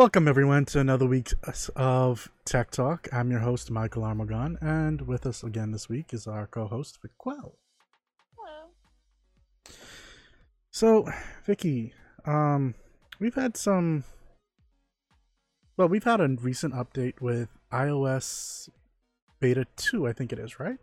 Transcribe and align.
Welcome, 0.00 0.28
everyone, 0.28 0.64
to 0.64 0.80
another 0.80 1.04
week 1.04 1.28
of 1.76 2.30
Tech 2.46 2.70
Talk. 2.70 3.06
I'm 3.12 3.30
your 3.30 3.40
host, 3.40 3.70
Michael 3.70 4.02
Armagon, 4.02 4.56
and 4.62 5.02
with 5.02 5.26
us 5.26 5.42
again 5.42 5.72
this 5.72 5.90
week 5.90 6.14
is 6.14 6.26
our 6.26 6.46
co 6.46 6.66
host, 6.66 6.96
Vic 7.02 7.10
Quell. 7.18 7.58
Hello. 8.38 9.74
So, 10.70 11.06
Vicky, 11.44 11.92
um, 12.24 12.76
we've 13.18 13.34
had 13.34 13.58
some. 13.58 14.04
Well, 15.76 15.88
we've 15.88 16.04
had 16.04 16.22
a 16.22 16.28
recent 16.28 16.72
update 16.72 17.20
with 17.20 17.50
iOS 17.70 18.70
Beta 19.38 19.66
2, 19.76 20.08
I 20.08 20.14
think 20.14 20.32
it 20.32 20.38
is, 20.38 20.58
right? 20.58 20.78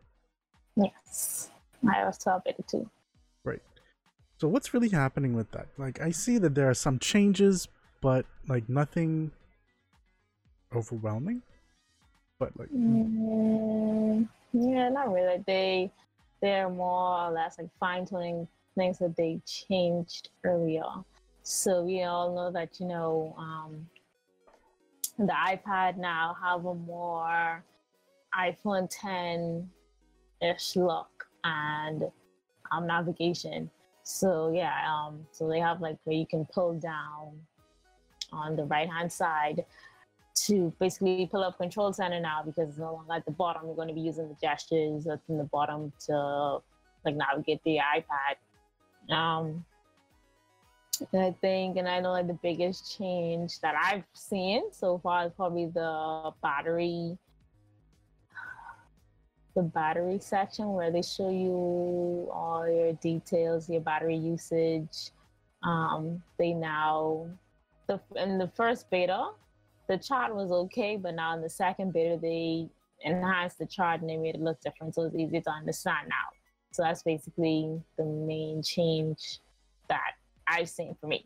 Yes. 0.75 1.49
iOS 1.84 2.21
12 2.21 2.43
Beta 2.45 2.63
2. 2.70 2.89
Right. 3.43 3.63
So, 4.39 4.47
what's 4.47 4.75
really 4.75 4.89
happening 4.89 5.34
with 5.34 5.49
that? 5.53 5.70
Like, 5.75 5.99
I 6.02 6.11
see 6.11 6.38
that 6.38 6.53
there 6.53 6.70
are 6.70 6.75
some 6.75 6.99
changes, 6.99 7.67
but 8.01 8.25
like 8.47 8.67
nothing 8.69 9.31
overwhelming. 10.75 11.41
But 12.39 12.57
like, 12.57 12.69
Mm, 12.69 14.27
yeah, 14.53 14.89
not 14.89 15.11
really. 15.11 15.43
They 15.45 15.91
they're 16.41 16.69
more 16.69 17.27
or 17.27 17.31
less 17.31 17.57
like 17.57 17.69
fine 17.79 18.05
tuning 18.05 18.47
things 18.75 18.99
that 18.99 19.15
they 19.15 19.41
changed 19.45 20.29
earlier. 20.43 20.83
So 21.43 21.83
we 21.83 22.03
all 22.03 22.35
know 22.35 22.52
that 22.52 22.79
you 22.79 22.88
know 22.88 23.35
um, 23.38 23.89
the 25.17 25.33
iPad 25.33 25.97
now 25.97 26.35
have 26.41 26.66
a 26.66 26.75
more 26.75 27.63
iPhone 28.38 28.88
10 28.89 29.69
ish 30.41 30.75
look 30.75 31.27
and 31.44 32.03
um, 32.72 32.85
navigation. 32.85 33.69
So 34.03 34.52
yeah, 34.53 34.85
um, 34.88 35.25
so 35.31 35.47
they 35.50 35.59
have 35.59 35.81
like 35.81 35.97
where 36.03 36.16
you 36.16 36.27
can 36.27 36.45
pull 36.45 36.73
down 36.73 37.39
on 38.31 38.56
the 38.56 38.66
right 38.66 38.89
hand 38.89 39.11
side 39.11 39.66
to 40.45 40.73
basically 40.80 41.28
pull 41.31 41.44
up 41.44 41.58
control 41.58 41.92
center 41.92 42.20
now 42.20 42.44
because 42.45 42.69
it's 42.69 42.78
no 42.78 42.94
longer 42.94 43.14
at 43.14 43.25
the 43.25 43.31
bottom. 43.31 43.64
You're 43.66 43.75
going 43.75 43.88
to 43.88 43.94
be 43.94 44.02
using 44.02 44.28
the 44.28 44.36
gestures 44.42 45.08
in 45.30 45.38
the 45.38 45.44
bottom 45.45 45.92
to 46.06 46.59
like 47.03 47.16
navigate 47.16 47.61
the 47.64 47.78
iPad. 47.78 49.14
Um, 49.14 49.66
I 51.14 51.36
think, 51.42 51.78
and 51.78 51.88
I 51.88 52.00
know 52.00 52.11
like 52.11 52.28
the 52.28 52.39
biggest 52.42 52.97
change 52.97 53.59
that 53.61 53.75
I've 53.75 54.03
seen 54.14 54.72
so 54.72 54.97
far 54.97 55.28
is 55.28 55.31
probably 55.34 55.67
the 55.67 56.31
battery, 56.41 57.17
the 59.56 59.64
battery 59.64 60.19
section 60.19 60.73
where 60.73 60.91
they 60.91 61.02
show 61.02 61.30
you 61.30 62.30
all 62.31 62.67
your 62.67 62.94
details, 62.94 63.69
your 63.69 63.81
battery 63.81 64.17
usage. 64.17 65.12
Um, 65.64 66.22
they 66.38 66.53
now, 66.53 67.28
the 67.88 67.99
in 68.16 68.38
the 68.38 68.47
first 68.55 68.89
beta, 68.89 69.30
the 69.88 69.97
chart 69.97 70.35
was 70.35 70.52
okay, 70.52 70.97
but 70.97 71.16
now 71.16 71.33
in 71.35 71.41
the 71.41 71.49
second 71.49 71.94
beta, 71.94 72.17
they 72.21 72.69
enhanced 73.02 73.59
the 73.59 73.66
chart 73.66 74.02
and 74.02 74.09
they 74.09 74.17
made 74.17 74.35
it 74.35 74.41
look 74.41 74.59
different, 74.61 74.95
so 74.95 75.03
it's 75.03 75.16
easier 75.16 75.41
to 75.41 75.49
understand 75.52 76.07
now. 76.09 76.27
So 76.71 76.83
that's 76.83 77.03
basically 77.03 77.81
the 77.97 78.03
main 78.05 78.61
change 78.61 79.39
that 79.88 80.11
I've 80.47 80.69
seen 80.69 80.95
for 80.99 81.07
me. 81.07 81.25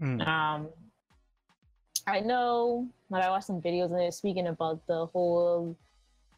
mm, 0.00 0.26
Um, 0.26 0.68
I 2.06 2.20
know, 2.20 2.88
like 3.10 3.22
I 3.22 3.30
watched 3.30 3.46
some 3.46 3.60
videos 3.60 3.90
and 3.90 3.98
they're 3.98 4.10
speaking 4.10 4.48
about 4.48 4.84
the 4.86 5.06
whole 5.06 5.76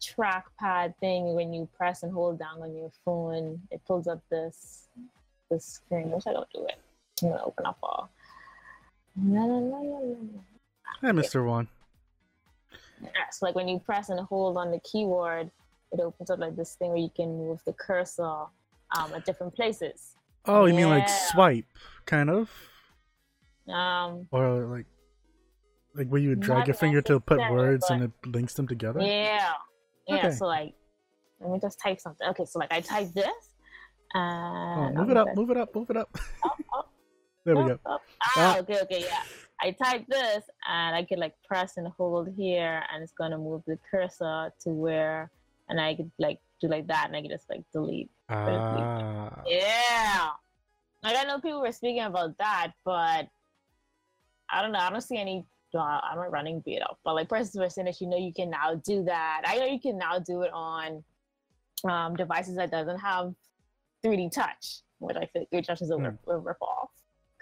trackpad 0.00 0.94
thing. 0.98 1.34
When 1.34 1.52
you 1.52 1.69
press 1.76 2.02
and 2.02 2.12
hold 2.12 2.38
down 2.38 2.60
on 2.60 2.74
your 2.76 2.91
phone, 3.04 3.60
it 3.70 3.80
pulls 3.86 4.08
up 4.08 4.20
this 4.30 4.88
this 5.50 5.64
screen. 5.64 6.10
Which 6.10 6.26
I 6.26 6.32
don't 6.32 6.48
do 6.53 6.64
it. 6.66 6.78
I'm 7.22 7.31
gonna 7.31 7.44
open 7.44 7.66
up 7.66 7.78
all. 7.82 8.10
La, 9.17 9.43
hey, 11.03 11.09
Mr. 11.09 11.47
One. 11.47 11.69
Yeah, 13.03 13.09
so 13.31 13.47
like 13.47 13.55
when 13.55 13.69
you 13.69 13.78
press 13.78 14.09
and 14.09 14.19
hold 14.21 14.56
on 14.56 14.71
the 14.71 14.81
keyboard, 14.81 15.50
it 15.93 16.00
opens 16.00 16.31
up 16.31 16.39
like 16.39 16.56
this 16.56 16.75
thing 16.77 16.91
where 16.91 16.99
you 16.99 17.11
can 17.15 17.37
move 17.37 17.61
the 17.67 17.73
cursor 17.75 18.23
um, 18.25 19.12
at 19.15 19.25
different 19.25 19.55
places. 19.55 20.15
Oh, 20.47 20.65
you 20.67 20.75
mean 20.75 20.89
like 20.89 21.09
swipe, 21.09 21.67
kind 22.06 22.31
of, 22.31 22.50
Um, 23.69 24.27
or 24.31 24.65
like, 24.67 24.87
like 25.94 26.09
where 26.09 26.21
you 26.21 26.31
would 26.31 26.41
drag 26.41 26.67
your 26.67 26.75
finger 26.75 27.03
to 27.03 27.21
put 27.21 27.39
words 27.50 27.91
and 27.91 28.05
it 28.05 28.11
links 28.27 28.55
them 28.55 28.67
together. 28.67 29.00
yeah, 29.00 29.53
yeah. 30.09 30.17
Okay. 30.17 30.31
So 30.31 30.47
like, 30.47 30.75
let 31.41 31.50
me 31.50 31.59
just 31.61 31.79
type 31.79 32.00
something. 32.00 32.27
Okay, 32.29 32.44
so 32.44 32.59
like 32.59 32.73
I 32.73 32.81
type 32.81 33.12
this, 33.12 33.27
Oh, 34.15 34.91
move 34.94 34.99
I'm 34.99 35.11
it 35.11 35.17
up, 35.17 35.29
move 35.34 35.50
it 35.50 35.56
up, 35.56 35.75
move 35.75 35.91
it 35.91 35.97
up. 35.97 36.09
up, 36.44 36.59
up, 36.79 36.91
there 37.44 37.56
we 37.56 37.64
go. 37.64 37.78
up. 37.86 38.03
Ah. 38.20 38.28
Ah, 38.36 38.58
okay, 38.58 38.80
okay, 38.82 39.00
yeah. 39.00 39.22
I 39.60 39.70
type 39.70 40.04
this, 40.08 40.44
and 40.69 40.94
I 40.97 41.04
could 41.04 41.19
like 41.19 41.34
press 41.47 41.76
and 41.76 41.86
hold 41.97 42.28
here, 42.36 42.82
and 42.92 43.03
it's 43.03 43.12
gonna 43.12 43.38
move 43.38 43.62
the 43.66 43.78
cursor 43.88 44.53
to 44.60 44.70
where, 44.70 45.30
and 45.69 45.81
I 45.81 45.94
could 45.94 46.10
like 46.19 46.41
do 46.60 46.69
like 46.69 46.86
that, 46.88 47.06
and 47.06 47.16
I 47.16 47.22
could 47.22 47.31
just 47.31 47.48
like 47.48 47.62
delete 47.72 48.10
Ah, 48.28 49.42
Yeah. 49.47 50.31
Like 51.02 51.16
I 51.16 51.25
know 51.25 51.41
people 51.41 51.60
were 51.60 51.72
speaking 51.72 52.02
about 52.02 52.38
that, 52.38 52.72
but 52.84 53.28
I 54.50 54.62
don't 54.62 54.72
know. 54.72 54.78
I 54.78 54.91
don't 54.91 55.00
see 55.00 55.19
any. 55.19 55.44
I'm 55.75 56.16
not 56.19 56.31
running 56.31 56.60
beta, 56.60 56.86
but 57.02 57.14
like 57.14 57.28
persons 57.31 57.56
were 57.56 57.70
saying 57.70 57.86
that 57.86 57.98
you 58.00 58.06
know 58.06 58.19
you 58.19 58.32
can 58.34 58.50
now 58.50 58.75
do 58.84 59.04
that. 59.04 59.42
I 59.47 59.58
know 59.58 59.64
you 59.64 59.81
can 59.81 59.97
now 59.97 60.19
do 60.19 60.42
it 60.42 60.50
on 60.52 61.02
um, 61.88 62.14
devices 62.14 62.56
that 62.56 62.70
doesn't 62.70 62.98
have 62.98 63.32
3D 64.04 64.32
touch, 64.32 64.81
which 64.98 65.16
I 65.16 65.25
think 65.26 65.48
3D 65.50 65.64
touch 65.66 65.81
is 65.81 65.91
a, 65.91 65.97
rip, 65.97 66.16
a 66.28 66.36
rip 66.38 66.60
off 66.60 66.91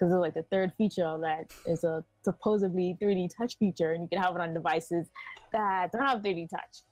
because 0.01 0.13
it's 0.13 0.21
like 0.21 0.35
the 0.35 0.43
third 0.45 0.73
feature 0.79 1.05
of 1.05 1.21
that 1.21 1.53
is 1.67 1.85
a 1.85 2.03
supposedly 2.25 2.97
3D 3.01 3.29
touch 3.37 3.59
feature, 3.59 3.93
and 3.93 4.03
you 4.03 4.09
can 4.09 4.23
have 4.23 4.35
it 4.35 4.41
on 4.41 4.55
devices 4.55 5.09
that 5.53 5.93
don't 5.93 6.03
have 6.03 6.23
3D 6.23 6.49
touch. 6.49 6.83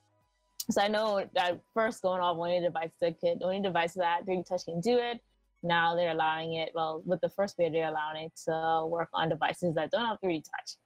So 0.71 0.83
I 0.83 0.89
know 0.89 1.25
that 1.35 1.61
first 1.73 2.03
going 2.03 2.21
off 2.21 2.37
only 2.37 2.61
devices 2.61 2.93
that 3.01 3.19
could 3.19 3.43
only 3.43 3.61
devices 3.61 3.97
that 3.97 4.27
3D 4.27 4.47
touch 4.47 4.67
can 4.67 4.81
do 4.81 4.99
it. 4.99 5.21
Now 5.63 5.97
they're 5.97 6.11
allowing 6.11 6.55
it. 6.55 6.73
Well, 6.75 7.03
with 7.07 7.21
the 7.23 7.31
first 7.31 7.57
beta, 7.57 7.71
they're 7.73 7.89
allowing 7.89 8.27
it 8.27 8.33
to 8.45 8.87
work 8.87 9.09
on 9.15 9.31
devices 9.31 9.75
that 9.77 9.91
don't 9.91 10.05
have 10.05 10.19
3D 10.23 10.45
touch. 10.45 10.77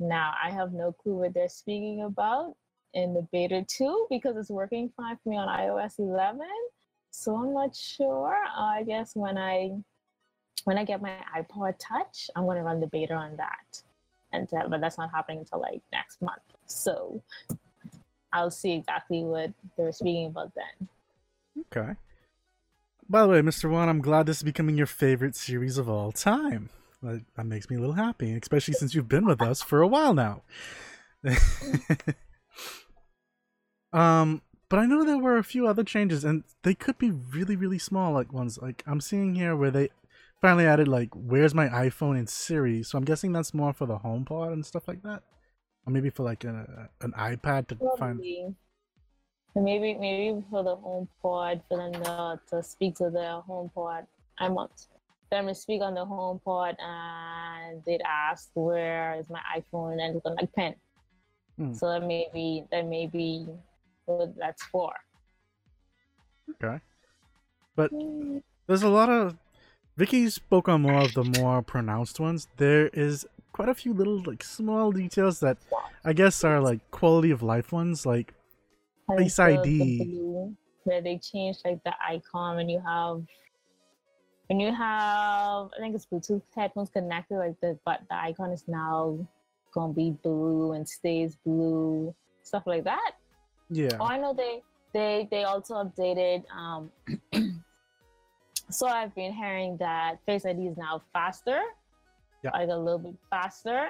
Now 0.00 0.32
I 0.42 0.50
have 0.50 0.72
no 0.72 0.92
clue 0.92 1.16
what 1.16 1.34
they're 1.34 1.48
speaking 1.50 2.02
about 2.02 2.54
in 2.94 3.12
the 3.12 3.26
beta 3.30 3.66
2 3.68 4.06
because 4.08 4.36
it's 4.38 4.50
working 4.50 4.90
fine 4.96 5.18
for 5.22 5.28
me 5.28 5.36
on 5.36 5.48
iOS 5.48 5.98
11. 5.98 6.40
So 7.10 7.36
I'm 7.36 7.52
not 7.52 7.76
sure. 7.76 8.34
Uh, 8.56 8.62
I 8.62 8.84
guess 8.84 9.12
when 9.14 9.36
I 9.36 9.72
when 10.68 10.76
I 10.76 10.84
get 10.84 11.00
my 11.00 11.16
iPod 11.34 11.76
Touch, 11.78 12.28
I'm 12.36 12.44
gonna 12.44 12.62
run 12.62 12.78
the 12.78 12.88
beta 12.88 13.14
on 13.14 13.36
that. 13.38 13.82
And 14.34 14.46
uh, 14.52 14.68
but 14.68 14.82
that's 14.82 14.98
not 14.98 15.10
happening 15.10 15.38
until 15.38 15.62
like 15.62 15.80
next 15.90 16.20
month. 16.20 16.42
So 16.66 17.22
I'll 18.34 18.50
see 18.50 18.74
exactly 18.74 19.24
what 19.24 19.50
they're 19.78 19.92
speaking 19.92 20.26
about 20.26 20.52
then. 20.54 20.88
okay. 21.74 21.94
By 23.08 23.22
the 23.22 23.28
way, 23.28 23.40
Mr. 23.40 23.70
One, 23.70 23.88
I'm 23.88 24.02
glad 24.02 24.26
this 24.26 24.36
is 24.36 24.42
becoming 24.42 24.76
your 24.76 24.86
favorite 24.86 25.34
series 25.34 25.78
of 25.78 25.88
all 25.88 26.12
time. 26.12 26.68
That, 27.02 27.24
that 27.36 27.46
makes 27.46 27.70
me 27.70 27.76
a 27.76 27.80
little 27.80 27.94
happy, 27.94 28.34
especially 28.34 28.74
since 28.74 28.94
you've 28.94 29.08
been 29.08 29.24
with 29.24 29.40
us 29.40 29.62
for 29.62 29.80
a 29.80 29.88
while 29.88 30.12
now. 30.12 30.42
um, 33.94 34.42
but 34.68 34.78
I 34.78 34.84
know 34.84 35.02
there 35.02 35.16
were 35.16 35.38
a 35.38 35.44
few 35.44 35.66
other 35.66 35.84
changes, 35.84 36.24
and 36.24 36.44
they 36.62 36.74
could 36.74 36.98
be 36.98 37.10
really, 37.10 37.56
really 37.56 37.78
small, 37.78 38.12
like 38.12 38.30
ones. 38.30 38.58
Like 38.60 38.84
I'm 38.86 39.00
seeing 39.00 39.34
here 39.34 39.56
where 39.56 39.70
they 39.70 39.88
finally 40.40 40.66
added 40.66 40.88
like 40.88 41.10
"Where's 41.14 41.54
my 41.54 41.68
iPhone" 41.68 42.18
in 42.18 42.26
Siri. 42.26 42.82
So 42.82 42.98
I'm 42.98 43.04
guessing 43.04 43.32
that's 43.32 43.54
more 43.54 43.72
for 43.72 43.86
the 43.86 43.98
HomePod 43.98 44.52
and 44.52 44.64
stuff 44.64 44.88
like 44.88 45.02
that, 45.02 45.22
or 45.86 45.92
maybe 45.92 46.10
for 46.10 46.22
like 46.22 46.44
a, 46.44 46.88
an 47.00 47.12
iPad 47.12 47.68
to 47.68 47.76
find. 47.76 48.18
Probably. 48.18 48.54
And 49.54 49.64
maybe 49.64 49.94
maybe 49.94 50.44
for 50.50 50.62
the 50.62 50.76
home 50.76 51.08
pod 51.20 51.62
for 51.68 51.78
them 51.78 51.92
to, 52.04 52.40
to 52.50 52.62
speak 52.62 52.96
to 52.96 53.10
their 53.10 53.40
home 53.40 53.70
pod. 53.74 54.06
I 54.38 54.48
want 54.48 54.70
them 55.30 55.46
to 55.46 55.54
speak 55.54 55.82
on 55.82 55.94
the 55.94 56.04
home 56.04 56.40
pod 56.44 56.76
and 56.80 57.82
they'd 57.84 58.02
ask 58.06 58.50
where 58.54 59.16
is 59.18 59.28
my 59.28 59.40
iPhone 59.56 60.00
and 60.00 60.16
it's 60.16 60.24
like 60.24 60.52
pen. 60.54 60.74
Hmm. 61.56 61.74
So 61.74 61.88
that 61.88 62.06
may 62.06 62.28
be 62.32 62.64
that 62.70 62.86
may 62.86 63.06
be 63.06 63.46
what 64.04 64.36
that's 64.38 64.62
for. 64.66 64.92
Okay, 66.62 66.80
but 67.76 67.90
there's 68.66 68.82
a 68.82 68.88
lot 68.88 69.10
of 69.10 69.36
Vicky 69.98 70.30
spoke 70.30 70.68
on 70.68 70.82
more 70.82 71.02
of 71.02 71.12
the 71.14 71.24
more 71.24 71.60
pronounced 71.60 72.20
ones. 72.20 72.46
There 72.56 72.86
is 72.88 73.26
quite 73.52 73.68
a 73.68 73.74
few 73.74 73.92
little 73.92 74.22
like 74.22 74.44
small 74.44 74.92
details 74.92 75.40
that 75.40 75.58
I 76.04 76.12
guess 76.12 76.44
are 76.44 76.60
like 76.60 76.88
quality 76.92 77.32
of 77.32 77.42
life 77.42 77.72
ones. 77.72 78.06
Like 78.06 78.32
Face 79.16 79.36
the- 79.36 79.42
the 79.44 79.58
ID. 79.58 80.04
blue, 80.04 80.56
where 80.84 81.00
they 81.02 81.18
changed 81.18 81.60
like 81.64 81.82
the 81.84 81.94
icon 82.06 82.56
when 82.56 82.68
you 82.68 82.80
have 82.80 83.22
when 84.46 84.60
you 84.60 84.72
have 84.72 85.68
I 85.76 85.80
think 85.80 85.94
it's 85.96 86.06
Bluetooth 86.06 86.42
headphones 86.54 86.90
connected, 86.90 87.36
like 87.38 87.60
the 87.60 87.76
but 87.84 88.00
the 88.08 88.14
icon 88.16 88.52
is 88.52 88.64
now 88.68 89.18
gonna 89.74 89.92
be 89.92 90.12
blue 90.22 90.72
and 90.72 90.88
stays 90.88 91.36
blue, 91.44 92.14
stuff 92.44 92.62
like 92.66 92.84
that. 92.84 93.12
yeah, 93.68 93.96
Oh, 93.98 94.04
I 94.06 94.16
know 94.18 94.32
they 94.32 94.62
they 94.94 95.26
they 95.30 95.42
also 95.44 95.74
updated. 95.82 96.44
Um, 96.54 96.90
so 98.70 98.86
I've 98.86 99.14
been 99.14 99.32
hearing 99.32 99.76
that 99.78 100.18
Face 100.26 100.44
ID 100.46 100.66
is 100.66 100.76
now 100.76 101.02
faster, 101.12 101.60
Yeah. 102.42 102.50
like 102.52 102.68
a 102.68 102.76
little 102.76 102.98
bit 102.98 103.16
faster, 103.30 103.88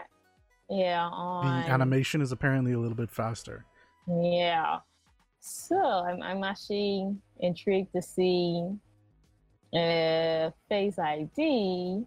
Yeah, 0.70 1.06
on 1.08 1.62
The 1.64 1.70
animation 1.70 2.20
is 2.20 2.30
apparently 2.32 2.72
a 2.72 2.78
little 2.78 2.96
bit 2.96 3.10
faster. 3.10 3.64
Yeah. 4.06 4.80
So 5.40 5.76
I'm 5.80 6.22
I'm 6.22 6.42
actually 6.44 7.14
intrigued 7.40 7.92
to 7.94 8.02
see 8.02 8.68
uh 9.74 10.50
Face 10.68 10.98
ID 10.98 12.04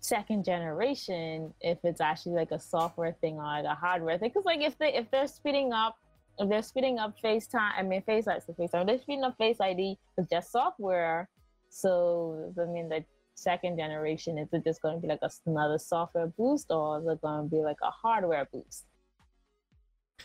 second 0.00 0.44
generation 0.44 1.52
if 1.60 1.78
it's 1.82 2.00
actually 2.00 2.34
like 2.36 2.52
a 2.52 2.58
software 2.58 3.12
thing 3.20 3.34
or 3.36 3.42
like 3.42 3.64
a 3.64 3.74
hardware 3.74 4.16
thing. 4.18 4.30
Because 4.30 4.44
like 4.44 4.60
if 4.60 4.78
they 4.78 4.94
if 4.94 5.10
they're 5.10 5.26
speeding 5.26 5.72
up 5.72 5.96
if 6.38 6.48
they're 6.48 6.62
speeding 6.62 6.98
up 6.98 7.14
FaceTime, 7.22 7.72
I 7.76 7.82
mean 7.82 8.00
Face 8.02 8.28
ID, 8.28 8.42
FaceTime, 8.58 8.86
they're 8.86 8.98
speeding 9.00 9.24
up 9.24 9.36
Face 9.38 9.60
ID 9.60 9.98
with 10.16 10.30
just 10.30 10.52
software. 10.52 11.28
So 11.70 12.52
that 12.56 12.66
mean 12.68 12.88
that 12.90 13.04
second 13.34 13.76
generation 13.78 14.36
is 14.38 14.48
it 14.52 14.64
just 14.64 14.82
going 14.82 14.96
to 14.96 15.00
be 15.00 15.08
like 15.08 15.20
a, 15.22 15.30
another 15.46 15.78
software 15.78 16.26
boost 16.26 16.70
or 16.70 16.98
is 17.00 17.06
it 17.06 17.20
going 17.20 17.44
to 17.44 17.56
be 17.56 17.62
like 17.62 17.78
a 17.82 17.90
hardware 17.90 18.48
boost? 18.52 18.84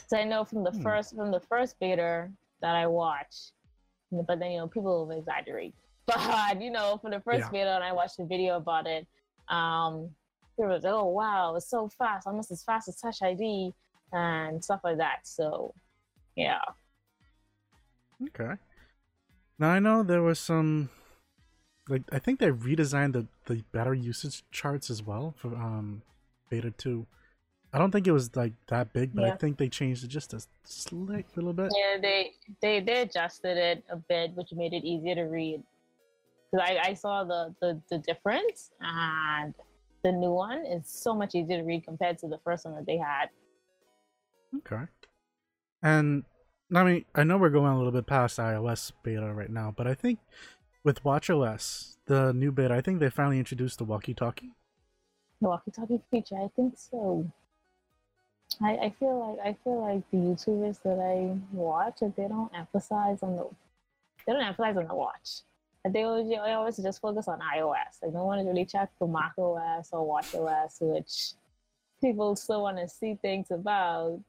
So 0.08 0.18
I 0.18 0.24
know 0.24 0.44
from 0.46 0.64
the 0.64 0.72
Hmm. 0.72 0.82
first 0.82 1.16
from 1.16 1.32
the 1.32 1.40
first 1.40 1.80
beta 1.80 2.30
that 2.62 2.76
I 2.76 2.88
watched, 2.88 3.54
but 4.12 4.40
then 4.40 4.52
you 4.52 4.58
know 4.60 4.68
people 4.68 5.06
will 5.08 5.18
exaggerate. 5.18 5.74
But 6.06 6.62
you 6.62 6.72
know, 6.72 6.98
for 7.02 7.10
the 7.10 7.22
first 7.22 7.46
Yeah. 7.46 7.52
beta, 7.52 7.76
and 7.76 7.84
I 7.84 7.94
watched 7.94 8.20
a 8.20 8.26
video 8.26 8.58
about 8.58 8.88
it, 8.88 9.08
um, 9.48 10.16
it 10.58 10.66
was 10.66 10.86
oh 10.86 11.06
wow, 11.06 11.56
it's 11.56 11.70
so 11.70 11.88
fast, 11.90 12.28
almost 12.28 12.52
as 12.52 12.64
fast 12.64 12.88
as 12.90 12.98
Touch 12.98 13.22
ID 13.22 13.74
and 14.12 14.64
stuff 14.64 14.82
like 14.84 14.98
that. 14.98 15.26
So, 15.26 15.74
yeah, 16.36 16.62
Okay. 18.22 18.56
Now 19.60 19.70
I 19.72 19.80
know 19.80 20.04
there 20.04 20.22
was 20.22 20.40
some, 20.40 20.90
like 21.90 22.04
I 22.12 22.20
think 22.20 22.40
they 22.40 22.50
redesigned 22.50 23.14
the 23.14 23.28
the 23.46 23.64
battery 23.72 24.00
usage 24.00 24.44
charts 24.52 24.90
as 24.90 25.04
well 25.04 25.34
for 25.38 25.50
um 25.56 26.02
beta 26.50 26.72
two. 26.72 27.06
I 27.74 27.80
don't 27.80 27.90
think 27.90 28.06
it 28.06 28.12
was 28.12 28.36
like 28.36 28.54
that 28.68 28.94
big, 28.94 29.16
but 29.16 29.26
I 29.26 29.36
think 29.36 29.58
they 29.58 29.68
changed 29.68 30.04
it 30.04 30.08
just 30.08 30.34
a 30.34 30.44
slight 30.64 31.26
little 31.36 31.54
bit. 31.54 31.72
yeah, 31.76 32.00
they 32.00 32.32
they 32.62 32.80
they 32.80 33.02
adjusted 33.02 33.58
it 33.58 33.84
a 33.90 33.96
bit, 33.96 34.32
which 34.36 34.50
made 34.54 34.74
it 34.74 34.84
easier 34.84 35.16
to 35.16 35.24
read. 35.24 35.64
Because 36.52 36.70
I, 36.70 36.90
I 36.90 36.94
saw 36.94 37.24
the, 37.24 37.56
the 37.62 37.82
the 37.90 37.98
difference, 37.98 38.72
and 38.80 39.56
the 40.04 40.12
new 40.12 40.32
one 40.32 40.64
is 40.66 40.88
so 40.88 41.16
much 41.16 41.34
easier 41.34 41.58
to 41.58 41.64
read 41.64 41.84
compared 41.84 42.20
to 42.20 42.28
the 42.28 42.38
first 42.44 42.66
one 42.66 42.76
that 42.76 42.86
they 42.86 42.98
had. 42.98 43.30
Okay. 44.58 44.84
And 45.82 46.26
I 46.76 46.84
mean, 46.84 47.06
I 47.16 47.24
know 47.24 47.38
we're 47.38 47.50
going 47.50 47.72
a 47.72 47.78
little 47.78 47.92
bit 47.92 48.06
past 48.06 48.38
iOS 48.38 48.92
beta 49.02 49.34
right 49.34 49.50
now, 49.50 49.74
but 49.76 49.88
I 49.88 49.96
think 49.96 50.20
with 50.84 51.04
WatchOS, 51.04 51.96
the 52.06 52.34
new 52.34 52.52
bit, 52.52 52.72
I 52.72 52.82
think 52.82 53.00
they 53.00 53.10
finally 53.10 53.40
introduced 53.40 53.78
the 53.78 53.86
walkie-talkie. 53.86 54.52
The 55.42 55.48
walkie-talkie 55.48 56.02
feature, 56.12 56.36
I 56.36 56.50
think 56.56 56.76
so. 56.78 57.32
I, 58.62 58.78
I 58.78 58.94
feel 59.00 59.38
like 59.38 59.48
I 59.48 59.58
feel 59.64 59.82
like 59.82 60.04
the 60.12 60.18
YouTubers 60.18 60.82
that 60.84 61.00
I 61.00 61.36
watch, 61.52 61.98
if 62.02 62.16
they 62.16 62.28
don't 62.28 62.52
emphasize 62.56 63.24
on 63.24 63.36
the, 63.36 63.48
they 64.28 64.34
don't 64.34 64.44
emphasize 64.44 64.78
on 64.78 64.88
the 64.88 64.94
watch. 64.94 65.42
They 65.90 66.04
always, 66.04 66.30
they 66.30 66.38
always 66.38 66.78
just 66.78 67.02
focus 67.02 67.28
on 67.28 67.40
iOS. 67.40 68.02
Like 68.02 68.14
no 68.14 68.26
one 68.26 68.40
is 68.40 68.46
really 68.46 68.66
checked 68.66 68.98
for 69.00 69.08
Mac 69.08 69.34
OS 69.38 69.90
or 69.92 70.06
Watch 70.06 70.36
OS, 70.36 70.78
which 70.80 71.32
people 72.00 72.36
still 72.36 72.62
want 72.62 72.78
to 72.78 72.88
see 72.88 73.18
things 73.22 73.50
about. 73.50 74.20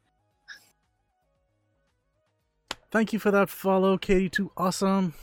Thank 2.90 3.12
you 3.12 3.18
for 3.18 3.30
that 3.30 3.50
follow, 3.50 3.98
Katie. 3.98 4.30
Too 4.30 4.52
awesome. 4.56 5.14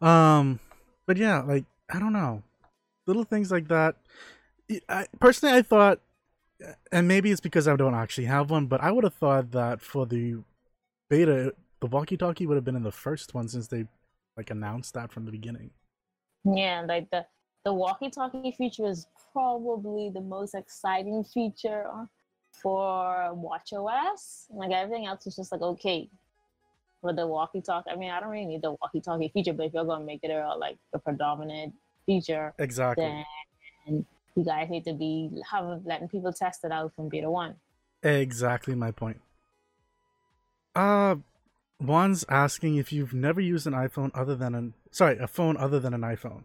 Um, 0.00 0.60
but 1.06 1.16
yeah, 1.16 1.42
like 1.42 1.64
I 1.92 1.98
don't 1.98 2.12
know, 2.12 2.42
little 3.06 3.24
things 3.24 3.50
like 3.50 3.68
that. 3.68 3.96
I- 4.88 5.08
personally, 5.18 5.56
I 5.56 5.62
thought, 5.62 6.00
and 6.92 7.08
maybe 7.08 7.30
it's 7.30 7.40
because 7.40 7.66
I 7.66 7.76
don't 7.76 7.94
actually 7.94 8.26
have 8.26 8.50
one, 8.50 8.66
but 8.66 8.80
I 8.80 8.90
would 8.92 9.04
have 9.04 9.14
thought 9.14 9.50
that 9.52 9.80
for 9.80 10.06
the 10.06 10.38
beta, 11.08 11.54
the 11.80 11.86
walkie-talkie 11.86 12.46
would 12.46 12.56
have 12.56 12.64
been 12.64 12.76
in 12.76 12.82
the 12.82 12.92
first 12.92 13.34
one 13.34 13.48
since 13.48 13.68
they 13.68 13.86
like 14.36 14.50
announced 14.50 14.94
that 14.94 15.12
from 15.12 15.24
the 15.24 15.32
beginning. 15.32 15.70
Yeah, 16.44 16.84
like 16.88 17.10
the 17.10 17.26
the 17.64 17.74
walkie-talkie 17.74 18.54
feature 18.56 18.86
is 18.86 19.06
probably 19.32 20.10
the 20.10 20.20
most 20.22 20.54
exciting 20.54 21.24
feature 21.24 21.86
for 22.62 23.34
WatchOS. 23.34 24.46
Like 24.50 24.70
everything 24.70 25.06
else 25.06 25.26
is 25.26 25.36
just 25.36 25.52
like 25.52 25.60
okay. 25.60 26.08
For 27.00 27.12
the 27.14 27.26
walkie-talkie, 27.26 27.90
I 27.90 27.96
mean, 27.96 28.10
I 28.10 28.20
don't 28.20 28.28
really 28.30 28.44
need 28.44 28.62
the 28.62 28.72
walkie-talkie 28.72 29.30
feature, 29.32 29.54
but 29.54 29.66
if 29.66 29.74
you're 29.74 29.84
gonna 29.84 30.04
make 30.04 30.20
it 30.22 30.30
a 30.30 30.54
like 30.56 30.76
the 30.92 30.98
predominant 30.98 31.74
feature, 32.04 32.52
Exactly. 32.58 33.24
then 33.86 34.04
you 34.36 34.44
guys 34.44 34.68
need 34.68 34.84
to 34.84 34.92
be 34.92 35.30
having 35.50 35.82
letting 35.84 36.08
people 36.08 36.32
test 36.32 36.62
it 36.64 36.72
out 36.72 36.92
from 36.94 37.08
beta 37.08 37.30
one. 37.30 37.54
Exactly 38.02 38.74
my 38.74 38.90
point. 38.90 39.20
Uh 40.74 41.16
Juan's 41.82 42.24
asking 42.28 42.76
if 42.76 42.92
you've 42.92 43.14
never 43.14 43.40
used 43.40 43.66
an 43.66 43.72
iPhone 43.72 44.10
other 44.14 44.36
than 44.36 44.54
an 44.54 44.74
sorry, 44.90 45.18
a 45.18 45.26
phone 45.26 45.56
other 45.56 45.80
than 45.80 45.94
an 45.94 46.02
iPhone. 46.02 46.44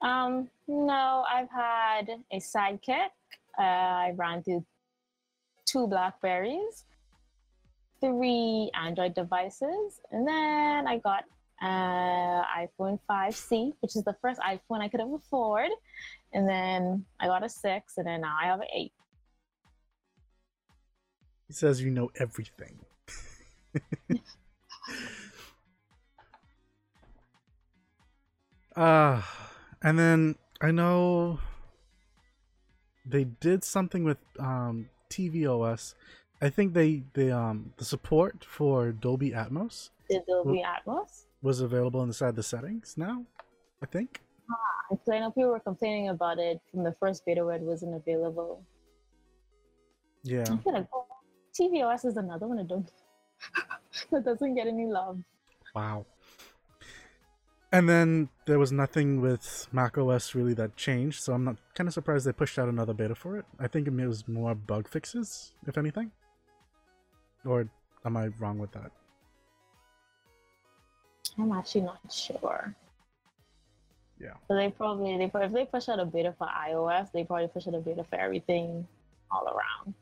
Um, 0.00 0.48
no, 0.68 1.24
I've 1.28 1.50
had 1.50 2.08
a 2.32 2.36
sidekick. 2.36 3.08
Uh, 3.58 3.62
I 3.62 4.12
ran 4.16 4.44
through 4.44 4.64
two 5.64 5.88
Blackberries, 5.88 6.84
three 8.00 8.70
Android 8.74 9.14
devices, 9.14 10.00
and 10.10 10.26
then 10.26 10.86
I 10.86 10.98
got 10.98 11.24
uh, 11.60 12.44
iPhone 12.56 12.98
5C, 13.10 13.72
which 13.80 13.96
is 13.96 14.04
the 14.04 14.14
first 14.22 14.40
iPhone 14.40 14.80
I 14.80 14.88
could 14.88 15.00
have 15.00 15.12
afford. 15.12 15.70
And 16.32 16.48
then 16.48 17.04
I 17.18 17.26
got 17.26 17.44
a 17.44 17.48
six, 17.48 17.96
and 17.96 18.06
then 18.06 18.20
now 18.20 18.36
I 18.40 18.46
have 18.46 18.60
an 18.60 18.66
eight. 18.74 18.92
He 21.46 21.54
says 21.54 21.82
you 21.82 21.90
know 21.90 22.10
everything. 22.16 22.78
uh 28.76 29.22
and 29.82 29.98
then 29.98 30.36
I 30.60 30.70
know 30.70 31.40
they 33.06 33.24
did 33.24 33.64
something 33.64 34.04
with 34.04 34.18
um 34.38 34.90
tvOS. 35.08 35.94
I 36.40 36.48
think 36.50 36.74
they 36.74 37.02
they 37.14 37.30
um 37.30 37.72
the 37.76 37.84
support 37.84 38.44
for 38.44 38.92
Dolby 38.92 39.30
Atmos 39.30 39.90
The 40.08 40.22
Dolby 40.26 40.62
Atmos. 40.64 41.24
was 41.42 41.60
available 41.60 42.02
inside 42.02 42.36
the 42.36 42.42
settings 42.42 42.94
now. 42.96 43.24
I 43.82 43.86
think. 43.86 44.20
Ah, 44.50 44.54
Because 44.90 45.08
I 45.08 45.18
know 45.20 45.30
people 45.30 45.50
were 45.50 45.60
complaining 45.60 46.08
about 46.08 46.38
it 46.38 46.60
from 46.70 46.82
the 46.84 46.92
first 46.92 47.24
beta 47.26 47.44
where 47.44 47.56
it 47.56 47.62
wasn't 47.62 47.94
available. 47.94 48.62
Yeah. 50.22 50.42
I 50.50 50.56
feel 50.58 50.72
like 50.72 50.88
oh, 50.92 51.06
tvOS 51.58 52.04
is 52.04 52.16
another 52.16 52.46
one 52.46 52.58
that 52.58 52.68
don't 52.68 52.90
that 54.10 54.24
doesn't 54.24 54.54
get 54.54 54.66
any 54.66 54.86
love. 54.86 55.18
Wow. 55.74 56.06
And 57.70 57.86
then 57.88 58.30
there 58.46 58.58
was 58.58 58.72
nothing 58.72 59.20
with 59.20 59.68
macOS 59.72 60.34
really 60.34 60.54
that 60.54 60.76
changed, 60.76 61.22
so 61.22 61.34
I'm 61.34 61.44
not 61.44 61.56
kind 61.74 61.86
of 61.86 61.92
surprised 61.92 62.26
they 62.26 62.32
pushed 62.32 62.58
out 62.58 62.68
another 62.68 62.94
beta 62.94 63.14
for 63.14 63.36
it. 63.36 63.44
I 63.60 63.68
think 63.68 63.86
it 63.86 63.92
was 64.06 64.26
more 64.26 64.54
bug 64.54 64.88
fixes, 64.88 65.52
if 65.66 65.76
anything. 65.76 66.10
Or 67.44 67.68
am 68.04 68.16
I 68.16 68.28
wrong 68.38 68.58
with 68.58 68.72
that? 68.72 68.90
I'm 71.38 71.52
actually 71.52 71.82
not 71.82 72.00
sure. 72.10 72.74
Yeah. 74.20 74.34
So 74.48 74.56
they 74.56 74.70
probably 74.70 75.16
they 75.16 75.28
probably 75.28 75.46
if 75.46 75.52
they 75.52 75.64
push 75.70 75.88
out 75.88 76.00
a 76.00 76.04
beta 76.04 76.34
for 76.36 76.48
iOS, 76.48 77.12
they 77.12 77.22
probably 77.24 77.46
push 77.48 77.68
out 77.68 77.74
a 77.74 77.78
beta 77.78 78.02
for 78.02 78.16
everything 78.16 78.86
all 79.30 79.46
around. 79.46 79.94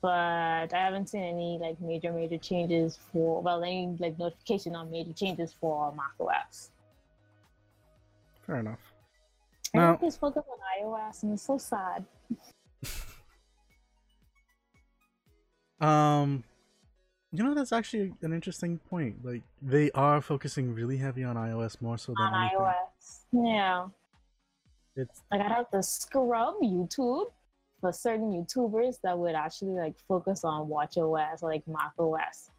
But 0.00 0.72
I 0.72 0.78
haven't 0.84 1.08
seen 1.08 1.22
any 1.24 1.58
like 1.60 1.80
major 1.80 2.12
major 2.12 2.38
changes 2.38 2.98
for 3.12 3.42
well 3.42 3.62
any 3.64 3.96
like 3.98 4.18
notification 4.18 4.76
on 4.76 4.90
major 4.90 5.12
changes 5.12 5.52
for 5.60 5.92
macOS. 5.92 6.70
Fair 8.46 8.56
enough. 8.60 8.94
I 9.74 9.78
Now- 9.78 9.90
think 9.96 10.02
just 10.02 10.20
focus 10.20 10.44
on 10.50 10.58
iOS 10.84 11.22
and 11.24 11.32
it's 11.32 11.42
so 11.42 11.58
sad. 11.58 12.04
Um, 15.80 16.44
you 17.32 17.44
know 17.44 17.54
that's 17.54 17.72
actually 17.72 18.12
an 18.22 18.32
interesting 18.32 18.78
point. 18.90 19.24
Like 19.24 19.42
they 19.62 19.90
are 19.92 20.20
focusing 20.20 20.74
really 20.74 20.96
heavy 20.96 21.24
on 21.24 21.36
iOS 21.36 21.80
more 21.80 21.96
so 21.96 22.12
than 22.16 22.26
On 22.26 22.42
anything. 22.42 22.58
iOS. 22.58 23.20
Yeah. 23.32 23.86
It's 24.96 25.22
Like 25.30 25.40
I'd 25.40 25.52
have 25.52 25.70
to 25.70 25.82
scrub 25.82 26.54
YouTube 26.62 27.26
for 27.80 27.92
certain 27.92 28.30
YouTubers 28.32 28.96
that 29.02 29.16
would 29.16 29.34
actually 29.34 29.78
like 29.80 29.94
focus 30.08 30.44
on 30.44 30.68
WatchOS 30.68 31.42
or 31.42 31.50
like 31.50 31.62
macOS. 31.66 32.50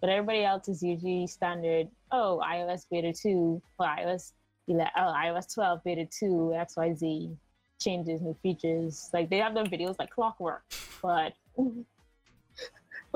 But 0.00 0.10
everybody 0.10 0.44
else 0.44 0.68
is 0.68 0.82
usually 0.82 1.26
standard, 1.26 1.88
oh, 2.12 2.40
iOS 2.44 2.82
beta 2.88 3.12
2 3.12 3.60
or 3.80 3.86
iOS 3.86 4.32
11, 4.68 4.92
oh, 4.96 5.00
iOS 5.00 5.52
12 5.54 5.82
beta 5.82 6.06
2, 6.20 6.26
XYZ 6.54 7.34
changes, 7.80 8.20
new 8.20 8.36
features. 8.42 9.08
Like 9.12 9.30
they 9.30 9.38
have 9.38 9.54
their 9.54 9.64
videos 9.64 9.96
like 9.98 10.10
clockwork. 10.10 10.62
But 11.02 11.32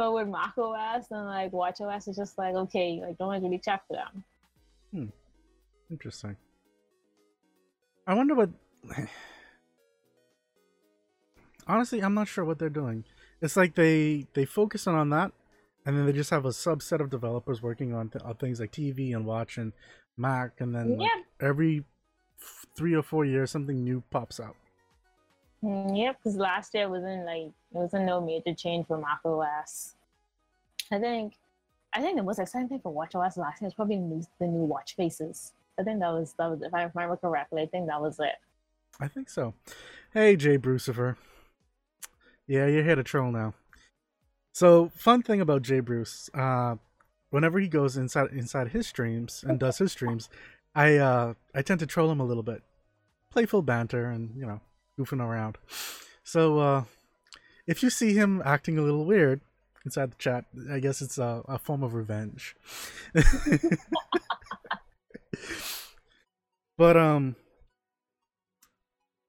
but 0.03 0.15
with 0.15 0.27
macOS 0.27 1.07
and 1.13 1.27
like 1.27 1.53
WatchOS 1.53 2.09
it's 2.09 2.17
just 2.17 2.37
like 2.37 2.57
okay, 2.57 3.01
like 3.01 3.21
no 3.21 3.29
one's 3.29 3.45
really 3.45 3.59
checked 3.59 3.87
for 3.87 3.95
them. 3.95 4.25
Hmm. 4.93 5.07
interesting. 5.93 6.37
I 8.05 8.15
wonder 8.15 8.35
what. 8.35 8.51
honestly, 11.69 12.01
I'm 12.03 12.15
not 12.15 12.27
sure 12.27 12.45
what 12.45 12.59
they're 12.59 12.69
doing. 12.69 13.05
It's 13.41 13.57
like 13.57 13.77
they 13.77 14.27
they 14.35 14.45
focus 14.45 14.89
on 14.89 15.11
that, 15.11 15.31
and 15.87 15.97
then 15.97 16.05
they 16.07 16.13
just 16.13 16.31
have 16.31 16.45
a 16.47 16.49
subset 16.49 17.01
of 17.01 17.09
developers 17.09 17.63
working 17.63 17.95
on, 17.95 18.09
th- 18.09 18.25
on 18.25 18.35
things 18.35 18.59
like 18.59 18.73
TV 18.73 19.15
and 19.15 19.25
watch 19.25 19.57
and 19.57 19.73
Mac, 20.17 20.61
and 20.61 20.75
then 20.75 20.99
like, 20.99 21.11
every 21.41 21.85
f- 22.41 22.67
three 22.77 22.95
or 22.97 23.05
four 23.05 23.25
years 23.25 23.53
something 23.53 23.85
new 23.85 24.03
pops 24.11 24.41
out. 24.41 24.57
Mm, 25.63 25.97
Yep, 25.97 26.19
because 26.19 26.37
last 26.37 26.75
year 26.75 26.89
wasn't 26.89 27.25
like 27.25 27.47
it 27.47 27.53
wasn't 27.71 28.05
no 28.05 28.21
major 28.21 28.55
change 28.55 28.87
for 28.87 28.99
Mac 28.99 29.21
OS. 29.25 29.95
I 30.91 30.99
think 30.99 31.35
I 31.93 32.01
think 32.01 32.17
the 32.17 32.23
most 32.23 32.39
exciting 32.39 32.69
thing 32.69 32.81
for 32.81 32.93
WatchOS 32.93 33.37
last 33.37 33.61
year 33.61 33.67
was 33.67 33.75
probably 33.75 33.97
the 33.97 34.03
new, 34.03 34.23
the 34.39 34.47
new 34.47 34.65
watch 34.65 34.97
faces. 34.97 35.53
I 35.79 35.83
think 35.83 36.01
that 36.01 36.11
was 36.11 36.35
that 36.39 36.51
was 36.51 36.63
if 36.63 36.75
I 36.75 36.91
remember 36.95 37.17
correctly, 37.17 37.63
I 37.63 37.67
think 37.67 37.87
that 37.87 38.01
was 38.01 38.19
it. 38.19 38.37
I 39.01 39.09
think 39.09 39.31
so. 39.31 39.55
Hey, 40.13 40.37
Jay 40.37 40.59
Brucifer. 40.59 41.17
Yeah, 42.47 42.67
you're 42.67 42.85
here 42.85 42.97
to 42.97 43.03
troll 43.03 43.31
now. 43.31 43.55
So, 44.53 44.91
fun 44.95 45.23
thing 45.23 45.41
about 45.41 45.63
Jay 45.63 45.81
Bruce, 45.81 46.29
uh, 46.35 46.77
whenever 47.31 47.59
he 47.59 47.69
goes 47.69 47.97
inside 47.97 48.31
inside 48.33 48.69
his 48.69 48.87
streams 48.87 49.45
and 49.47 49.59
does 49.59 49.79
his 49.79 49.93
streams, 49.93 50.29
I 50.75 50.97
uh, 50.97 51.35
I 51.55 51.63
tend 51.63 51.81
to 51.81 51.87
troll 51.87 52.11
him 52.11 52.21
a 52.21 52.25
little 52.27 52.43
bit, 52.43 52.63
playful 53.31 53.63
banter 53.63 54.07
and 54.07 54.35
you 54.37 54.45
know 54.45 54.61
goofing 54.99 55.21
around. 55.21 55.59
So, 56.25 56.59
uh, 56.59 56.85
if 57.67 57.83
you 57.83 57.91
see 57.91 58.15
him 58.15 58.43
acting 58.45 58.79
a 58.79 58.83
little 58.83 59.05
weird 59.05 59.41
inside 59.85 60.13
the 60.13 60.17
chat, 60.17 60.45
I 60.71 60.79
guess 60.81 61.03
it's 61.03 61.19
a, 61.19 61.43
a 61.47 61.59
form 61.59 61.83
of 61.83 61.95
revenge. 61.95 62.57
but 66.77 66.97
um, 66.97 67.37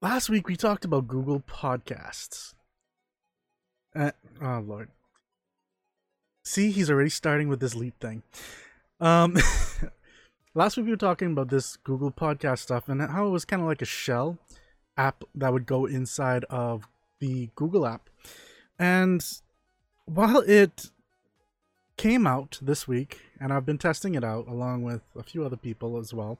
last 0.01 0.29
week 0.29 0.47
we 0.47 0.55
talked 0.55 0.85
about 0.85 1.07
Google 1.07 1.41
Podcasts. 1.41 2.53
Uh, 3.95 4.11
oh 4.41 4.63
lord. 4.65 4.89
See, 6.43 6.71
he's 6.71 6.89
already 6.89 7.11
starting 7.11 7.47
with 7.47 7.59
this 7.59 7.75
leap 7.75 7.99
thing. 7.99 8.23
Um 8.99 9.37
last 10.55 10.77
week 10.77 10.85
we 10.85 10.91
were 10.91 10.97
talking 10.97 11.31
about 11.31 11.49
this 11.49 11.77
Google 11.77 12.11
Podcast 12.11 12.59
stuff 12.59 12.89
and 12.89 13.01
how 13.01 13.27
it 13.27 13.31
was 13.31 13.45
kind 13.45 13.61
of 13.61 13.67
like 13.67 13.81
a 13.81 13.85
shell 13.85 14.37
app 14.97 15.23
that 15.35 15.53
would 15.53 15.65
go 15.65 15.85
inside 15.85 16.45
of 16.49 16.87
the 17.19 17.49
Google 17.55 17.85
app. 17.85 18.09
And 18.77 19.23
while 20.05 20.39
it 20.39 20.89
came 21.97 22.25
out 22.25 22.59
this 22.61 22.87
week 22.87 23.19
and 23.39 23.53
I've 23.53 23.65
been 23.65 23.77
testing 23.77 24.15
it 24.15 24.23
out 24.23 24.47
along 24.47 24.83
with 24.83 25.01
a 25.15 25.23
few 25.23 25.45
other 25.45 25.57
people 25.57 25.97
as 25.97 26.13
well, 26.13 26.39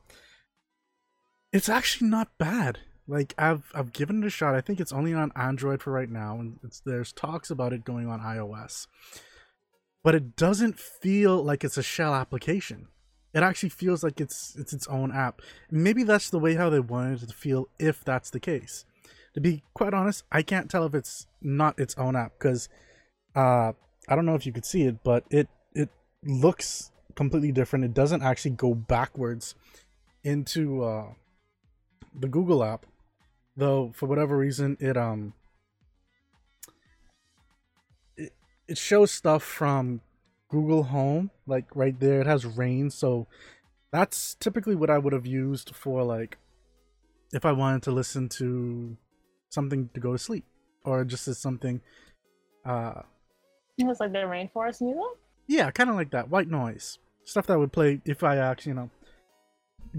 it's 1.52 1.70
actually 1.70 2.10
not 2.10 2.38
bad 2.38 2.80
like 3.08 3.34
I've 3.38 3.72
I've 3.74 3.94
given 3.94 4.24
it 4.24 4.28
a 4.28 4.30
shot. 4.30 4.56
I 4.56 4.62
think 4.62 4.80
it's 4.80 4.94
only 4.94 5.14
on 5.14 5.32
Android 5.36 5.82
for 5.82 5.92
right 5.92 6.10
now, 6.10 6.40
and 6.40 6.60
there's 6.86 7.12
talks 7.12 7.50
about 7.50 7.74
it 7.74 7.84
going 7.84 8.08
on 8.08 8.22
iOS. 8.22 8.88
But 10.04 10.16
it 10.16 10.36
doesn't 10.36 10.80
feel 10.80 11.44
like 11.44 11.64
it's 11.64 11.78
a 11.78 11.84
shell 11.84 12.14
application. 12.14 12.88
It 13.34 13.44
actually 13.44 13.70
feels 13.70 14.04
like 14.04 14.22
it's 14.22 14.56
it's 14.58 14.74
its 14.74 14.88
own 14.88 15.12
app. 15.12 15.42
Maybe 15.72 16.04
that's 16.04 16.30
the 16.30 16.40
way 16.40 16.56
how 16.56 16.70
they 16.70 16.80
wanted 16.80 17.24
it 17.24 17.30
to 17.30 17.34
feel 17.34 17.68
if 17.80 18.04
that's 18.04 18.30
the 18.30 18.40
case. 18.40 18.86
To 19.34 19.42
be 19.42 19.64
quite 19.74 19.94
honest, 19.94 20.24
I 20.32 20.44
can't 20.44 20.70
tell 20.70 20.86
if 20.86 20.94
it's 20.94 21.26
not 21.42 21.80
its 21.80 21.96
own 21.98 22.16
app 22.16 22.34
because 22.38 22.70
uh, 23.36 23.74
I 24.08 24.16
don't 24.16 24.26
know 24.26 24.36
if 24.36 24.46
you 24.46 24.54
could 24.54 24.66
see 24.66 24.84
it, 24.84 25.04
but 25.04 25.26
it 25.32 25.48
it 25.74 25.90
looks 26.24 26.92
completely 27.16 27.52
different. 27.52 27.86
It 27.86 27.94
doesn't 27.94 28.22
actually 28.22 28.52
go 28.52 28.76
backwards 28.76 29.56
into 30.24 30.84
uh, 30.84 31.14
the 32.14 32.28
Google 32.28 32.64
app 32.64 32.86
though 33.56 33.92
for 33.94 34.08
whatever 34.08 34.38
reason 34.38 34.78
it 34.80 34.98
um 34.98 35.34
it, 38.18 38.34
it 38.68 38.78
shows 38.78 39.12
stuff 39.12 39.44
from 39.44 40.02
google 40.54 40.84
home 40.84 41.32
like 41.54 41.66
right 41.76 41.98
there. 42.00 42.22
It 42.22 42.28
has 42.28 42.46
rain 42.46 42.90
so 42.92 43.28
that's 43.92 44.36
typically 44.46 44.76
what 44.82 44.90
i 44.96 44.98
would 45.04 45.14
have 45.14 45.26
used 45.26 45.76
for 45.76 46.04
like 46.16 46.38
if 47.34 47.44
i 47.46 47.52
wanted 47.52 47.82
to 47.84 47.92
listen 47.92 48.30
to 48.40 48.96
something 49.50 49.90
to 49.96 50.00
go 50.00 50.12
to 50.12 50.18
sleep 50.28 50.46
or 50.86 51.04
just 51.14 51.28
as 51.28 51.38
something 51.48 51.82
uh 52.66 53.02
It 53.78 53.86
was 53.92 54.00
like 54.00 54.12
the 54.14 54.20
rainforest 54.36 54.80
music. 54.82 55.12
yeah 55.48 55.72
kind 55.72 55.90
of 55.90 55.96
like 55.96 56.12
that. 56.12 56.30
White 56.30 56.50
noise. 56.62 57.00
Stuff 57.26 57.48
that 57.48 57.58
would 57.60 57.72
play 57.80 58.02
if 58.06 58.24
i 58.24 58.34
actually 58.38 58.72
you 58.74 58.76
know 58.82 58.90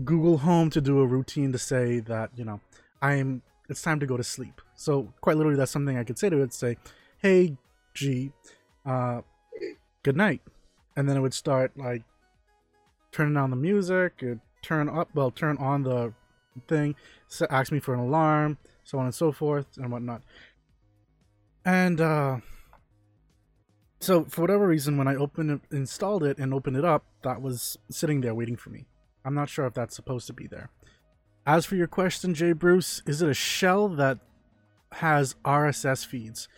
google 0.05 0.39
home 0.39 0.71
to 0.71 0.81
do 0.81 0.95
a 1.01 1.07
routine 1.17 1.51
to 1.53 1.59
say 1.59 2.01
that 2.13 2.31
you 2.39 2.45
know 2.49 2.59
i'm 3.01 3.43
it's 3.71 3.83
time 3.83 3.99
to 4.01 4.07
go 4.07 4.17
to 4.17 4.25
sleep. 4.37 4.61
So 4.77 5.13
quite 5.25 5.37
literally 5.39 5.57
that's 5.61 5.73
something 5.77 5.97
i 5.99 6.05
could 6.05 6.19
say 6.19 6.29
to 6.31 6.43
it 6.43 6.53
say 6.53 6.77
hey 7.25 7.57
g 7.95 8.33
uh 8.93 9.21
good 10.05 10.17
night. 10.17 10.43
And 10.97 11.09
then 11.09 11.17
it 11.17 11.21
would 11.21 11.35
start 11.35 11.73
like 11.77 12.05
turning 13.11 13.37
on 13.37 13.51
the 13.51 13.57
music 13.57 14.15
it 14.23 14.39
turn 14.61 14.89
up 14.89 15.09
well 15.15 15.31
turn 15.31 15.57
on 15.59 15.85
the 15.85 16.13
thing 16.67 16.97
so 17.29 17.47
ask 17.49 17.71
me 17.71 17.79
for 17.79 17.95
an 17.95 18.01
alarm 18.01 18.59
so 18.83 18.99
on 18.99 19.05
and 19.05 19.15
so 19.15 19.33
forth 19.33 19.67
and 19.77 19.91
whatnot. 19.91 20.23
And 21.65 22.01
uh 22.01 22.39
so 24.01 24.25
for 24.25 24.43
whatever 24.43 24.67
reason 24.67 24.99
when 24.99 25.09
i 25.09 25.15
opened 25.15 25.51
it 25.51 25.61
installed 25.71 26.23
it 26.23 26.39
and 26.39 26.53
opened 26.53 26.77
it 26.77 26.85
up 26.85 27.05
that 27.23 27.41
was 27.41 27.79
sitting 27.91 28.21
there 28.21 28.35
waiting 28.35 28.57
for 28.57 28.71
me. 28.71 28.87
I'm 29.25 29.35
not 29.35 29.49
sure 29.49 29.67
if 29.67 29.75
that's 29.75 29.97
supposed 29.97 30.27
to 30.27 30.33
be 30.33 30.47
there. 30.47 30.71
As 31.47 31.65
for 31.65 31.77
your 31.77 31.87
question 31.87 32.35
jay 32.35 32.53
bruce 32.53 33.01
is 33.07 33.23
it 33.23 33.29
a 33.29 33.35
shell 33.35 33.89
that 33.91 34.19
has 34.93 35.35
rss 35.45 36.05
feeds 36.05 36.49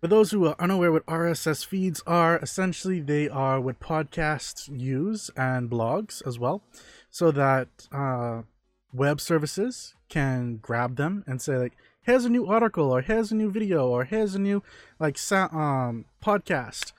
for 0.00 0.06
those 0.08 0.30
who 0.30 0.46
are 0.46 0.56
unaware 0.58 0.92
what 0.92 1.06
rss 1.06 1.64
feeds 1.64 2.02
are 2.06 2.38
essentially 2.38 3.00
they 3.00 3.28
are 3.28 3.60
what 3.60 3.80
podcasts 3.80 4.68
use 4.80 5.30
and 5.36 5.70
blogs 5.70 6.26
as 6.26 6.38
well 6.38 6.62
so 7.10 7.30
that 7.30 7.68
uh, 7.92 8.42
web 8.92 9.20
services 9.20 9.94
can 10.08 10.56
grab 10.56 10.96
them 10.96 11.24
and 11.26 11.40
say 11.42 11.56
like 11.56 11.72
here's 12.08 12.24
a 12.24 12.30
new 12.30 12.46
article 12.46 12.90
or 12.90 13.02
here's 13.02 13.30
a 13.30 13.34
new 13.36 13.50
video 13.50 13.86
or 13.86 14.04
here's 14.04 14.34
a 14.34 14.38
new 14.38 14.62
like 14.98 15.18
sa- 15.18 15.50
um 15.52 16.06
podcast 16.24 16.92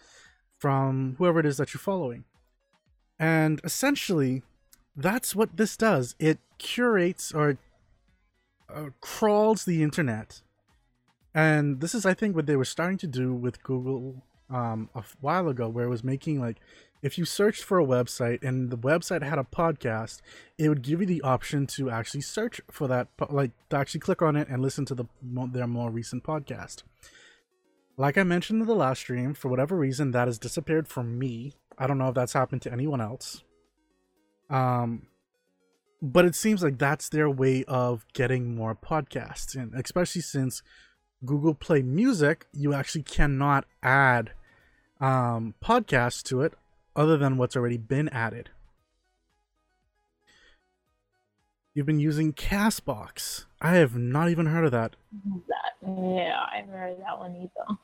from 0.60 1.16
whoever 1.18 1.40
it 1.40 1.46
is 1.46 1.58
that 1.58 1.74
you're 1.74 1.80
following. 1.80 2.26
And 3.18 3.60
essentially 3.64 4.44
that's 4.96 5.36
what 5.36 5.58
this 5.58 5.76
does. 5.76 6.16
It 6.20 6.38
curates 6.58 7.34
or 7.34 7.58
uh, 8.74 8.90
crawls 9.02 9.66
the 9.66 9.82
internet 9.82 10.42
and 11.34 11.82
this 11.82 11.94
is 11.94 12.06
i 12.06 12.14
think 12.14 12.36
what 12.36 12.46
they 12.46 12.56
were 12.56 12.66
starting 12.66 12.98
to 12.98 13.08
do 13.08 13.34
with 13.34 13.64
google 13.64 14.24
um, 14.52 14.90
a 14.96 15.04
while 15.22 15.48
ago 15.48 15.70
where 15.70 15.86
it 15.86 15.90
was 15.90 16.04
making 16.04 16.40
like 16.40 16.58
if 17.02 17.18
you 17.18 17.26
searched 17.26 17.64
for 17.64 17.80
a 17.80 17.86
website 17.86 18.44
and 18.44 18.70
the 18.70 18.78
website 18.78 19.24
had 19.24 19.40
a 19.40 19.44
podcast 19.44 20.22
it 20.58 20.70
would 20.70 20.82
give 20.82 21.00
you 21.00 21.06
the 21.06 21.22
option 21.22 21.66
to 21.66 21.90
actually 21.90 22.22
search 22.22 22.60
for 22.70 22.88
that 22.88 23.08
like 23.30 23.52
to 23.70 23.78
actually 23.78 24.00
click 24.00 24.22
on 24.22 24.36
it 24.36 24.48
and 24.50 24.62
listen 24.62 24.86
to 24.86 24.96
the 24.96 25.06
their 25.52 25.68
more 25.68 25.90
recent 25.90 26.24
podcast. 26.24 26.84
Like 27.98 28.18
i 28.18 28.24
mentioned 28.24 28.62
in 28.62 28.68
the 28.68 28.76
last 28.76 29.00
stream 29.00 29.34
for 29.34 29.50
whatever 29.50 29.76
reason 29.76 30.12
that 30.12 30.28
has 30.28 30.40
disappeared 30.40 30.88
from 30.88 31.18
me. 31.18 31.54
I 31.78 31.88
don't 31.88 31.98
know 31.98 32.10
if 32.10 32.16
that's 32.16 32.34
happened 32.34 32.62
to 32.64 32.72
anyone 32.72 33.02
else. 33.02 33.44
Um 34.50 35.08
but 36.02 36.24
it 36.24 36.34
seems 36.34 36.64
like 36.64 36.78
that's 36.78 37.10
their 37.10 37.30
way 37.30 37.66
of 37.66 38.06
getting 38.14 38.56
more 38.56 38.74
podcasts 38.74 39.54
and 39.54 39.74
especially 39.76 40.22
since 40.22 40.64
google 41.26 41.54
play 41.54 41.82
music 41.82 42.48
you 42.54 42.74
actually 42.74 43.04
cannot 43.04 43.66
add 43.84 44.32
um 45.02 45.54
podcasts 45.64 46.24
to 46.24 46.42
it 46.42 46.54
other 46.96 47.18
than 47.18 47.38
what's 47.38 47.56
already 47.56 47.78
been 47.78 48.10
added. 48.10 48.50
You've 51.74 51.86
been 51.86 52.00
using 52.00 52.34
castbox. 52.34 53.46
I 53.62 53.76
have 53.76 53.96
not 53.96 54.30
even 54.30 54.48
heard 54.48 54.66
of 54.66 54.72
that. 54.72 54.96
That 55.48 55.74
yeah, 55.82 56.46
I 56.52 56.58
haven't 56.58 56.74
heard 56.74 56.98
that 57.00 57.20
one 57.20 57.36
either. 57.38 57.78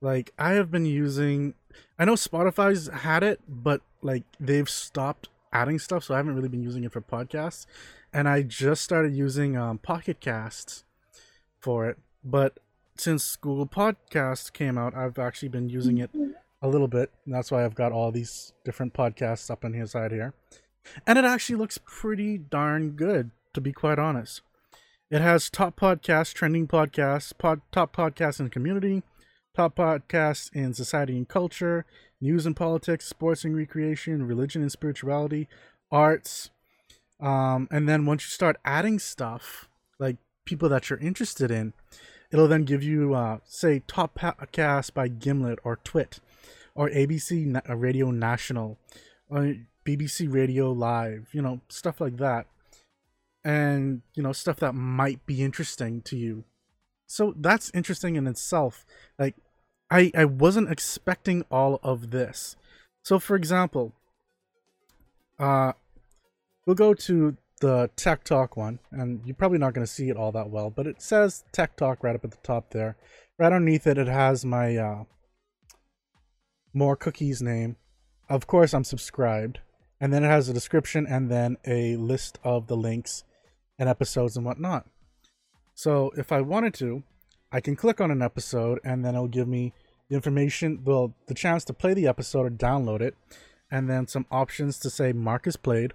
like 0.00 0.32
i 0.38 0.50
have 0.52 0.70
been 0.70 0.86
using 0.86 1.54
i 1.98 2.04
know 2.04 2.14
spotify's 2.14 2.88
had 2.88 3.22
it 3.22 3.40
but 3.48 3.80
like 4.02 4.22
they've 4.40 4.68
stopped 4.68 5.28
adding 5.52 5.78
stuff 5.78 6.04
so 6.04 6.14
i 6.14 6.16
haven't 6.16 6.34
really 6.34 6.48
been 6.48 6.62
using 6.62 6.84
it 6.84 6.92
for 6.92 7.00
podcasts. 7.00 7.64
And 8.12 8.28
i 8.28 8.42
just 8.42 8.82
started 8.82 9.14
using 9.14 9.56
um, 9.56 9.78
pocket 9.78 10.20
casts 10.20 10.84
for 11.60 11.86
it 11.88 11.98
but 12.24 12.58
since 12.96 13.36
google 13.36 13.66
podcast 13.66 14.52
came 14.52 14.78
out 14.78 14.94
i've 14.96 15.18
actually 15.18 15.48
been 15.48 15.68
using 15.68 15.98
it 15.98 16.10
a 16.64 16.68
little 16.68 16.88
bit. 16.88 17.10
And 17.26 17.34
that's 17.34 17.50
why 17.50 17.64
i've 17.64 17.74
got 17.74 17.92
all 17.92 18.10
these 18.10 18.54
different 18.64 18.94
podcasts 18.94 19.50
up 19.50 19.64
on 19.64 19.72
the 19.72 19.86
side 19.86 20.12
here. 20.12 20.32
And 21.06 21.18
it 21.18 21.24
actually 21.24 21.56
looks 21.56 21.78
pretty 21.84 22.38
darn 22.38 22.92
good 22.92 23.30
to 23.52 23.60
be 23.60 23.72
quite 23.72 23.98
honest. 23.98 24.40
It 25.10 25.20
has 25.20 25.50
top 25.50 25.78
podcasts 25.78 26.32
trending 26.32 26.66
podcasts 26.66 27.36
pod, 27.36 27.60
top 27.70 27.94
podcasts 27.94 28.40
in 28.40 28.48
community 28.48 29.02
top 29.54 29.76
podcasts 29.76 30.50
in 30.52 30.74
society 30.74 31.16
and 31.16 31.28
culture 31.28 31.84
news 32.20 32.46
and 32.46 32.56
politics 32.56 33.06
sports 33.06 33.44
and 33.44 33.54
recreation 33.54 34.26
religion 34.26 34.62
and 34.62 34.72
spirituality 34.72 35.46
arts. 35.92 36.50
Um, 37.20 37.68
and 37.70 37.88
then 37.88 38.06
once 38.06 38.24
you 38.24 38.30
start 38.30 38.56
adding 38.64 38.98
stuff 38.98 39.68
like 39.98 40.16
people 40.46 40.68
that 40.70 40.88
you're 40.88 40.98
interested 40.98 41.50
in 41.50 41.74
it'll 42.34 42.48
then 42.48 42.64
give 42.64 42.82
you, 42.82 43.14
uh, 43.14 43.38
say, 43.44 43.80
top 43.86 44.18
podcast 44.18 44.92
by 44.92 45.06
Gimlet 45.06 45.60
or 45.62 45.76
Twit, 45.84 46.18
or 46.74 46.90
ABC 46.90 47.62
uh, 47.70 47.76
Radio 47.76 48.10
National, 48.10 48.76
or 49.28 49.54
BBC 49.86 50.26
Radio 50.32 50.72
Live, 50.72 51.28
you 51.30 51.40
know, 51.40 51.60
stuff 51.68 52.00
like 52.00 52.16
that, 52.16 52.46
and 53.44 54.02
you 54.14 54.22
know, 54.22 54.32
stuff 54.32 54.56
that 54.56 54.74
might 54.74 55.24
be 55.26 55.44
interesting 55.44 56.02
to 56.02 56.16
you. 56.16 56.42
So 57.06 57.34
that's 57.36 57.70
interesting 57.72 58.16
in 58.16 58.26
itself. 58.26 58.84
Like, 59.16 59.36
I 59.88 60.10
I 60.16 60.24
wasn't 60.24 60.72
expecting 60.72 61.44
all 61.52 61.78
of 61.84 62.10
this. 62.10 62.56
So, 63.04 63.20
for 63.20 63.36
example, 63.36 63.92
uh, 65.38 65.74
we'll 66.66 66.74
go 66.74 66.94
to 66.94 67.36
the 67.64 67.88
Tech 67.96 68.24
Talk 68.24 68.58
one, 68.58 68.78
and 68.90 69.22
you're 69.24 69.34
probably 69.34 69.56
not 69.56 69.72
going 69.72 69.86
to 69.86 69.92
see 69.92 70.10
it 70.10 70.18
all 70.18 70.32
that 70.32 70.50
well, 70.50 70.68
but 70.68 70.86
it 70.86 71.00
says 71.00 71.44
Tech 71.50 71.78
Talk 71.78 72.04
right 72.04 72.14
up 72.14 72.22
at 72.22 72.30
the 72.30 72.36
top 72.42 72.70
there. 72.72 72.98
Right 73.38 73.52
underneath 73.52 73.86
it, 73.86 73.96
it 73.96 74.06
has 74.06 74.44
my 74.44 74.76
uh, 74.76 75.04
More 76.74 76.94
Cookies 76.94 77.40
name. 77.40 77.76
Of 78.28 78.46
course, 78.46 78.74
I'm 78.74 78.84
subscribed. 78.84 79.60
And 79.98 80.12
then 80.12 80.24
it 80.24 80.28
has 80.28 80.46
a 80.46 80.52
description 80.52 81.06
and 81.08 81.30
then 81.30 81.56
a 81.66 81.96
list 81.96 82.38
of 82.44 82.66
the 82.66 82.76
links 82.76 83.24
and 83.78 83.88
episodes 83.88 84.36
and 84.36 84.44
whatnot. 84.44 84.86
So 85.74 86.12
if 86.18 86.32
I 86.32 86.42
wanted 86.42 86.74
to, 86.74 87.02
I 87.50 87.60
can 87.62 87.76
click 87.76 87.98
on 87.98 88.10
an 88.10 88.20
episode 88.20 88.78
and 88.84 89.02
then 89.02 89.14
it'll 89.14 89.28
give 89.28 89.48
me 89.48 89.72
the 90.10 90.16
information, 90.16 90.82
well, 90.84 91.14
the 91.28 91.34
chance 91.34 91.64
to 91.64 91.72
play 91.72 91.94
the 91.94 92.08
episode 92.08 92.44
or 92.44 92.50
download 92.50 93.00
it, 93.00 93.16
and 93.70 93.88
then 93.88 94.06
some 94.06 94.26
options 94.30 94.78
to 94.80 94.90
say 94.90 95.14
Marcus 95.14 95.56
played, 95.56 95.94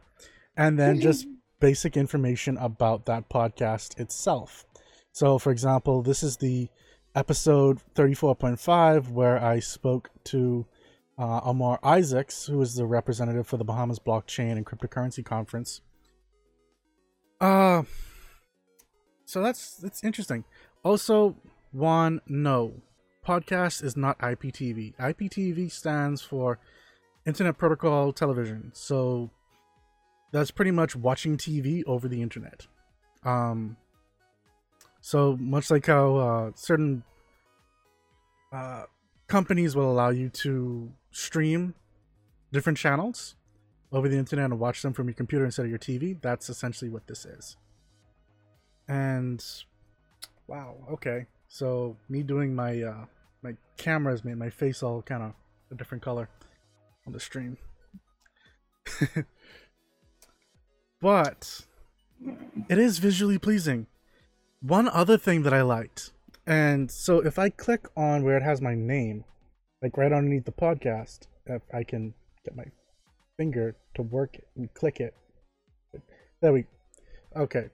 and 0.58 0.80
then 0.80 1.00
just 1.00 1.28
basic 1.60 1.98
information 1.98 2.58
about 2.58 3.06
that 3.06 3.30
podcast 3.30 4.00
itself. 4.00 4.66
So, 5.12 5.38
for 5.38 5.52
example, 5.52 6.02
this 6.02 6.24
is 6.24 6.38
the 6.38 6.70
episode 7.16 7.80
34.5 7.96 9.10
where 9.10 9.44
I 9.44 9.60
spoke 9.60 10.10
to 10.26 10.66
uh, 11.18 11.42
Amar 11.44 11.80
Isaacs, 11.84 12.46
who 12.46 12.62
is 12.62 12.76
the 12.76 12.86
representative 12.86 13.48
for 13.48 13.58
the 13.58 13.66
Bahamas 13.66 14.00
Blockchain 14.00 14.54
and 14.54 14.66
Cryptocurrency 14.66 15.24
Conference. 15.26 15.82
Uh, 17.42 17.84
so 19.26 19.42
that's 19.42 19.76
that's 19.78 20.04
interesting. 20.04 20.46
Also, 20.84 21.36
Juan 21.72 22.22
no, 22.28 22.82
podcast 23.26 23.84
is 23.84 23.98
not 23.98 24.18
IPTV. 24.20 24.96
IPTV 24.98 25.72
stands 25.72 26.22
for 26.22 26.60
Internet 27.26 27.58
Protocol 27.58 28.14
Television. 28.14 28.72
So 28.74 29.30
that's 30.32 30.52
pretty 30.52 30.72
much 30.72 30.96
watching 30.96 31.38
TV 31.38 31.84
over 31.86 32.08
the 32.08 32.22
internet. 32.22 32.68
Um, 33.24 33.78
so 35.02 35.38
much 35.40 35.72
like 35.72 35.86
how 35.86 36.16
uh, 36.16 36.52
certain 36.56 37.04
uh, 38.52 38.84
companies 39.28 39.76
will 39.76 39.92
allow 39.92 40.10
you 40.10 40.30
to 40.30 40.92
stream 41.12 41.74
different 42.52 42.78
channels 42.78 43.36
over 43.92 44.08
the 44.08 44.18
internet 44.18 44.46
and 44.46 44.60
watch 44.60 44.82
them 44.82 44.94
from 44.94 45.08
your 45.08 45.16
computer 45.16 45.46
instead 45.46 45.66
of 45.66 45.70
your 45.70 45.80
TV, 45.80 46.20
that's 46.22 46.50
essentially 46.50 46.90
what 46.90 47.08
this 47.08 47.26
is. 47.26 47.58
And 48.88 49.44
wow, 50.48 50.76
okay. 50.92 51.26
So 51.48 51.98
me 52.08 52.24
doing 52.24 52.56
my 52.56 52.82
uh, 52.82 53.06
my 53.42 53.56
cameras 53.78 54.24
made 54.24 54.38
my 54.38 54.50
face 54.50 54.84
all 54.84 55.02
kind 55.02 55.24
of 55.24 55.34
a 55.72 55.76
different 55.76 56.04
color 56.04 56.30
on 57.08 57.14
the 57.14 57.20
stream. 57.20 57.58
but 61.02 61.66
it 62.70 62.78
is 62.78 63.00
visually 63.00 63.38
pleasing. 63.38 63.88
One 64.62 64.88
other 64.90 65.18
thing 65.18 65.44
that 65.44 65.54
I 65.54 65.62
liked, 65.62 66.12
and 66.46 66.92
so 66.92 67.20
if 67.20 67.40
I 67.40 67.50
click 67.50 67.88
on 67.96 68.24
where 68.24 68.38
it 68.38 68.44
has 68.44 68.62
my 68.62 68.76
name, 68.76 69.24
like 69.82 69.98
right 69.98 70.12
underneath 70.12 70.46
the 70.46 70.52
podcast, 70.52 71.28
if 71.46 71.62
I 71.74 71.84
can 71.84 72.14
get 72.44 72.56
my 72.56 72.66
finger 73.38 73.76
to 73.96 74.02
work 74.02 74.36
it 74.36 74.48
and 74.58 74.74
click 74.74 75.00
it. 75.00 75.16
There 76.42 76.52
we 76.52 76.66
okay. 77.36 77.70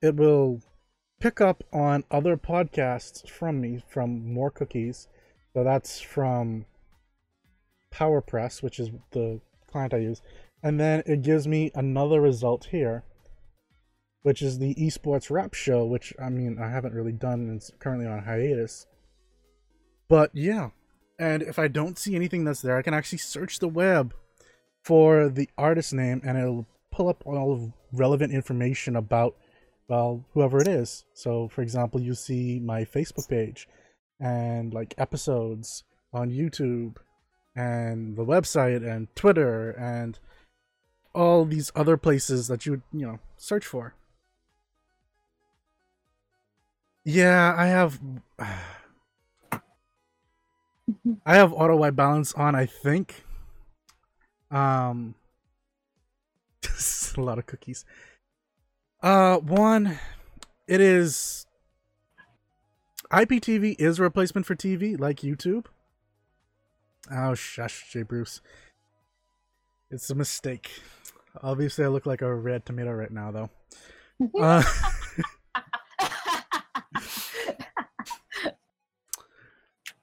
It 0.00 0.16
will 0.16 0.60
pick 1.20 1.40
up 1.40 1.64
on 1.72 2.04
other 2.10 2.36
podcasts 2.36 3.28
from 3.28 3.60
me 3.60 3.82
from 3.88 4.32
More 4.32 4.50
Cookies. 4.50 5.08
So 5.52 5.64
that's 5.64 6.00
from 6.00 6.64
PowerPress, 7.92 8.62
which 8.62 8.78
is 8.78 8.90
the 9.10 9.40
client 9.70 9.92
I 9.92 9.98
use. 9.98 10.22
And 10.62 10.80
then 10.80 11.02
it 11.06 11.22
gives 11.22 11.46
me 11.46 11.70
another 11.74 12.20
result 12.20 12.66
here, 12.70 13.04
which 14.22 14.42
is 14.42 14.58
the 14.58 14.74
esports 14.74 15.30
rap 15.30 15.54
show, 15.54 15.84
which 15.84 16.12
I 16.20 16.28
mean 16.28 16.58
I 16.60 16.68
haven't 16.70 16.94
really 16.94 17.12
done. 17.12 17.50
It's 17.54 17.70
currently 17.78 18.06
on 18.06 18.24
hiatus. 18.24 18.86
But 20.08 20.30
yeah, 20.34 20.70
and 21.18 21.42
if 21.42 21.58
I 21.58 21.68
don't 21.68 21.98
see 21.98 22.14
anything 22.16 22.44
that's 22.44 22.62
there, 22.62 22.76
I 22.76 22.82
can 22.82 22.94
actually 22.94 23.18
search 23.18 23.58
the 23.58 23.68
web 23.68 24.14
for 24.82 25.28
the 25.28 25.48
artist 25.58 25.92
name, 25.92 26.20
and 26.24 26.38
it'll 26.38 26.66
pull 26.90 27.08
up 27.08 27.24
all 27.26 27.52
of 27.52 27.72
relevant 27.92 28.32
information 28.32 28.96
about 28.96 29.36
well 29.88 30.24
whoever 30.32 30.60
it 30.60 30.68
is. 30.68 31.04
So, 31.14 31.48
for 31.48 31.62
example, 31.62 32.00
you 32.00 32.14
see 32.14 32.58
my 32.58 32.84
Facebook 32.84 33.28
page 33.28 33.68
and 34.20 34.74
like 34.74 34.94
episodes 34.98 35.84
on 36.12 36.30
YouTube 36.30 36.96
and 37.54 38.16
the 38.16 38.24
website 38.24 38.88
and 38.88 39.14
Twitter 39.14 39.70
and 39.70 40.18
all 41.18 41.44
these 41.44 41.72
other 41.74 41.96
places 41.96 42.46
that 42.46 42.64
you 42.64 42.72
would, 42.72 42.82
you 42.92 43.04
know, 43.04 43.18
search 43.36 43.66
for. 43.66 43.94
Yeah, 47.04 47.54
I 47.56 47.66
have 47.66 48.00
I 51.26 51.34
have 51.34 51.52
auto 51.52 51.76
white 51.76 51.96
balance 51.96 52.32
on, 52.34 52.54
I 52.54 52.66
think. 52.66 53.24
Um 54.50 55.16
a 57.16 57.20
lot 57.20 57.38
of 57.38 57.46
cookies. 57.46 57.84
Uh 59.02 59.38
Juan 59.38 59.98
it 60.68 60.80
is 60.80 61.46
IPTV 63.10 63.76
is 63.78 63.98
a 63.98 64.02
replacement 64.02 64.46
for 64.46 64.54
TV 64.54 64.98
like 64.98 65.20
YouTube. 65.20 65.66
Oh 67.10 67.34
shush, 67.34 67.90
Jay 67.90 68.02
Bruce. 68.02 68.40
It's 69.90 70.10
a 70.10 70.14
mistake. 70.14 70.70
Obviously 71.42 71.84
I 71.84 71.88
look 71.88 72.06
like 72.06 72.22
a 72.22 72.34
red 72.34 72.66
tomato 72.66 72.92
right 72.92 73.10
now 73.10 73.30
though. 73.30 73.50
Uh, 74.40 74.64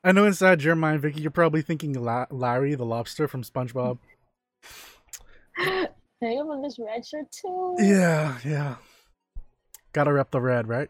I 0.05 0.11
know 0.11 0.25
inside 0.25 0.61
your 0.61 0.75
mind, 0.75 1.01
Vicky, 1.01 1.19
you're 1.19 1.31
probably 1.31 1.61
thinking 1.63 1.93
La- 1.93 2.27
Larry 2.29 2.75
the 2.75 2.85
lobster 2.85 3.27
from 3.27 3.43
SpongeBob. 3.43 3.97
Can 5.57 5.87
you 6.21 6.51
have 6.51 6.61
this 6.61 6.77
red 6.79 7.05
shirt 7.05 7.31
too? 7.31 7.75
Yeah, 7.79 8.37
yeah. 8.45 8.75
Gotta 9.93 10.13
rep 10.13 10.31
the 10.31 10.41
red, 10.41 10.67
right? 10.67 10.89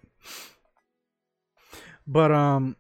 But 2.05 2.31
um, 2.31 2.75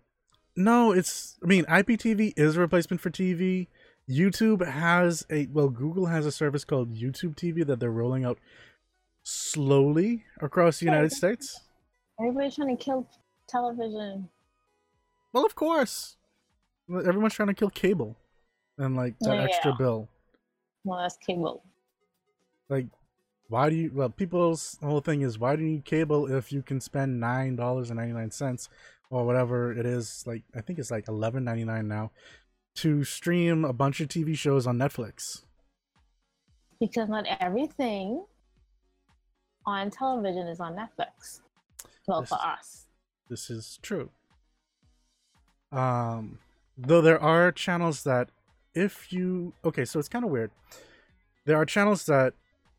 no, 0.55 0.91
it's. 0.91 1.37
I 1.43 1.47
mean, 1.47 1.65
IPTV 1.65 2.33
is 2.35 2.57
a 2.57 2.59
replacement 2.59 3.01
for 3.01 3.09
TV. 3.09 3.67
YouTube 4.09 4.65
has 4.65 5.25
a 5.31 5.47
well, 5.47 5.69
Google 5.69 6.05
has 6.05 6.25
a 6.25 6.31
service 6.31 6.63
called 6.63 6.93
YouTube 6.93 7.35
TV 7.35 7.65
that 7.65 7.79
they're 7.79 7.89
rolling 7.91 8.23
out 8.23 8.37
slowly 9.23 10.23
across 10.41 10.79
the 10.79 10.85
United 10.85 11.11
States. 11.11 11.61
Everybody's 12.19 12.55
trying 12.55 12.77
to 12.77 12.83
kill 12.83 13.09
television. 13.49 14.29
Well, 15.33 15.45
of 15.45 15.55
course. 15.55 16.17
Everyone's 16.89 17.33
trying 17.33 17.47
to 17.47 17.55
kill 17.55 17.71
cable 17.71 18.15
and 18.77 18.95
like 18.95 19.15
that 19.21 19.39
extra 19.39 19.73
bill. 19.75 20.07
Well, 20.83 20.99
that's 21.01 21.17
cable. 21.17 21.63
Like, 22.69 22.85
why 23.47 23.69
do 23.69 23.75
you? 23.75 23.91
Well, 23.93 24.09
people's 24.09 24.77
whole 24.83 25.01
thing 25.01 25.21
is 25.21 25.39
why 25.39 25.55
do 25.55 25.63
you 25.63 25.69
need 25.69 25.85
cable 25.85 26.31
if 26.31 26.51
you 26.51 26.61
can 26.61 26.79
spend 26.79 27.19
nine 27.19 27.55
dollars 27.55 27.89
and 27.89 27.97
ninety 27.97 28.13
nine 28.13 28.29
cents 28.29 28.69
or 29.09 29.25
whatever 29.25 29.71
it 29.71 29.87
is? 29.87 30.23
Like, 30.27 30.43
I 30.55 30.61
think 30.61 30.77
it's 30.77 30.91
like 30.91 31.07
eleven 31.07 31.43
ninety 31.43 31.63
nine 31.63 31.87
now 31.87 32.11
to 32.75 33.03
stream 33.03 33.63
a 33.65 33.73
bunch 33.73 34.01
of 34.01 34.07
TV 34.07 34.37
shows 34.37 34.67
on 34.67 34.77
Netflix. 34.77 35.43
Because 36.79 37.09
not 37.09 37.25
everything 37.39 38.25
on 39.65 39.89
television 39.89 40.47
is 40.47 40.59
on 40.59 40.75
Netflix. 40.75 41.41
Well, 42.07 42.21
This 42.21 42.29
for 42.29 42.39
us. 42.41 42.85
This 43.29 43.49
is 43.49 43.79
true. 43.81 44.09
Um, 45.71 46.39
though 46.77 47.01
there 47.01 47.21
are 47.21 47.51
channels 47.51 48.03
that, 48.03 48.29
if 48.73 49.11
you 49.11 49.53
okay, 49.63 49.85
so 49.85 49.99
it's 49.99 50.09
kind 50.09 50.25
of 50.25 50.31
weird. 50.31 50.51
There 51.45 51.57
are 51.57 51.65
channels 51.65 52.05
that 52.05 52.33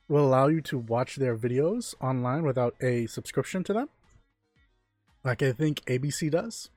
will 0.08 0.26
allow 0.26 0.46
you 0.48 0.60
to 0.60 0.78
watch 0.78 1.16
their 1.16 1.36
videos 1.36 1.94
online 2.00 2.44
without 2.44 2.74
a 2.80 3.06
subscription 3.06 3.64
to 3.64 3.72
them. 3.72 3.88
Like 5.24 5.42
I 5.42 5.52
think 5.52 5.84
ABC 5.86 6.30
does. 6.30 6.70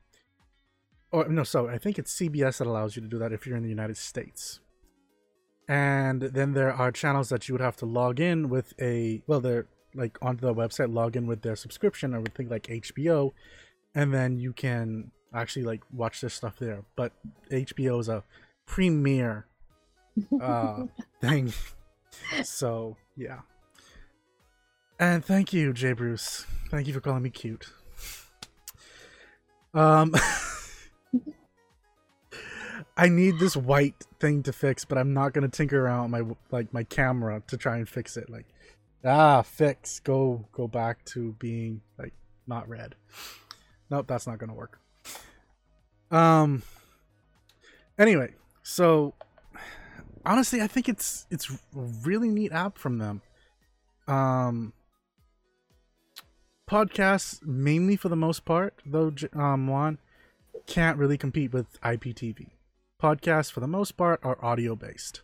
Or 1.12 1.28
no, 1.28 1.44
so 1.44 1.68
I 1.68 1.78
think 1.78 1.98
it's 1.98 2.16
CBS 2.16 2.58
that 2.60 2.68
allows 2.68 2.96
you 2.96 3.02
to 3.02 3.08
do 3.08 3.18
that 3.20 3.34
if 3.34 3.48
you're 3.48 3.58
in 3.58 3.64
the 3.64 3.70
United 3.70 3.98
States. 3.98 4.60
And 5.68 6.22
then 6.22 6.54
there 6.54 6.74
are 6.74 6.92
channels 6.92 7.30
that 7.30 7.48
you 7.48 7.54
would 7.54 7.62
have 7.62 7.78
to 7.78 7.86
log 7.86 8.20
in 8.20 8.50
with 8.50 8.74
a 8.80 9.22
well, 9.28 9.40
they're 9.40 9.68
like 9.96 10.18
onto 10.22 10.42
the 10.42 10.54
website, 10.54 10.94
log 10.94 11.16
in 11.16 11.28
with 11.28 11.42
their 11.42 11.56
subscription 11.56 12.14
or 12.14 12.22
with 12.22 12.34
things 12.34 12.52
like 12.52 12.64
HBO, 12.64 13.32
and 13.96 14.14
then 14.14 14.38
you 14.38 14.54
can 14.54 15.12
actually 15.34 15.66
like 15.66 15.82
watch 15.92 16.22
this 16.22 16.34
stuff 16.34 16.58
there. 16.60 16.84
But 16.96 17.14
HBO 17.52 18.00
is 18.00 18.10
a 18.10 18.24
premier 18.66 19.48
uh 20.42 20.86
thing. 21.22 21.54
So 22.44 22.98
yeah. 23.16 23.40
And 25.00 25.24
thank 25.24 25.54
you, 25.54 25.72
Jay 25.72 25.94
Bruce. 25.94 26.46
Thank 26.70 26.88
you 26.88 26.94
for 26.94 27.00
calling 27.00 27.24
me 27.24 27.30
cute. 27.30 27.72
Um 29.74 30.16
I 32.98 33.10
need 33.10 33.40
this 33.40 33.56
white 33.56 34.06
thing 34.20 34.44
to 34.44 34.54
fix, 34.54 34.86
but 34.86 34.98
I'm 34.98 35.14
not 35.14 35.34
gonna 35.34 35.50
tinker 35.50 35.84
around 35.84 36.12
my 36.12 36.24
like 36.52 36.74
my 36.74 36.84
camera 36.84 37.42
to 37.48 37.58
try 37.58 37.78
and 37.78 37.88
fix 37.88 38.18
it. 38.18 38.30
Like, 38.30 38.46
ah, 39.04 39.42
fix. 39.42 40.00
Go 40.00 40.46
go 40.52 40.68
back 40.68 41.04
to 41.06 41.34
being 41.40 41.82
like 41.98 42.14
not 42.48 42.68
red. 42.68 42.96
Nope, 43.90 44.08
that's 44.08 44.28
not 44.28 44.38
gonna 44.38 44.54
work. 44.54 44.80
Um. 46.12 46.64
Anyway, 47.98 48.34
so 48.64 49.14
honestly, 50.26 50.62
I 50.62 50.68
think 50.68 50.90
it's 50.90 51.26
it's 51.30 51.52
really 51.74 52.30
neat 52.30 52.52
app 52.52 52.78
from 52.78 52.98
them. 52.98 53.22
Um. 54.08 54.74
Podcasts 56.70 57.44
mainly 57.44 57.96
for 57.96 58.10
the 58.10 58.16
most 58.16 58.46
part, 58.46 58.76
though. 58.86 59.12
Um, 59.34 59.68
Juan 59.68 59.98
can't 60.68 61.00
really 61.00 61.18
compete 61.18 61.52
with 61.52 61.82
IPTV 61.82 62.50
podcasts 63.02 63.52
for 63.52 63.60
the 63.60 63.68
most 63.68 63.98
part 63.98 64.20
are 64.24 64.44
audio 64.44 64.76
based. 64.76 65.22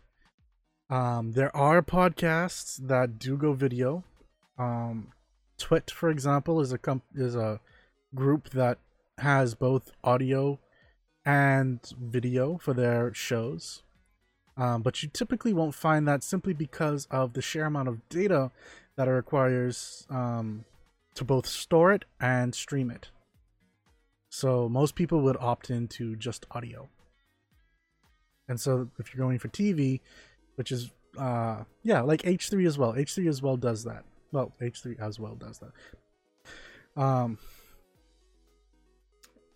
Um, 0.88 1.32
there 1.32 1.54
are 1.56 1.82
podcasts 1.82 2.76
that 2.86 3.18
do 3.18 3.36
go 3.36 3.52
video. 3.52 4.04
Um, 4.58 5.12
Twit, 5.58 5.90
for 5.90 6.10
example, 6.10 6.60
is 6.60 6.72
a 6.72 6.78
comp- 6.78 7.04
is 7.14 7.34
a 7.34 7.60
group 8.14 8.50
that 8.50 8.78
has 9.18 9.54
both 9.54 9.90
audio 10.04 10.58
and 11.24 11.80
video 12.00 12.58
for 12.58 12.72
their 12.72 13.12
shows. 13.12 13.82
Um, 14.56 14.82
but 14.82 15.02
you 15.02 15.08
typically 15.12 15.52
won't 15.52 15.74
find 15.74 16.06
that 16.08 16.22
simply 16.22 16.54
because 16.54 17.06
of 17.10 17.34
the 17.34 17.42
sheer 17.42 17.66
amount 17.66 17.88
of 17.88 18.08
data 18.08 18.50
that 18.96 19.08
it 19.08 19.10
requires 19.10 20.06
um, 20.08 20.64
to 21.14 21.24
both 21.24 21.46
store 21.46 21.92
it 21.92 22.04
and 22.20 22.54
stream 22.54 22.90
it. 22.90 23.10
So 24.30 24.68
most 24.68 24.94
people 24.94 25.20
would 25.22 25.36
opt 25.38 25.70
into 25.70 26.16
just 26.16 26.46
audio. 26.50 26.88
And 28.48 28.60
so 28.60 28.88
if 28.98 29.12
you're 29.14 29.24
going 29.24 29.38
for 29.38 29.48
TV, 29.48 30.00
which 30.56 30.72
is 30.72 30.90
uh 31.18 31.64
yeah, 31.82 32.02
like 32.02 32.22
H3 32.22 32.66
as 32.66 32.78
well. 32.78 32.92
H3 32.92 33.28
as 33.28 33.42
well 33.42 33.56
does 33.56 33.84
that. 33.84 34.04
Well, 34.32 34.52
H3 34.60 35.00
as 35.00 35.18
well 35.18 35.34
does 35.34 35.60
that. 35.60 37.02
Um 37.02 37.38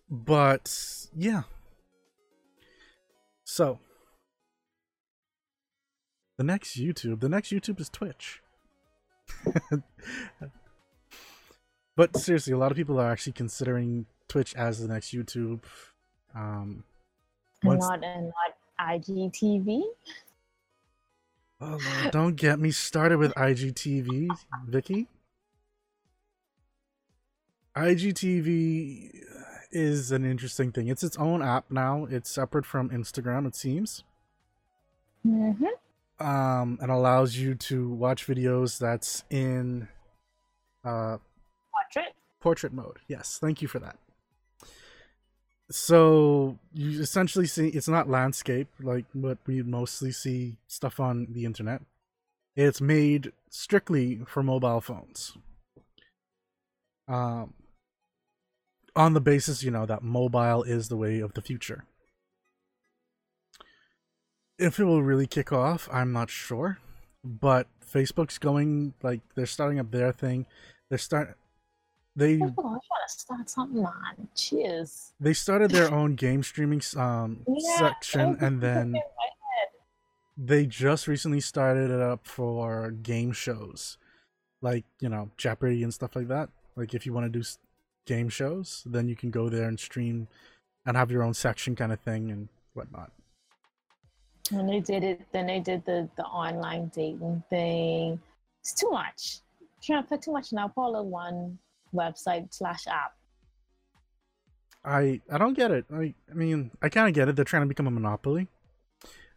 but 0.09 1.07
yeah. 1.15 1.43
So 3.43 3.79
the 6.37 6.43
next 6.43 6.77
YouTube, 6.77 7.19
the 7.19 7.29
next 7.29 7.51
YouTube 7.51 7.79
is 7.79 7.89
Twitch. 7.89 8.41
but 11.95 12.17
seriously, 12.17 12.53
a 12.53 12.57
lot 12.57 12.71
of 12.71 12.77
people 12.77 12.99
are 12.99 13.11
actually 13.11 13.33
considering 13.33 14.05
Twitch 14.27 14.55
as 14.55 14.79
the 14.79 14.87
next 14.87 15.13
YouTube. 15.13 15.61
Um, 16.33 16.83
once... 17.63 17.81
not 17.81 18.03
and 18.03 18.25
not 18.25 18.55
IGTV. 18.81 19.83
Oh, 21.61 21.79
don't 22.11 22.35
get 22.35 22.59
me 22.59 22.71
started 22.71 23.17
with 23.17 23.33
IGTV, 23.35 24.29
Vicky. 24.67 25.07
IGTV 27.75 29.11
is 29.71 30.11
an 30.11 30.25
interesting 30.25 30.71
thing. 30.71 30.87
It's 30.87 31.03
its 31.03 31.15
own 31.17 31.41
app 31.41 31.65
now. 31.69 32.05
It's 32.09 32.29
separate 32.29 32.65
from 32.65 32.89
Instagram, 32.89 33.47
it 33.47 33.55
seems. 33.55 34.03
Mm-hmm. 35.25 36.25
Um, 36.25 36.79
and 36.81 36.91
allows 36.91 37.37
you 37.37 37.55
to 37.55 37.89
watch 37.89 38.27
videos 38.27 38.79
that's 38.79 39.23
in 39.29 39.87
uh, 40.83 41.17
portrait 41.71 42.13
portrait 42.39 42.73
mode. 42.73 42.97
Yes, 43.07 43.37
thank 43.39 43.61
you 43.61 43.67
for 43.67 43.79
that 43.79 43.97
so 45.71 46.57
you 46.73 47.01
essentially 47.01 47.47
see 47.47 47.67
it's 47.69 47.87
not 47.87 48.09
landscape 48.09 48.67
like 48.81 49.05
what 49.13 49.37
we 49.45 49.63
mostly 49.63 50.11
see 50.11 50.57
stuff 50.67 50.99
on 50.99 51.27
the 51.31 51.45
internet. 51.45 51.81
It's 52.55 52.81
made 52.81 53.31
strictly 53.49 54.21
for 54.27 54.43
mobile 54.43 54.81
phones. 54.81 55.37
Um 57.07 57.53
on 58.95 59.13
the 59.13 59.21
basis 59.21 59.63
you 59.63 59.71
know 59.71 59.85
that 59.85 60.03
mobile 60.03 60.63
is 60.63 60.89
the 60.89 60.97
way 60.97 61.19
of 61.19 61.33
the 61.33 61.41
future. 61.41 61.85
If 64.59 64.79
it 64.79 64.85
will 64.85 65.01
really 65.01 65.27
kick 65.27 65.51
off 65.51 65.89
i'm 65.91 66.11
not 66.11 66.29
sure 66.29 66.79
but 67.23 67.67
facebook's 67.91 68.37
going 68.37 68.93
like 69.03 69.21
they're 69.35 69.45
starting 69.45 69.79
up 69.79 69.91
their 69.91 70.11
thing. 70.11 70.45
They're 70.89 70.97
start 70.97 71.37
they 72.15 72.41
oh, 72.41 72.53
I 72.57 72.79
to 73.07 73.19
start 73.19 73.49
something 73.49 73.85
on. 73.85 74.27
Cheers. 74.35 75.13
They 75.19 75.33
started 75.33 75.71
their 75.71 75.93
own 75.93 76.15
game 76.15 76.43
streaming 76.43 76.81
um 76.97 77.41
yeah, 77.47 77.77
section, 77.77 78.37
and 78.41 78.61
then 78.61 78.95
they 80.37 80.65
just 80.65 81.07
recently 81.07 81.39
started 81.39 81.89
it 81.89 82.01
up 82.01 82.27
for 82.27 82.91
game 82.91 83.31
shows, 83.31 83.97
like 84.61 84.83
you 84.99 85.09
know 85.09 85.29
Jeopardy 85.37 85.83
and 85.83 85.93
stuff 85.93 86.15
like 86.15 86.27
that. 86.27 86.49
Like 86.75 86.93
if 86.93 87.05
you 87.05 87.13
want 87.13 87.31
to 87.31 87.39
do 87.39 87.45
game 88.05 88.29
shows, 88.29 88.83
then 88.85 89.07
you 89.07 89.15
can 89.15 89.31
go 89.31 89.49
there 89.49 89.67
and 89.67 89.79
stream, 89.79 90.27
and 90.85 90.97
have 90.97 91.11
your 91.11 91.23
own 91.23 91.33
section 91.33 91.75
kind 91.75 91.93
of 91.93 91.99
thing 92.01 92.29
and 92.29 92.49
whatnot. 92.73 93.11
When 94.49 94.67
they 94.67 94.81
did 94.81 95.05
it, 95.05 95.21
then 95.31 95.47
they 95.47 95.61
did 95.61 95.85
the 95.85 96.09
the 96.17 96.25
online 96.25 96.91
dating 96.93 97.43
thing. 97.49 98.19
It's 98.59 98.73
too 98.73 98.89
much. 98.91 99.39
I'm 99.61 99.67
trying 99.81 100.03
to 100.03 100.09
put 100.09 100.21
too 100.21 100.33
much 100.33 100.51
now. 100.51 100.67
Paula 100.67 101.01
one 101.01 101.57
website 101.93 102.53
slash 102.53 102.87
app. 102.87 103.13
I 104.83 105.21
I 105.31 105.37
don't 105.37 105.53
get 105.53 105.71
it. 105.71 105.85
I 105.93 106.13
I 106.29 106.33
mean 106.33 106.71
I 106.81 106.89
kind 106.89 107.07
of 107.07 107.13
get 107.13 107.29
it. 107.29 107.35
They're 107.35 107.45
trying 107.45 107.63
to 107.63 107.67
become 107.67 107.87
a 107.87 107.91
monopoly, 107.91 108.47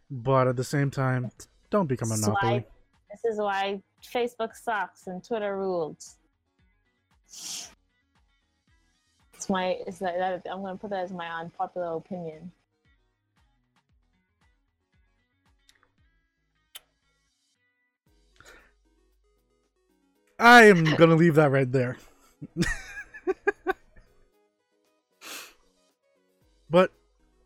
but 0.09 0.47
at 0.47 0.55
the 0.55 0.63
same 0.63 0.89
time, 0.89 1.31
don't 1.69 1.87
become 1.87 2.11
a 2.11 2.17
monopoly. 2.17 2.53
Why, 2.53 2.65
this 3.11 3.31
is 3.31 3.39
why 3.39 3.81
Facebook 4.03 4.55
sucks 4.55 5.07
and 5.07 5.23
Twitter 5.23 5.57
rules. 5.57 6.15
It's 9.35 9.49
my 9.49 9.77
it's 9.85 10.01
like 10.01 10.17
that. 10.17 10.47
I'm 10.49 10.61
gonna 10.61 10.77
put 10.77 10.89
that 10.89 11.03
as 11.03 11.11
my 11.11 11.27
unpopular 11.27 11.95
opinion. 11.95 12.51
I 20.39 20.63
am 20.63 20.83
gonna 20.95 21.15
leave 21.15 21.35
that 21.35 21.51
right 21.51 21.71
there. 21.71 21.97
but 26.69 26.91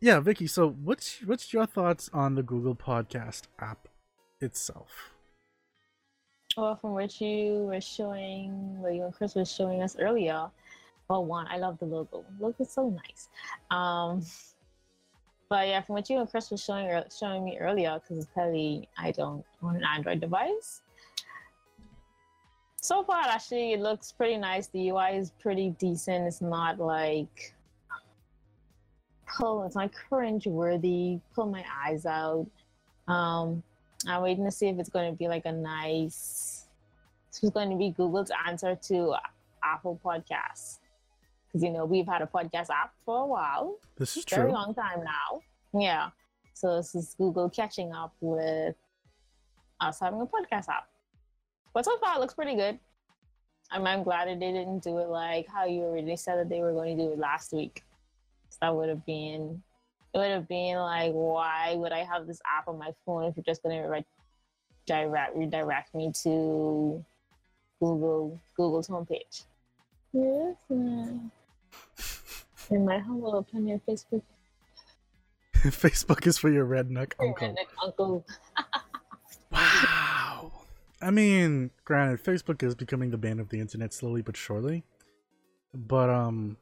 yeah, 0.00 0.20
Vicky. 0.20 0.46
So 0.46 0.68
what's 0.70 1.20
what's 1.24 1.52
your 1.52 1.66
thoughts 1.66 2.08
on 2.12 2.34
the 2.34 2.42
Google 2.42 2.74
Podcast 2.74 3.42
app 3.58 3.88
itself? 4.40 5.10
Well, 6.56 6.76
from 6.76 6.92
what 6.92 7.20
you 7.20 7.68
were 7.70 7.80
showing, 7.80 8.80
what 8.80 8.94
you 8.94 9.04
and 9.04 9.14
Chris 9.14 9.34
was 9.34 9.52
showing 9.52 9.82
us 9.82 9.96
earlier. 9.98 10.50
Well, 11.08 11.24
one, 11.24 11.46
I 11.48 11.58
love 11.58 11.78
the 11.78 11.86
logo. 11.86 12.24
Look, 12.40 12.56
it's 12.58 12.74
so 12.74 12.90
nice. 12.90 13.28
Um, 13.70 14.24
but 15.48 15.68
yeah, 15.68 15.80
from 15.82 15.94
what 15.96 16.10
you 16.10 16.18
and 16.18 16.30
Chris 16.30 16.50
was 16.50 16.62
showing 16.62 17.02
showing 17.16 17.44
me 17.44 17.58
earlier, 17.58 18.00
because 18.00 18.24
apparently 18.24 18.88
I 18.98 19.12
don't 19.12 19.44
own 19.62 19.76
an 19.76 19.84
Android 19.84 20.20
device, 20.20 20.82
so 22.90 23.04
far 23.04 23.22
actually 23.22 23.72
it 23.72 23.80
looks 23.80 24.10
pretty 24.10 24.36
nice. 24.36 24.66
The 24.66 24.88
ui 24.88 25.16
is 25.16 25.30
pretty 25.38 25.70
decent. 25.78 26.26
It's 26.26 26.40
not 26.40 26.80
like 26.80 27.54
pull 29.32 29.62
it's 29.62 29.76
not 29.76 29.92
cringe 29.94 30.48
worthy 30.48 31.20
pull 31.32 31.46
my 31.46 31.64
eyes 31.84 32.04
out. 32.04 32.48
Um 33.06 33.62
i'm 34.08 34.22
waiting 34.22 34.44
to 34.44 34.50
see 34.50 34.66
if 34.66 34.78
it's 34.80 34.88
going 34.88 35.08
to 35.12 35.16
be 35.16 35.28
like 35.28 35.44
a 35.44 35.52
nice 35.52 36.66
it's 37.28 37.38
going 37.50 37.68
to 37.68 37.76
be 37.76 37.90
google's 37.90 38.32
answer 38.48 38.74
to 38.88 39.14
apple 39.62 40.00
podcasts. 40.04 40.78
Because 41.46 41.62
you 41.62 41.70
know 41.70 41.84
we've 41.84 42.08
had 42.08 42.22
a 42.22 42.26
podcast 42.26 42.70
app 42.70 42.92
for 43.04 43.22
a 43.22 43.26
while. 43.26 43.76
This 43.98 44.16
is 44.16 44.24
very 44.24 44.46
true. 44.46 44.52
long 44.52 44.74
time 44.74 45.04
now. 45.04 45.42
Yeah. 45.78 46.10
So 46.54 46.78
this 46.78 46.96
is 46.96 47.14
google 47.16 47.48
catching 47.50 47.92
up 47.92 48.14
with 48.20 48.74
us 49.80 50.00
having 50.00 50.20
a 50.20 50.26
podcast 50.26 50.68
app 50.68 50.89
but 51.72 51.84
so 51.84 51.96
far, 51.98 52.16
it 52.16 52.20
looks 52.20 52.34
pretty 52.34 52.54
good. 52.54 52.78
I'm, 53.70 53.86
I'm 53.86 54.02
glad 54.02 54.28
that 54.28 54.40
they 54.40 54.52
didn't 54.52 54.82
do 54.82 54.98
it 54.98 55.08
like 55.08 55.46
how 55.46 55.64
you 55.64 55.82
already 55.82 56.16
said 56.16 56.38
that 56.38 56.48
they 56.48 56.60
were 56.60 56.72
going 56.72 56.96
to 56.96 57.04
do 57.04 57.12
it 57.12 57.18
last 57.18 57.52
week. 57.52 57.84
So 58.48 58.58
that 58.62 58.74
would 58.74 58.88
have 58.88 59.06
been, 59.06 59.62
it 60.12 60.18
would 60.18 60.30
have 60.30 60.48
been 60.48 60.76
like, 60.76 61.12
why 61.12 61.74
would 61.76 61.92
I 61.92 62.04
have 62.04 62.26
this 62.26 62.40
app 62.44 62.66
on 62.66 62.78
my 62.78 62.92
phone 63.06 63.24
if 63.24 63.36
you're 63.36 63.44
just 63.44 63.62
going 63.62 63.80
to 63.80 63.88
re- 63.88 64.04
direct 64.86 65.36
redirect 65.36 65.94
me 65.94 66.10
to 66.24 67.04
Google 67.80 68.40
Google's 68.56 68.88
homepage. 68.88 69.44
Yes. 70.12 70.56
In 70.68 71.30
my 72.84 72.98
humble 72.98 73.38
opinion, 73.38 73.80
Facebook 73.88 74.22
Facebook 75.56 76.26
is 76.26 76.38
for 76.38 76.50
your 76.50 76.66
redneck 76.66 77.12
uncle. 77.20 77.48
redneck 77.48 77.66
uncle. 77.82 78.26
I 81.02 81.10
mean, 81.10 81.70
granted, 81.84 82.22
Facebook 82.22 82.62
is 82.62 82.74
becoming 82.74 83.10
the 83.10 83.16
bane 83.16 83.40
of 83.40 83.48
the 83.48 83.60
internet 83.60 83.92
slowly 83.94 84.22
but 84.22 84.36
surely. 84.36 84.84
But 85.74 86.10
um 86.10 86.56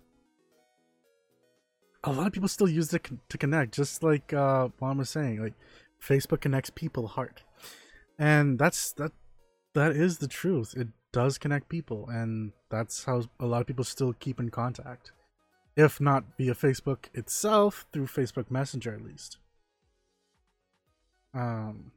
a 2.04 2.12
lot 2.12 2.28
of 2.28 2.32
people 2.32 2.48
still 2.48 2.68
use 2.68 2.92
it 2.94 3.08
to 3.28 3.38
connect, 3.38 3.74
just 3.74 4.02
like 4.02 4.32
uh 4.32 4.68
Juan 4.78 4.98
was 4.98 5.10
saying. 5.10 5.42
Like 5.42 5.54
Facebook 6.00 6.40
connects 6.40 6.70
people 6.70 7.08
heart. 7.08 7.42
And 8.18 8.58
that's 8.58 8.92
that 8.92 9.12
that 9.74 9.92
is 9.92 10.18
the 10.18 10.28
truth. 10.28 10.74
It 10.76 10.88
does 11.12 11.38
connect 11.38 11.68
people 11.68 12.08
and 12.08 12.52
that's 12.70 13.04
how 13.04 13.24
a 13.40 13.46
lot 13.46 13.60
of 13.62 13.66
people 13.66 13.84
still 13.84 14.12
keep 14.12 14.38
in 14.38 14.50
contact. 14.50 15.12
If 15.76 16.00
not 16.00 16.24
via 16.36 16.54
Facebook 16.54 17.06
itself, 17.14 17.86
through 17.92 18.06
Facebook 18.06 18.50
Messenger 18.50 18.94
at 18.94 19.04
least. 19.04 19.38
Um 21.34 21.92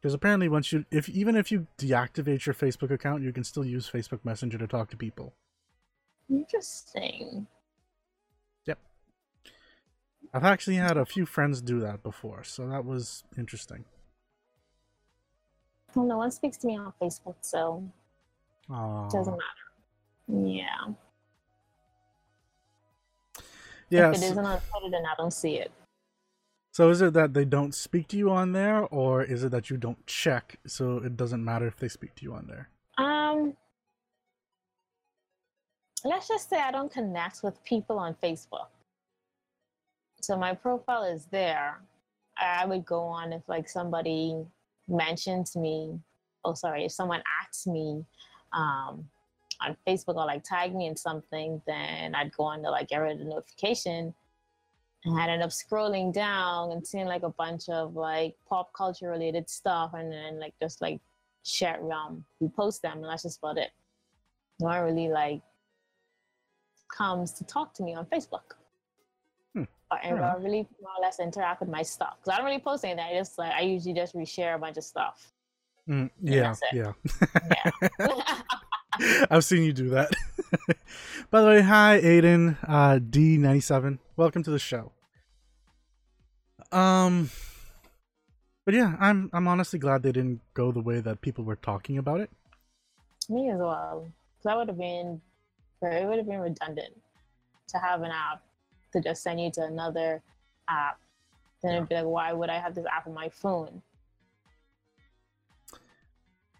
because 0.00 0.14
apparently, 0.14 0.48
once 0.48 0.72
you, 0.72 0.84
if 0.90 1.08
even 1.08 1.34
if 1.36 1.50
you 1.50 1.66
deactivate 1.76 2.46
your 2.46 2.54
Facebook 2.54 2.90
account, 2.90 3.22
you 3.22 3.32
can 3.32 3.42
still 3.44 3.64
use 3.64 3.90
Facebook 3.90 4.20
Messenger 4.24 4.58
to 4.58 4.66
talk 4.66 4.90
to 4.90 4.96
people. 4.96 5.32
Interesting. 6.30 7.46
Yep. 8.66 8.78
I've 10.32 10.44
actually 10.44 10.76
had 10.76 10.96
a 10.96 11.04
few 11.04 11.26
friends 11.26 11.60
do 11.60 11.80
that 11.80 12.02
before, 12.02 12.44
so 12.44 12.68
that 12.68 12.84
was 12.84 13.24
interesting. 13.36 13.84
Well, 15.94 16.06
no 16.06 16.18
one 16.18 16.30
speaks 16.30 16.56
to 16.58 16.66
me 16.66 16.76
on 16.76 16.92
Facebook, 17.00 17.36
so 17.40 17.82
Aww. 18.70 19.06
it 19.06 19.12
doesn't 19.12 19.32
matter. 19.36 20.52
Yeah. 20.52 20.94
Yeah. 23.90 24.10
if 24.10 24.16
it 24.16 24.20
so- 24.20 24.26
isn't 24.26 24.44
on 24.44 24.60
Twitter, 24.70 24.90
then 24.90 25.06
I 25.06 25.14
don't 25.16 25.32
see 25.32 25.54
it. 25.58 25.72
So 26.78 26.90
is 26.90 27.02
it 27.02 27.12
that 27.14 27.34
they 27.34 27.44
don't 27.44 27.74
speak 27.74 28.06
to 28.10 28.16
you 28.16 28.30
on 28.30 28.52
there, 28.52 28.84
or 28.84 29.24
is 29.24 29.42
it 29.42 29.50
that 29.50 29.68
you 29.68 29.76
don't 29.76 30.06
check, 30.06 30.60
so 30.64 30.98
it 30.98 31.16
doesn't 31.16 31.44
matter 31.44 31.66
if 31.66 31.76
they 31.76 31.88
speak 31.88 32.14
to 32.14 32.22
you 32.22 32.34
on 32.34 32.46
there? 32.46 32.68
Um, 33.04 33.56
let's 36.04 36.28
just 36.28 36.48
say 36.48 36.60
I 36.60 36.70
don't 36.70 36.92
connect 36.92 37.42
with 37.42 37.60
people 37.64 37.98
on 37.98 38.14
Facebook. 38.22 38.68
So 40.20 40.36
my 40.36 40.54
profile 40.54 41.02
is 41.02 41.26
there. 41.32 41.80
I 42.40 42.64
would 42.64 42.86
go 42.86 43.00
on 43.00 43.32
if 43.32 43.42
like 43.48 43.68
somebody 43.68 44.46
mentions 44.86 45.56
me. 45.56 45.98
Oh, 46.44 46.54
sorry, 46.54 46.84
if 46.84 46.92
someone 46.92 47.24
asks 47.42 47.66
me 47.66 48.04
um, 48.52 49.04
on 49.60 49.76
Facebook 49.84 50.14
or 50.14 50.26
like 50.26 50.44
tag 50.44 50.76
me 50.76 50.86
in 50.86 50.94
something, 50.94 51.60
then 51.66 52.14
I'd 52.14 52.30
go 52.36 52.44
on 52.44 52.62
to 52.62 52.70
like 52.70 52.86
get 52.86 52.98
rid 52.98 53.14
of 53.14 53.18
the 53.18 53.24
notification. 53.24 54.14
And 55.04 55.18
I'd 55.20 55.30
end 55.30 55.42
up 55.42 55.50
scrolling 55.50 56.12
down 56.12 56.72
and 56.72 56.86
seeing 56.86 57.06
like 57.06 57.22
a 57.22 57.30
bunch 57.30 57.68
of 57.68 57.94
like 57.94 58.34
pop 58.48 58.72
culture 58.72 59.08
related 59.10 59.48
stuff, 59.48 59.92
and 59.94 60.12
then 60.12 60.40
like 60.40 60.54
just 60.60 60.80
like 60.82 61.00
share 61.44 61.80
um 61.92 62.24
repost 62.42 62.80
them, 62.80 62.98
and 62.98 63.04
that's 63.04 63.22
just 63.22 63.38
about 63.38 63.58
it. 63.58 63.70
No 64.60 64.66
one 64.66 64.82
really 64.82 65.08
like 65.08 65.40
comes 66.94 67.32
to 67.34 67.44
talk 67.44 67.74
to 67.74 67.82
me 67.82 67.94
on 67.94 68.06
Facebook. 68.06 68.56
Hmm. 69.54 69.64
Or 69.90 69.98
and 70.02 70.14
Alright. 70.18 70.40
really 70.42 70.68
more 70.82 70.90
or 70.98 71.02
less 71.02 71.20
interact 71.20 71.60
with 71.60 71.68
my 71.68 71.82
stuff. 71.82 72.16
Because 72.18 72.34
I 72.34 72.36
don't 72.38 72.46
really 72.46 72.58
post 72.60 72.84
anything. 72.84 73.04
I 73.04 73.14
just 73.16 73.38
like 73.38 73.52
I 73.52 73.60
usually 73.60 73.94
just 73.94 74.14
reshare 74.16 74.56
a 74.56 74.58
bunch 74.58 74.76
of 74.78 74.84
stuff. 74.84 75.32
Mm, 75.88 76.10
Yeah, 76.20 76.54
yeah, 76.72 76.92
yeah. 77.40 77.70
Yeah. 79.00 79.26
I've 79.30 79.44
seen 79.44 79.62
you 79.62 79.72
do 79.72 79.90
that. 79.90 80.10
By 81.30 81.40
the 81.40 81.46
way, 81.46 81.60
hi 81.62 82.00
Aiden, 82.00 82.56
uh, 82.66 82.98
D97. 82.98 83.98
Welcome 84.16 84.42
to 84.44 84.50
the 84.50 84.58
show. 84.58 84.92
Um, 86.72 87.30
but 88.64 88.74
yeah, 88.74 88.96
I'm 89.00 89.30
I'm 89.32 89.48
honestly 89.48 89.78
glad 89.78 90.02
they 90.02 90.12
didn't 90.12 90.40
go 90.54 90.72
the 90.72 90.80
way 90.80 91.00
that 91.00 91.20
people 91.20 91.44
were 91.44 91.56
talking 91.56 91.98
about 91.98 92.20
it. 92.20 92.30
me 93.28 93.50
as 93.50 93.58
well. 93.58 94.06
Because 94.36 94.44
that 94.44 94.56
would 94.56 94.68
have 94.68 94.78
been 94.78 95.20
it 95.82 96.06
would 96.08 96.18
have 96.18 96.26
been 96.26 96.40
redundant 96.40 96.94
to 97.68 97.78
have 97.78 98.02
an 98.02 98.10
app 98.10 98.42
to 98.92 99.00
just 99.00 99.22
send 99.22 99.40
you 99.40 99.50
to 99.52 99.64
another 99.64 100.22
app. 100.68 100.98
Then 101.62 101.74
it'd 101.74 101.88
be 101.88 101.94
like, 101.96 102.04
why 102.04 102.32
would 102.32 102.50
I 102.50 102.58
have 102.58 102.74
this 102.74 102.86
app 102.86 103.06
on 103.06 103.14
my 103.14 103.28
phone? 103.28 103.82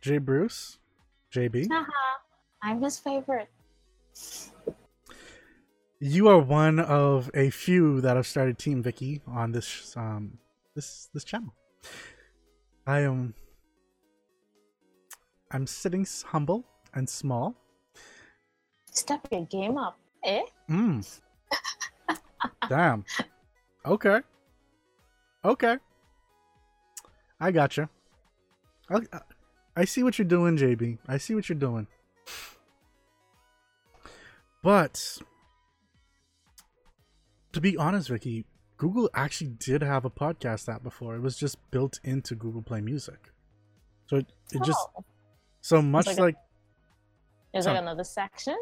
Jay 0.01 0.18
Bruce, 0.18 0.79
JB, 1.33 1.68
Haha, 1.70 1.90
I'm 2.62 2.83
his 2.83 2.98
favorite. 2.98 3.48
You 6.00 6.28
are 6.28 6.38
one 6.38 6.78
of 6.78 7.31
a 7.35 7.50
few 7.50 8.00
that 8.00 8.16
have 8.16 8.26
started 8.26 8.59
Team 8.59 8.83
Vicky 8.83 9.20
on 9.26 9.52
this 9.52 9.96
um 9.96 10.38
this 10.74 11.09
this 11.12 11.24
channel. 11.24 11.54
I 12.87 13.00
am 13.00 13.35
I'm 15.50 15.66
sitting 15.66 16.07
humble 16.26 16.64
and 16.94 17.09
small. 17.09 17.54
Step 18.90 19.26
your 19.31 19.46
game 19.46 19.76
up, 19.78 19.98
eh? 20.24 20.42
Mm. 20.70 21.20
Damn. 22.68 23.04
Okay. 23.85 24.20
Okay. 25.44 25.76
I 27.40 27.50
gotcha. 27.50 27.88
I, 28.90 29.00
I 29.76 29.85
see 29.85 30.02
what 30.02 30.18
you're 30.18 30.26
doing, 30.26 30.57
JB. 30.57 30.98
I 31.07 31.18
see 31.18 31.35
what 31.35 31.48
you're 31.48 31.59
doing. 31.59 31.87
But 34.62 35.18
to 37.53 37.61
be 37.61 37.77
honest, 37.77 38.09
Vicky, 38.09 38.44
Google 38.77 39.09
actually 39.14 39.51
did 39.51 39.83
have 39.83 40.05
a 40.05 40.11
podcast 40.11 40.73
app 40.73 40.83
before. 40.83 41.14
It 41.16 41.21
was 41.21 41.37
just 41.37 41.57
built 41.71 41.99
into 42.05 42.35
Google 42.35 42.62
Play 42.62 42.81
Music. 42.81 43.33
So 44.07 44.16
it, 44.16 44.27
it 44.53 44.62
just 44.62 44.79
Oh, 44.97 45.05
so 45.61 45.83
much 45.83 46.07
like 46.07 46.18
like 46.18 46.37
there's 47.53 47.66
like 47.66 47.79
another 47.79 48.05
section. 48.05 48.57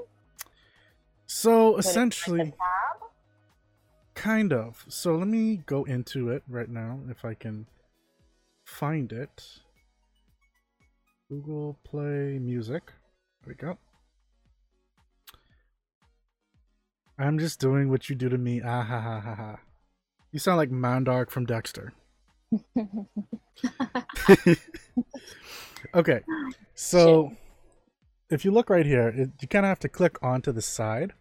so 1.27 1.73
like 1.73 1.81
essentially? 1.81 2.55
Kind 4.15 4.53
of. 4.53 4.85
So 4.89 5.15
let 5.17 5.29
me 5.29 5.59
go 5.67 5.85
into 5.85 6.31
it 6.31 6.43
right 6.49 6.69
now 6.71 7.01
if 7.11 7.25
I 7.25 7.35
can 7.35 7.67
find 8.65 9.13
it. 9.13 9.45
Google 11.29 11.79
Play 11.85 12.39
Music. 12.41 12.93
There 13.45 13.49
we 13.49 13.55
go. 13.55 13.77
I'm 17.19 17.39
just 17.39 17.61
doing 17.61 17.89
what 17.89 18.09
you 18.11 18.17
do 18.17 18.29
to 18.29 18.39
me. 18.39 18.61
Ah 18.65 18.83
ha 18.83 19.01
ha 19.01 19.21
ha 19.21 19.35
ha. 19.35 19.57
You 20.33 20.39
sound 20.39 20.59
like 20.59 20.71
Mandark 20.71 21.31
from 21.31 21.47
Dexter. 21.47 21.93
okay. 25.95 26.21
So 26.75 27.33
if 28.31 28.45
you 28.45 28.51
look 28.51 28.69
right 28.69 28.85
here, 28.85 29.09
it, 29.09 29.31
you 29.41 29.49
kind 29.49 29.65
of 29.65 29.69
have 29.69 29.79
to 29.81 29.89
click 29.89 30.19
onto 30.23 30.53
the 30.53 30.63
side, 30.63 31.13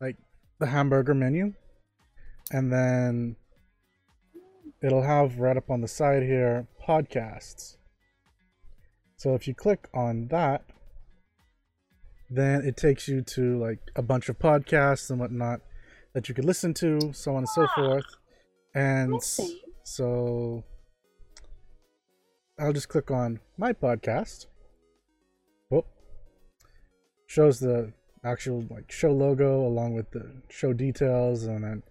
like 0.00 0.16
the 0.58 0.66
hamburger 0.66 1.14
menu, 1.14 1.54
and 2.52 2.72
then 2.72 3.36
it'll 4.82 5.02
have 5.02 5.38
right 5.38 5.56
up 5.56 5.70
on 5.70 5.80
the 5.80 5.88
side 5.88 6.22
here 6.22 6.66
podcasts. 6.86 7.76
So 9.16 9.34
if 9.34 9.46
you 9.46 9.54
click 9.54 9.88
on 9.94 10.28
that, 10.28 10.64
then 12.30 12.64
it 12.64 12.76
takes 12.76 13.08
you 13.08 13.22
to 13.22 13.58
like 13.58 13.80
a 13.96 14.02
bunch 14.02 14.28
of 14.28 14.38
podcasts 14.38 15.10
and 15.10 15.18
whatnot 15.18 15.60
that 16.14 16.28
you 16.28 16.34
could 16.34 16.44
listen 16.44 16.72
to, 16.74 17.12
so 17.12 17.32
on 17.32 17.38
and 17.38 17.48
so 17.48 17.62
Ah. 17.62 17.74
forth. 17.74 18.04
And 18.74 19.20
so 19.84 20.62
I'll 22.58 22.72
just 22.72 22.88
click 22.88 23.10
on 23.10 23.40
my 23.56 23.72
podcast. 23.72 24.46
Whoop. 25.70 25.86
Shows 27.26 27.58
the 27.58 27.92
actual 28.24 28.64
like 28.70 28.92
show 28.92 29.12
logo 29.12 29.66
along 29.66 29.94
with 29.94 30.10
the 30.10 30.42
show 30.50 30.72
details 30.72 31.44
and 31.44 31.64
then 31.64 31.82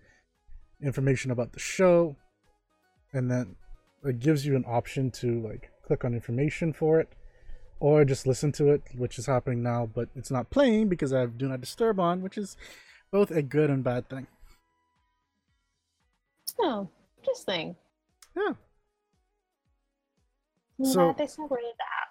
information 0.81 1.31
about 1.31 1.51
the 1.53 1.59
show. 1.59 2.15
And 3.13 3.29
then 3.29 3.55
it 4.05 4.19
gives 4.19 4.45
you 4.45 4.55
an 4.55 4.63
option 4.67 5.11
to 5.11 5.41
like 5.41 5.71
click 5.85 6.05
on 6.05 6.13
information 6.13 6.71
for 6.71 6.99
it 7.01 7.09
or 7.79 8.03
just 8.05 8.27
listen 8.27 8.51
to 8.53 8.69
it, 8.71 8.81
which 8.95 9.17
is 9.17 9.25
happening 9.25 9.63
now, 9.63 9.85
but 9.93 10.09
it's 10.15 10.31
not 10.31 10.49
playing 10.49 10.89
because 10.89 11.13
I 11.13 11.21
have 11.21 11.37
do 11.37 11.47
not 11.47 11.61
disturb 11.61 11.99
on, 11.99 12.21
which 12.21 12.37
is 12.37 12.57
both 13.11 13.31
a 13.31 13.41
good 13.41 13.69
and 13.69 13.83
bad 13.83 14.09
thing. 14.09 14.27
Oh, 16.59 16.89
interesting. 17.17 17.75
Yeah. 18.35 18.53
I'm 20.79 20.85
So- 20.85 21.15
they 21.17 21.27
separated 21.27 21.73
the 21.77 21.83
app. 21.83 22.09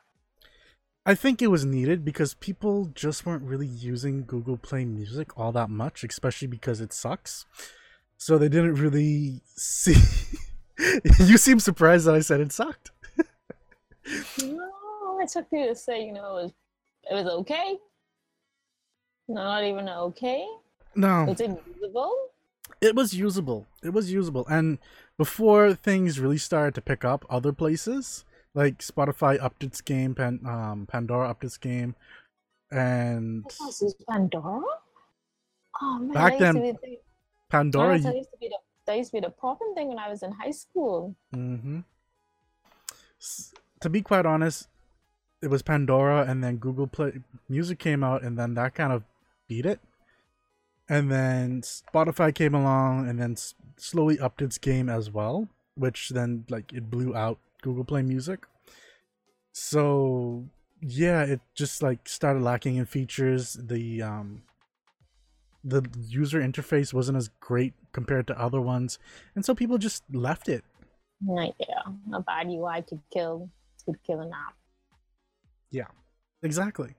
I 1.07 1.15
think 1.15 1.41
it 1.41 1.47
was 1.47 1.65
needed 1.65 2.05
because 2.05 2.35
people 2.35 2.87
just 2.95 3.25
weren't 3.25 3.43
really 3.43 3.67
using 3.67 4.25
Google 4.27 4.59
Play 4.59 4.85
Music 4.85 5.39
all 5.39 5.53
that 5.53 5.71
much, 5.71 6.05
especially 6.05 6.49
because 6.49 6.83
it 6.83 6.93
sucks. 6.93 7.47
So 8.19 8.37
they 8.37 8.49
didn't 8.51 8.75
really 8.75 9.41
see. 9.57 9.97
you 11.19 11.39
seem 11.39 11.61
surprised 11.61 12.07
that 12.07 12.15
I 12.15 12.21
said 12.21 12.41
it 12.41 12.53
sucked. 12.53 12.91
No, 15.19 15.25
it 15.25 15.31
took 15.31 15.47
you 15.53 15.67
to 15.67 15.75
say, 15.75 16.05
you 16.05 16.13
know, 16.13 16.37
it 16.39 16.43
was 16.43 16.53
it 17.11 17.15
was 17.15 17.27
okay. 17.27 17.77
No, 19.29 19.43
not 19.43 19.65
even 19.65 19.89
okay. 19.89 20.47
No, 20.95 21.25
Was 21.25 21.41
it 21.41 21.51
usable? 21.81 22.15
it 22.81 22.95
was 22.95 23.15
usable. 23.15 23.67
It 23.83 23.93
was 23.93 24.13
usable. 24.13 24.47
And 24.49 24.79
before 25.17 25.75
things 25.75 26.19
really 26.21 26.39
started 26.39 26.75
to 26.77 26.81
pick 26.81 27.05
up 27.05 27.27
other 27.29 27.53
places, 27.53 28.25
like 28.55 28.79
Spotify 28.79 29.39
upped 29.41 29.65
its 29.65 29.81
game, 29.81 30.15
Pan, 30.15 30.41
um, 30.47 30.87
Pandora 30.87 31.29
upped 31.29 31.45
its 31.45 31.59
game, 31.59 31.95
and 32.71 33.45
this 33.45 33.83
is 33.83 33.95
Pandora. 34.09 34.63
Oh 35.81 35.99
man, 35.99 36.13
Back 36.13 36.39
then, 36.39 36.55
the, 36.55 36.99
Pandora. 37.51 37.99
that 37.99 38.17
used 38.17 38.31
to 38.31 38.39
be 38.39 38.49
the 38.49 38.59
that 38.87 38.97
used 38.97 39.11
to 39.11 39.17
be 39.17 39.21
the 39.21 39.31
popping 39.31 39.75
thing 39.75 39.89
when 39.89 39.99
I 39.99 40.09
was 40.09 40.23
in 40.23 40.33
high 40.33 40.51
school. 40.51 41.15
Mm 41.35 41.61
hmm 41.61 41.79
To 43.81 43.91
be 43.91 44.01
quite 44.01 44.27
honest, 44.27 44.69
it 45.41 45.49
was 45.49 45.63
Pandora, 45.63 46.25
and 46.27 46.43
then 46.43 46.57
Google 46.57 46.87
Play 46.87 47.21
Music 47.49 47.79
came 47.79 48.03
out, 48.03 48.23
and 48.23 48.39
then 48.39 48.55
that 48.55 48.75
kind 48.75 48.93
of 48.93 49.05
beat 49.47 49.67
it. 49.67 49.81
And 50.89 51.11
then 51.11 51.63
Spotify 51.63 52.35
came 52.35 52.55
along, 52.55 53.09
and 53.09 53.19
then 53.21 53.33
s- 53.33 53.55
slowly 53.77 54.19
upped 54.19 54.43
its 54.43 54.59
game 54.59 54.89
as 54.89 55.11
well, 55.11 55.49
which 55.75 56.11
then 56.11 56.45
like 56.49 56.73
it 56.73 56.91
blew 56.91 57.15
out 57.15 57.39
Google 57.63 57.85
Play 57.85 58.03
Music. 58.03 58.47
So 59.53 60.47
yeah, 60.81 61.23
it 61.23 61.41
just 61.55 61.83
like 61.83 62.09
started 62.09 62.43
lacking 62.43 62.77
in 62.77 62.87
features. 62.87 63.55
The 63.55 64.03
um 64.03 64.43
the 65.65 65.83
user 65.99 66.41
interface 66.41 66.95
wasn't 66.95 67.19
as 67.19 67.29
great 67.41 67.75
compared 67.93 68.27
to 68.29 68.41
other 68.41 68.61
ones, 68.61 68.99
and 69.35 69.45
so 69.45 69.55
people 69.55 69.79
just 69.79 70.03
left 70.13 70.49
it. 70.49 70.65
Like, 71.27 71.55
yeah, 71.59 71.83
a 72.13 72.21
bad 72.21 72.49
UI 72.49 72.83
could 72.83 73.01
kill 73.13 73.51
could 73.85 74.03
kill 74.05 74.21
an 74.21 74.33
app. 74.33 74.55
Yeah, 75.71 75.87
exactly. 76.43 76.95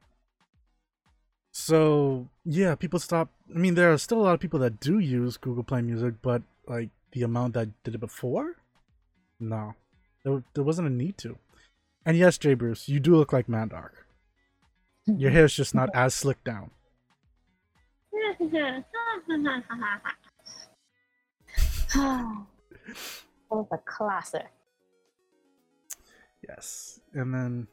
So 1.51 2.29
yeah, 2.45 2.75
people 2.75 2.99
stop. 2.99 3.29
I 3.53 3.57
mean, 3.57 3.75
there 3.75 3.91
are 3.91 3.97
still 3.97 4.21
a 4.21 4.23
lot 4.23 4.33
of 4.33 4.39
people 4.39 4.59
that 4.59 4.79
do 4.79 4.99
use 4.99 5.37
Google 5.37 5.63
Play 5.63 5.81
Music, 5.81 6.15
but 6.21 6.43
like 6.67 6.89
the 7.11 7.23
amount 7.23 7.55
that 7.55 7.69
did 7.83 7.95
it 7.95 7.99
before, 7.99 8.55
no, 9.39 9.73
there, 10.23 10.43
there 10.53 10.63
wasn't 10.63 10.87
a 10.87 10.91
need 10.91 11.17
to. 11.19 11.37
And 12.05 12.17
yes, 12.17 12.37
Jay 12.37 12.53
Bruce, 12.53 12.87
you 12.87 12.99
do 12.99 13.15
look 13.15 13.33
like 13.33 13.47
Mandark. 13.47 13.91
Your 15.05 15.31
hair's 15.31 15.55
just 15.55 15.73
not 15.73 15.89
as 15.93 16.13
slicked 16.13 16.45
down. 16.45 16.71
that 21.93 22.45
was 23.49 23.67
a 23.71 23.77
classic. 23.85 24.47
Yes, 26.47 26.99
and 27.13 27.33
then 27.33 27.67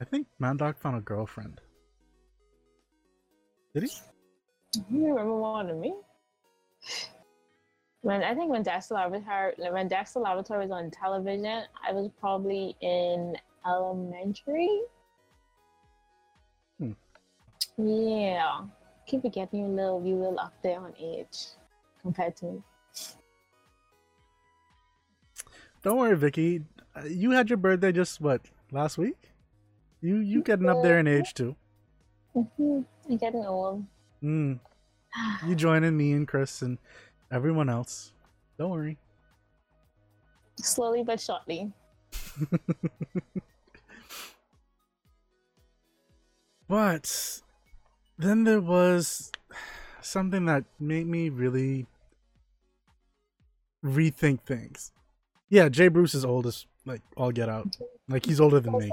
I 0.00 0.04
think 0.04 0.26
Mandark 0.40 0.76
found 0.78 0.96
a 0.96 1.00
girlfriend. 1.00 1.60
Did 3.74 3.84
he? 3.84 3.90
You 4.90 5.08
remember 5.08 5.24
more 5.24 5.64
than 5.64 5.80
me? 5.80 5.94
When 8.02 8.22
I 8.22 8.34
think 8.34 8.50
when 8.50 8.62
Dexter 8.62 8.94
Laboratory 8.94 9.54
when 9.70 9.88
Dexter 9.88 10.20
Laboratory 10.20 10.66
was 10.66 10.70
on 10.70 10.90
television, 10.90 11.64
I 11.86 11.92
was 11.92 12.10
probably 12.20 12.76
in 12.80 13.36
elementary. 13.66 14.82
Hmm. 16.78 16.92
Yeah, 17.78 18.60
keep 19.06 19.22
forgetting 19.22 19.60
you 19.60 19.66
little 19.66 20.04
you 20.04 20.16
little 20.16 20.38
up 20.38 20.54
there 20.62 20.78
on 20.78 20.92
age 21.00 21.38
compared 22.02 22.36
to 22.36 22.44
me. 22.46 22.62
Don't 25.82 25.98
worry, 25.98 26.16
Vicky. 26.16 26.64
Uh, 26.94 27.04
You 27.04 27.30
had 27.30 27.48
your 27.48 27.56
birthday 27.56 27.92
just 27.92 28.20
what 28.20 28.42
last 28.70 28.98
week? 28.98 29.30
You 30.00 30.16
you 30.18 30.42
getting 30.42 30.68
up 30.68 30.82
there 30.82 30.98
in 30.98 31.06
age 31.06 31.34
too? 31.34 31.56
hmm 32.34 32.82
I'm 33.08 33.16
getting 33.16 33.44
old. 33.44 33.84
Mm. 34.22 34.60
You 35.46 35.54
joining 35.54 35.96
me 35.96 36.12
and 36.12 36.26
Chris 36.26 36.62
and 36.62 36.78
everyone 37.30 37.68
else. 37.68 38.12
Don't 38.58 38.70
worry. 38.70 38.98
Slowly 40.58 41.02
but 41.02 41.20
shortly. 41.20 41.72
But 46.68 47.42
then 48.18 48.44
there 48.44 48.60
was 48.60 49.30
something 50.00 50.46
that 50.46 50.64
made 50.80 51.06
me 51.06 51.28
really 51.28 51.86
rethink 53.84 54.42
things. 54.42 54.92
Yeah, 55.48 55.68
Jay 55.68 55.88
Bruce 55.88 56.14
is 56.14 56.24
old 56.24 56.46
as 56.46 56.66
like 56.84 57.02
all 57.16 57.30
get 57.30 57.48
out. 57.48 57.76
Like 58.08 58.26
he's 58.26 58.40
older 58.40 58.60
than 58.60 58.78
me. 58.78 58.90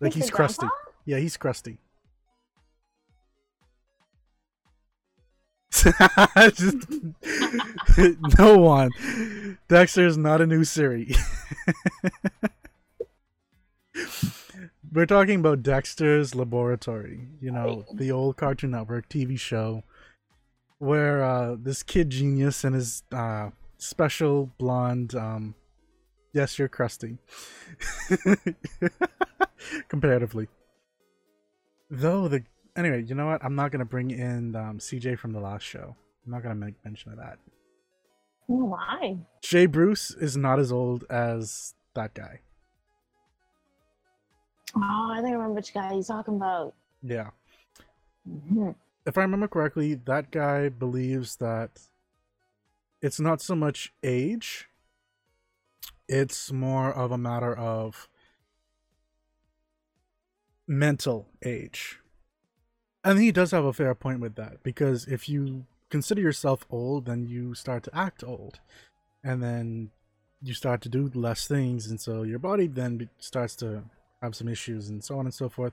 Like 0.00 0.12
He's 0.14 0.30
crusty. 0.30 0.66
grandpa? 0.66 0.76
Yeah, 1.04 1.18
he's 1.18 1.36
crusty. 1.36 1.78
Just 5.76 6.86
no 8.38 8.56
one. 8.58 8.90
Dexter 9.68 10.06
is 10.06 10.16
not 10.16 10.40
a 10.40 10.46
new 10.46 10.64
Siri. 10.64 11.14
We're 14.92 15.06
talking 15.06 15.40
about 15.40 15.62
Dexter's 15.62 16.34
Laboratory, 16.34 17.28
you 17.40 17.50
know, 17.50 17.84
the 17.92 18.10
old 18.10 18.36
Cartoon 18.36 18.70
Network 18.70 19.08
TV 19.08 19.38
show 19.38 19.82
where 20.78 21.22
uh, 21.22 21.56
this 21.58 21.82
kid 21.82 22.10
genius 22.10 22.64
and 22.64 22.74
his 22.74 23.02
uh, 23.12 23.50
special 23.78 24.52
blonde, 24.58 25.14
um, 25.14 25.54
yes, 26.36 26.58
you're 26.58 26.68
crusty, 26.68 27.16
comparatively. 29.88 30.48
Though 31.90 32.28
the 32.28 32.44
anyway, 32.76 33.02
you 33.02 33.14
know 33.14 33.26
what? 33.26 33.42
I'm 33.44 33.54
not 33.54 33.70
gonna 33.72 33.84
bring 33.86 34.10
in 34.10 34.54
um, 34.54 34.78
CJ 34.78 35.18
from 35.18 35.32
the 35.32 35.40
last 35.40 35.62
show. 35.62 35.96
I'm 36.24 36.32
not 36.32 36.42
gonna 36.42 36.54
make 36.54 36.74
mention 36.84 37.12
of 37.12 37.18
that. 37.18 37.38
Why? 38.46 39.16
Jay 39.42 39.66
Bruce 39.66 40.10
is 40.10 40.36
not 40.36 40.58
as 40.58 40.70
old 40.70 41.04
as 41.10 41.74
that 41.94 42.14
guy. 42.14 42.40
Oh, 44.76 45.10
I 45.12 45.16
think 45.16 45.28
I 45.28 45.32
remember 45.32 45.54
which 45.54 45.72
guy 45.72 45.92
you're 45.94 46.02
talking 46.02 46.36
about. 46.36 46.74
Yeah. 47.02 47.30
Mhm. 48.28 48.74
if 49.06 49.16
I 49.16 49.22
remember 49.22 49.46
correctly, 49.46 49.94
that 49.94 50.32
guy 50.32 50.68
believes 50.68 51.36
that 51.36 51.70
it's 53.00 53.20
not 53.20 53.40
so 53.40 53.54
much 53.54 53.94
age, 54.02 54.68
it's 56.08 56.52
more 56.52 56.92
of 56.92 57.10
a 57.10 57.18
matter 57.18 57.54
of 57.54 58.08
mental 60.66 61.28
age. 61.44 62.00
And 63.04 63.20
he 63.20 63.30
does 63.30 63.52
have 63.52 63.64
a 63.64 63.72
fair 63.72 63.94
point 63.94 64.20
with 64.20 64.34
that 64.34 64.62
because 64.62 65.06
if 65.06 65.28
you 65.28 65.66
consider 65.90 66.20
yourself 66.20 66.66
old, 66.70 67.06
then 67.06 67.26
you 67.26 67.54
start 67.54 67.84
to 67.84 67.96
act 67.96 68.24
old. 68.24 68.58
And 69.22 69.42
then 69.42 69.90
you 70.42 70.54
start 70.54 70.80
to 70.82 70.88
do 70.88 71.10
less 71.14 71.46
things, 71.48 71.86
and 71.86 72.00
so 72.00 72.22
your 72.22 72.38
body 72.38 72.66
then 72.66 73.08
starts 73.18 73.56
to 73.56 73.82
have 74.22 74.36
some 74.36 74.48
issues, 74.48 74.88
and 74.88 75.02
so 75.02 75.18
on 75.18 75.26
and 75.26 75.34
so 75.34 75.48
forth. 75.48 75.72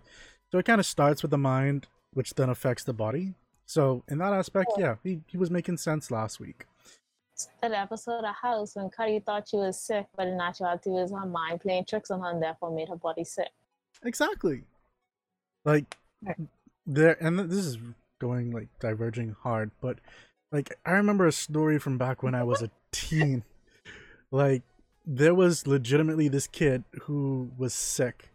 So 0.51 0.57
it 0.57 0.65
kind 0.65 0.79
of 0.79 0.85
starts 0.85 1.21
with 1.21 1.31
the 1.31 1.37
mind, 1.37 1.87
which 2.13 2.33
then 2.33 2.49
affects 2.49 2.83
the 2.83 2.93
body. 2.93 3.35
So 3.65 4.03
in 4.07 4.17
that 4.19 4.33
aspect, 4.33 4.71
yeah, 4.77 4.95
he, 5.03 5.21
he 5.27 5.37
was 5.37 5.51
making 5.51 5.77
sense 5.77 6.11
last 6.11 6.39
week. 6.39 6.65
That 7.61 7.71
episode 7.71 8.23
of 8.23 8.35
House 8.35 8.75
when 8.75 8.89
Cuddy 8.89 9.19
thought 9.19 9.49
she 9.49 9.57
was 9.57 9.79
sick, 9.79 10.05
but 10.15 10.27
in 10.27 10.39
actuality 10.39 10.89
it 10.89 10.93
was 10.93 11.11
her 11.11 11.25
mind 11.25 11.61
playing 11.61 11.85
tricks 11.85 12.11
on 12.11 12.21
her 12.21 12.29
and 12.29 12.41
therefore 12.41 12.75
made 12.75 12.89
her 12.89 12.95
body 12.95 13.23
sick. 13.23 13.49
Exactly. 14.03 14.63
Like 15.65 15.97
there, 16.85 17.17
and 17.23 17.39
this 17.39 17.65
is 17.65 17.77
going 18.19 18.51
like 18.51 18.67
diverging 18.79 19.35
hard, 19.41 19.71
but 19.81 19.99
like 20.51 20.77
I 20.85 20.91
remember 20.91 21.25
a 21.25 21.31
story 21.31 21.79
from 21.79 21.97
back 21.97 22.21
when 22.21 22.35
I 22.35 22.43
was 22.43 22.61
a 22.61 22.69
teen. 22.91 23.43
Like 24.31 24.63
there 25.05 25.35
was 25.35 25.67
legitimately 25.67 26.27
this 26.27 26.47
kid 26.47 26.85
who 27.03 27.51
was 27.57 27.73
sick. 27.73 28.29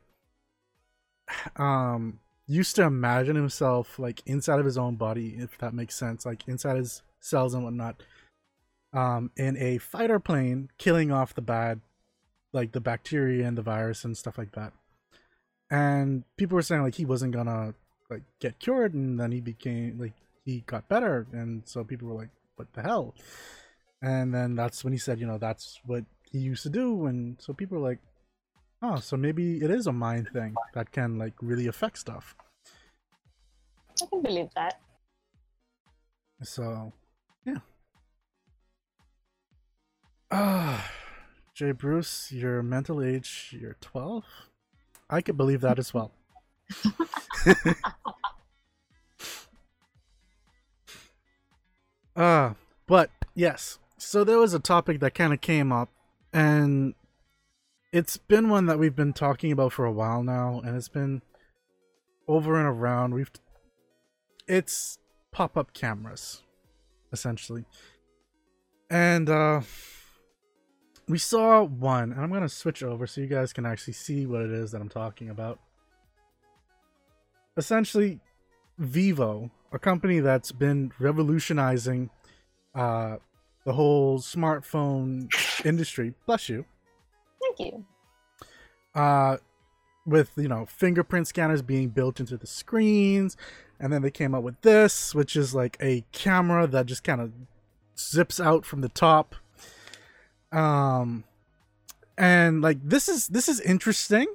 Um, 1.56 2.20
used 2.46 2.76
to 2.76 2.84
imagine 2.84 3.34
himself 3.36 3.98
like 3.98 4.22
inside 4.26 4.60
of 4.60 4.64
his 4.64 4.78
own 4.78 4.94
body, 4.94 5.34
if 5.38 5.58
that 5.58 5.74
makes 5.74 5.96
sense, 5.96 6.24
like 6.24 6.46
inside 6.46 6.76
his 6.76 7.02
cells 7.20 7.52
and 7.52 7.64
whatnot. 7.64 8.02
Um, 8.92 9.30
in 9.36 9.56
a 9.58 9.78
fighter 9.78 10.18
plane, 10.18 10.70
killing 10.78 11.12
off 11.12 11.34
the 11.34 11.42
bad, 11.42 11.80
like 12.52 12.72
the 12.72 12.80
bacteria 12.80 13.46
and 13.46 13.56
the 13.56 13.62
virus 13.62 14.04
and 14.04 14.16
stuff 14.16 14.38
like 14.38 14.52
that. 14.52 14.72
And 15.70 16.24
people 16.36 16.56
were 16.56 16.62
saying 16.62 16.82
like 16.82 16.94
he 16.94 17.04
wasn't 17.04 17.34
gonna 17.34 17.74
like 18.10 18.22
get 18.40 18.58
cured 18.58 18.94
and 18.94 19.20
then 19.20 19.32
he 19.32 19.40
became 19.40 19.98
like 19.98 20.14
he 20.44 20.64
got 20.66 20.88
better 20.88 21.26
and 21.32 21.62
so 21.66 21.84
people 21.84 22.08
were 22.08 22.14
like 22.14 22.30
what 22.56 22.72
the 22.72 22.82
hell? 22.82 23.14
And 24.00 24.34
then 24.34 24.54
that's 24.54 24.82
when 24.82 24.92
he 24.92 24.98
said 24.98 25.20
you 25.20 25.26
know 25.26 25.38
that's 25.38 25.78
what 25.84 26.04
he 26.30 26.38
used 26.38 26.62
to 26.62 26.70
do 26.70 27.06
and 27.06 27.36
so 27.40 27.52
people 27.52 27.78
were 27.78 27.88
like 27.88 28.00
oh 28.82 28.96
so 28.96 29.16
maybe 29.16 29.62
it 29.62 29.70
is 29.70 29.86
a 29.86 29.92
mind 29.92 30.28
thing 30.32 30.54
that 30.74 30.90
can 30.92 31.18
like 31.18 31.34
really 31.42 31.66
affect 31.66 31.98
stuff. 31.98 32.34
I 34.02 34.06
can 34.06 34.22
believe 34.22 34.48
that. 34.54 34.80
so 36.42 36.92
ah 40.30 40.90
jay 41.54 41.72
bruce 41.72 42.30
your 42.30 42.62
mental 42.62 43.02
age 43.02 43.56
you're 43.58 43.76
12 43.80 44.24
i 45.10 45.20
could 45.20 45.36
believe 45.36 45.60
that 45.60 45.78
as 45.78 45.92
well 45.92 46.12
uh, 52.16 52.54
but 52.86 53.10
yes. 53.34 53.78
So 53.96 54.24
there 54.24 54.38
was 54.38 54.54
a 54.54 54.60
topic 54.60 55.00
that 55.00 55.14
kind 55.14 55.32
of 55.32 55.40
came 55.40 55.72
up, 55.72 55.88
and 56.32 56.94
it's 57.92 58.16
been 58.16 58.48
one 58.48 58.66
that 58.66 58.78
we've 58.78 58.94
been 58.94 59.12
talking 59.12 59.50
about 59.50 59.72
for 59.72 59.84
a 59.84 59.92
while 59.92 60.22
now, 60.22 60.60
and 60.64 60.76
it's 60.76 60.88
been 60.88 61.22
over 62.28 62.56
and 62.56 62.66
around. 62.68 63.14
We've 63.14 63.30
it's 64.46 64.98
pop-up 65.32 65.72
cameras, 65.74 66.42
essentially, 67.12 67.64
and 68.88 69.28
uh, 69.28 69.62
we 71.08 71.18
saw 71.18 71.62
one, 71.62 72.12
and 72.12 72.20
I'm 72.20 72.30
gonna 72.30 72.48
switch 72.48 72.82
over 72.82 73.06
so 73.06 73.20
you 73.20 73.26
guys 73.26 73.52
can 73.52 73.64
actually 73.66 73.94
see 73.94 74.26
what 74.26 74.42
it 74.42 74.50
is 74.50 74.72
that 74.72 74.80
I'm 74.80 74.88
talking 74.88 75.30
about. 75.30 75.58
Essentially, 77.56 78.20
Vivo, 78.78 79.50
a 79.72 79.78
company 79.78 80.20
that's 80.20 80.52
been 80.52 80.92
revolutionizing 80.98 82.10
uh, 82.74 83.16
the 83.64 83.72
whole 83.72 84.18
smartphone 84.18 85.32
industry. 85.64 86.14
Bless 86.26 86.48
you. 86.48 86.64
Thank 87.40 87.58
you. 87.58 87.84
Uh, 88.94 89.38
with 90.06 90.32
you 90.36 90.48
know 90.48 90.66
fingerprint 90.66 91.28
scanners 91.28 91.62
being 91.62 91.88
built 91.88 92.20
into 92.20 92.36
the 92.36 92.46
screens, 92.46 93.36
and 93.80 93.92
then 93.92 94.02
they 94.02 94.10
came 94.10 94.34
up 94.34 94.42
with 94.42 94.60
this, 94.62 95.14
which 95.14 95.36
is 95.36 95.54
like 95.54 95.76
a 95.80 96.04
camera 96.12 96.66
that 96.66 96.86
just 96.86 97.04
kind 97.04 97.20
of 97.20 97.32
zips 97.98 98.40
out 98.40 98.64
from 98.64 98.80
the 98.80 98.88
top. 98.88 99.34
Um, 100.52 101.24
and 102.16 102.62
like 102.62 102.78
this 102.82 103.08
is 103.08 103.28
this 103.28 103.48
is 103.48 103.60
interesting. 103.60 104.26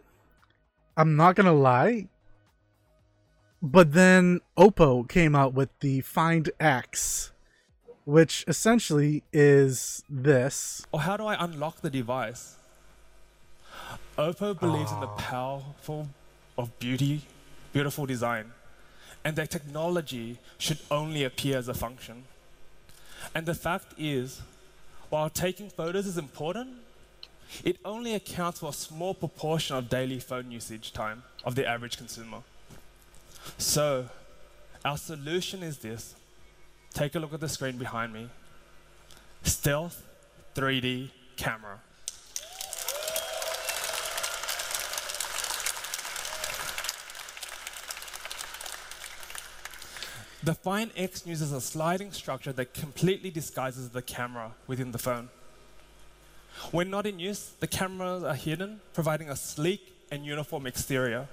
I'm 0.96 1.16
not 1.16 1.36
gonna 1.36 1.54
lie. 1.54 2.08
But 3.62 3.94
then 3.94 4.42
Oppo 4.58 5.08
came 5.08 5.36
out 5.36 5.54
with 5.54 5.70
the 5.80 6.02
Find 6.02 6.50
X, 6.60 7.32
which 8.04 8.44
essentially 8.48 9.24
is 9.32 10.04
this. 10.10 10.86
Or 10.92 11.00
how 11.02 11.16
do 11.16 11.26
I 11.26 11.42
unlock 11.42 11.82
the 11.82 11.90
device? 11.90 12.58
Oppo 14.18 14.60
believes 14.60 14.92
in 14.92 15.00
the 15.00 15.08
Ah. 15.08 15.16
powerful 15.16 16.10
of 16.58 16.78
beauty, 16.78 17.22
beautiful 17.72 18.06
design, 18.06 18.52
and 19.24 19.36
that 19.38 19.50
technology 19.50 20.40
should 20.58 20.80
only 20.92 21.24
appear 21.24 21.58
as 21.58 21.68
a 21.70 21.74
function. 21.74 22.26
And 23.34 23.46
the 23.46 23.56
fact 23.56 23.94
is, 23.98 24.42
while 25.14 25.30
taking 25.30 25.70
photos 25.70 26.08
is 26.08 26.18
important, 26.18 26.72
it 27.64 27.78
only 27.86 28.16
accounts 28.16 28.62
for 28.62 28.70
a 28.70 28.74
small 28.74 29.14
proportion 29.14 29.76
of 29.76 29.88
daily 29.88 30.20
phone 30.20 30.50
usage 30.50 30.92
time 30.92 31.22
of 31.46 31.54
the 31.54 31.68
average 31.68 31.98
consumer. 31.98 32.40
So, 33.60 34.10
our 34.84 34.98
solution 34.98 35.62
is 35.62 35.78
this. 35.78 36.16
Take 36.96 37.14
a 37.14 37.20
look 37.20 37.32
at 37.32 37.42
the 37.42 37.48
screen 37.48 37.78
behind 37.78 38.12
me. 38.12 38.28
Stealth 39.44 40.02
3D 40.56 41.12
camera. 41.38 41.78
The 50.44 50.54
Find 50.54 50.92
X 50.98 51.26
uses 51.26 51.54
a 51.54 51.62
sliding 51.62 52.12
structure 52.12 52.52
that 52.52 52.74
completely 52.74 53.32
disguises 53.32 53.90
the 53.92 54.02
camera 54.02 54.52
within 54.68 54.92
the 54.92 54.98
phone. 54.98 55.30
When 56.72 56.90
not 56.90 57.06
in 57.06 57.18
use, 57.18 57.54
the 57.62 57.68
cameras 57.68 58.24
are 58.24 58.36
hidden, 58.36 58.82
providing 58.94 59.30
a 59.30 59.38
sleek 59.38 59.94
and 60.12 60.26
uniform 60.26 60.68
exterior. 60.68 61.30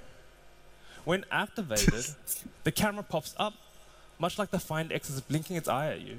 When 1.05 1.25
activated, 1.33 2.07
the 2.65 2.71
camera 2.71 3.03
pops 3.03 3.35
up, 3.37 3.55
much 4.21 4.39
like 4.39 4.53
the 4.53 4.61
Find 4.61 4.93
X 4.93 5.11
is 5.11 5.21
blinking 5.21 5.57
its 5.57 5.69
eye 5.69 5.89
at 5.89 6.03
you. 6.03 6.19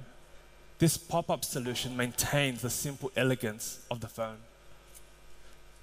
This 0.78 0.98
pop 0.98 1.30
up 1.30 1.46
solution 1.46 1.96
maintains 1.96 2.62
the 2.62 2.70
simple 2.70 3.10
elegance 3.16 3.86
of 3.90 4.02
the 4.02 4.08
phone. 4.08 4.40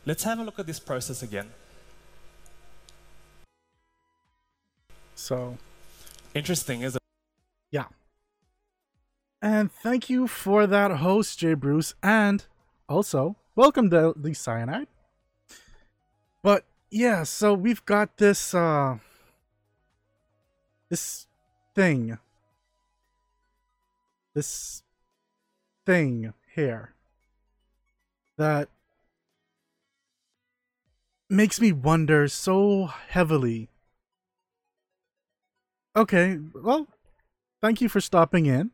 Let's 0.05 0.25
have 0.25 0.41
a 0.41 0.43
look 0.43 0.59
at 0.59 0.67
this 0.67 0.81
process 0.81 1.23
again. 1.23 1.49
So 5.15 5.57
Interesting, 6.39 6.83
isn't 6.83 7.03
Yeah. 7.73 7.87
And 9.43 9.73
thank 9.73 10.09
you 10.09 10.29
for 10.29 10.69
that 10.69 10.93
host, 10.99 11.41
Jay 11.41 11.55
Bruce, 11.55 11.95
and 12.01 12.47
also 12.89 13.35
welcome 13.57 13.91
to 13.91 14.15
the 14.17 14.35
cyanide. 14.35 14.87
But 16.41 16.65
yeah, 16.93 17.25
so 17.25 17.55
we've 17.55 17.85
got 17.85 18.19
this 18.19 18.55
uh 18.55 18.99
this 20.89 21.27
thing. 21.75 22.19
This 24.33 24.85
thing 25.85 26.35
here 26.55 26.95
that 28.37 28.69
makes 31.29 31.61
me 31.61 31.73
wonder 31.73 32.29
so 32.29 32.87
heavily. 32.87 33.71
Okay, 35.99 36.39
well, 36.55 36.87
thank 37.61 37.81
you 37.81 37.89
for 37.89 38.01
stopping 38.01 38.47
in 38.47 38.71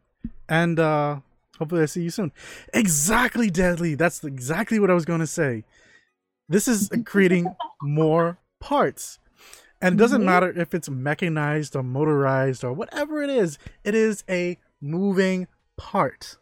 and 0.49 0.79
uh 0.79 1.20
hopefully 1.59 1.83
i 1.83 1.87
see 1.87 2.03
you 2.03 2.11
soon. 2.11 2.33
Exactly 2.75 3.49
deadly! 3.51 3.95
That's 3.95 4.22
exactly 4.25 4.79
what 4.79 4.91
i 4.91 4.95
was 4.95 5.07
going 5.07 5.20
to 5.20 5.27
say. 5.27 5.64
This 6.51 6.68
is 6.68 6.91
creating 7.07 7.55
more 7.83 8.39
parts. 8.61 9.18
And 9.81 9.95
it 9.95 9.99
doesn't 9.99 10.20
Mhm. 10.22 10.27
matter 10.27 10.51
if 10.61 10.75
it's 10.75 10.89
mechanized 10.91 11.75
or 11.77 11.83
motorized 11.83 12.62
or 12.62 12.72
whatever 12.75 13.22
it 13.22 13.31
is 13.31 13.59
it 13.85 13.95
is 13.95 14.22
a 14.29 14.59
moving 14.83 15.47
part. 15.79 16.37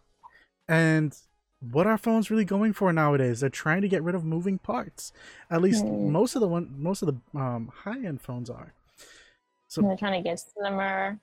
And 0.68 1.16
what 1.60 1.86
are 1.86 1.96
phones 1.98 2.28
really 2.30 2.44
going 2.44 2.72
for 2.72 2.92
nowadays? 2.92 3.38
They're 3.40 3.50
trying 3.50 3.82
to 3.82 3.88
get 3.88 4.02
rid 4.02 4.16
of 4.16 4.24
moving 4.24 4.58
parts. 4.58 5.12
At 5.48 5.62
least 5.62 5.84
Hmm. 5.84 6.10
most 6.12 6.34
of 6.34 6.40
the 6.40 6.48
one 6.48 6.74
most 6.76 7.02
of 7.02 7.06
the 7.08 7.38
um 7.40 7.70
high-end 7.84 8.20
phones 8.20 8.50
are 8.50 8.74
so 9.72 9.80
They're 9.80 9.96
trying 9.96 10.22
to 10.22 10.28
get 10.28 10.38
slimmer. 10.38 11.18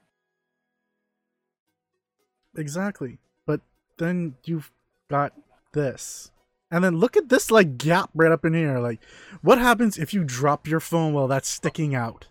Exactly. 2.57 3.19
But 3.45 3.61
then 3.99 4.37
you've 4.43 4.71
got 5.07 5.33
this. 5.73 6.31
And 6.71 6.83
then 6.83 6.97
look 6.97 7.15
at 7.15 7.29
this 7.29 7.51
like 7.51 7.77
gap 7.77 8.09
right 8.15 8.31
up 8.31 8.45
in 8.45 8.55
here. 8.55 8.79
Like 8.79 9.01
what 9.43 9.59
happens 9.59 9.99
if 9.99 10.15
you 10.15 10.23
drop 10.23 10.65
your 10.65 10.79
phone 10.79 11.13
while 11.13 11.27
that's 11.27 11.47
sticking 11.47 11.93
out? 11.93 12.25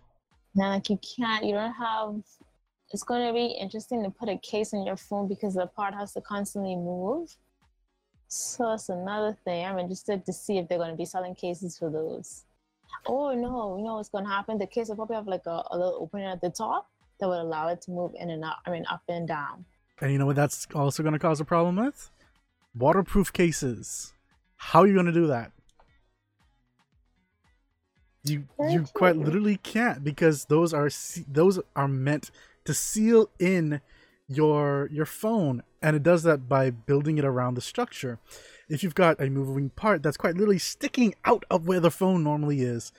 Now, 0.57 0.71
like 0.71 0.91
you 0.91 0.99
can't, 1.17 1.45
you 1.45 1.53
don't 1.53 1.73
have. 1.75 2.17
It's 2.91 3.05
going 3.05 3.25
to 3.25 3.33
be 3.33 3.57
interesting 3.61 4.03
to 4.03 4.11
put 4.11 4.29
a 4.29 4.39
case 4.39 4.75
on 4.75 4.85
your 4.85 4.97
phone 4.97 5.29
because 5.29 5.55
the 5.55 5.69
part 5.69 5.95
has 5.95 6.15
to 6.15 6.21
constantly 6.21 6.75
move. 6.75 7.37
So 8.27 8.71
that's 8.71 8.89
another 8.89 9.39
thing. 9.45 9.65
I'm 9.65 9.79
interested 9.79 10.27
to 10.27 10.33
see 10.33 10.59
if 10.59 10.67
they're 10.67 10.79
going 10.79 10.91
to 10.91 10.97
be 10.97 11.05
selling 11.05 11.37
cases 11.37 11.79
for 11.79 11.91
those. 11.91 12.45
Oh 13.07 13.35
no, 13.35 13.77
you 13.77 13.85
know 13.85 13.97
what's 13.97 14.09
going 14.09 14.25
to 14.25 14.31
happen? 14.31 14.59
The 14.59 14.67
case 14.67 14.89
will 14.89 14.97
probably 14.97 15.17
have 15.17 15.27
like 15.27 15.47
a, 15.47 15.63
a 15.71 15.77
little 15.77 15.99
opening 16.01 16.27
at 16.27 16.41
the 16.41 16.51
top 16.51 16.89
that 17.21 17.29
would 17.29 17.39
allow 17.39 17.69
it 17.69 17.81
to 17.83 17.91
move 17.91 18.13
in 18.19 18.31
and 18.31 18.45
out. 18.45 18.57
I 18.67 18.71
mean, 18.71 18.85
up 18.91 19.03
and 19.09 19.27
down. 19.27 19.65
And 20.01 20.13
you 20.13 20.19
know 20.19 20.27
what 20.27 20.37
that's 20.37 20.67
also 20.75 21.03
gonna 21.03 21.19
cause 21.19 21.41
a 21.41 21.45
problem 21.45 21.77
with? 21.77 22.11
Waterproof 22.75 23.33
cases. 23.33 24.13
How 24.57 24.81
are 24.81 24.87
you 24.87 24.95
gonna 24.95 25.13
do 25.13 25.27
that? 25.27 25.53
You 28.25 28.45
Very 28.59 28.73
you 28.75 28.87
quite 28.95 29.17
literally 29.17 29.57
can't 29.57 30.05
because 30.05 30.45
those 30.47 30.73
are 30.75 30.91
those 31.27 31.61
are 31.75 31.89
meant 31.89 32.31
to 32.65 32.75
seal 32.75 33.31
in 33.39 33.81
your 34.29 34.89
your 34.93 35.07
phone 35.07 35.63
and 35.81 35.97
it 35.97 36.03
does 36.03 36.23
that 36.25 36.49
by 36.49 36.71
building 36.71 37.19
it 37.19 37.25
around 37.25 37.55
the 37.55 37.61
structure. 37.61 38.19
If 38.69 38.83
you've 38.83 38.95
got 38.95 39.21
a 39.21 39.31
moving 39.31 39.71
part 39.71 40.03
that's 40.03 40.17
quite 40.17 40.35
literally 40.35 40.59
sticking 40.59 41.15
out 41.25 41.45
of 41.51 41.67
where 41.67 41.81
the 41.81 41.91
phone 41.91 42.23
normally 42.23 42.61
is, 42.61 42.93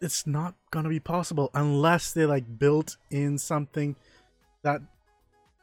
it's 0.00 0.26
not 0.26 0.54
gonna 0.70 0.88
be 0.88 1.00
possible 1.00 1.50
unless 1.54 2.12
they 2.12 2.26
like 2.26 2.58
built 2.58 2.96
in 3.10 3.38
something 3.38 3.96
that 4.62 4.80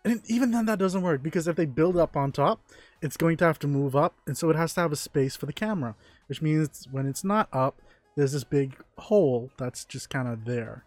and 0.03 0.22
even 0.28 0.51
then 0.51 0.66
that 0.66 0.80
doesn't 0.80 1.01
work 1.01 1.24
because 1.24 1.47
if 1.47 1.55
they 1.55 1.66
build 1.66 1.97
up 1.97 2.16
on 2.16 2.32
top 2.32 2.61
it's 3.01 3.18
going 3.18 3.38
to 3.38 3.45
have 3.45 3.59
to 3.59 3.68
move 3.68 3.95
up 3.95 4.16
and 4.28 4.38
so 4.38 4.49
it 4.49 4.55
has 4.55 4.74
to 4.74 4.82
have 4.82 4.91
a 4.91 4.95
space 4.95 5.36
for 5.36 5.45
the 5.45 5.53
camera 5.53 5.95
which 6.28 6.41
means 6.41 6.88
when 6.91 7.05
it's 7.07 7.24
not 7.24 7.47
up 7.51 7.82
there's 8.16 8.34
this 8.34 8.43
big 8.43 8.76
hole 8.97 9.49
that's 9.57 9.86
just 9.86 10.09
kind 10.09 10.28
of 10.28 10.45
there 10.45 10.84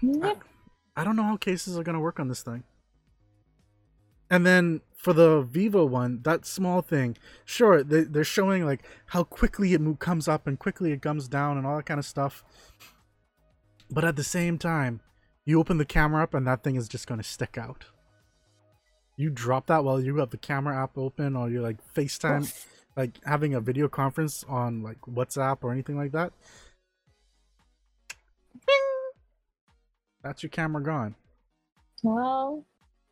Yep. 0.00 0.42
i 0.96 1.04
don't 1.04 1.16
know 1.16 1.22
how 1.24 1.36
cases 1.36 1.76
are 1.76 1.82
going 1.82 1.94
to 1.94 2.00
work 2.00 2.20
on 2.20 2.28
this 2.28 2.42
thing 2.42 2.62
and 4.32 4.46
then 4.46 4.80
for 4.96 5.12
the 5.12 5.42
vivo 5.42 5.84
one 5.84 6.20
that 6.22 6.46
small 6.46 6.80
thing 6.80 7.16
sure 7.44 7.84
they, 7.84 8.00
they're 8.00 8.24
showing 8.24 8.64
like 8.64 8.82
how 9.06 9.22
quickly 9.22 9.74
it 9.74 9.80
comes 10.00 10.26
up 10.26 10.46
and 10.46 10.58
quickly 10.58 10.90
it 10.90 11.02
comes 11.02 11.28
down 11.28 11.58
and 11.58 11.66
all 11.66 11.76
that 11.76 11.86
kind 11.86 12.00
of 12.00 12.06
stuff. 12.06 12.42
But 13.90 14.04
at 14.04 14.16
the 14.16 14.24
same 14.24 14.56
time 14.58 15.00
you 15.44 15.60
open 15.60 15.76
the 15.76 15.84
camera 15.84 16.22
up 16.22 16.34
and 16.34 16.46
that 16.46 16.64
thing 16.64 16.76
is 16.76 16.88
just 16.88 17.06
going 17.06 17.20
to 17.20 17.28
stick 17.28 17.58
out. 17.58 17.84
You 19.16 19.28
drop 19.28 19.66
that 19.66 19.84
while 19.84 20.00
you 20.00 20.16
have 20.16 20.30
the 20.30 20.38
camera 20.38 20.82
app 20.82 20.96
open 20.96 21.36
or 21.36 21.50
you're 21.50 21.62
like 21.62 21.78
facetime 21.94 22.50
like 22.96 23.22
having 23.24 23.54
a 23.54 23.60
video 23.60 23.88
conference 23.88 24.44
on 24.48 24.82
like 24.82 25.00
whatsapp 25.02 25.58
or 25.60 25.72
anything 25.72 25.98
like 25.98 26.12
that. 26.12 26.32
That's 30.22 30.42
your 30.42 30.50
camera 30.50 30.82
gone. 30.82 31.16
Well, 32.02 32.64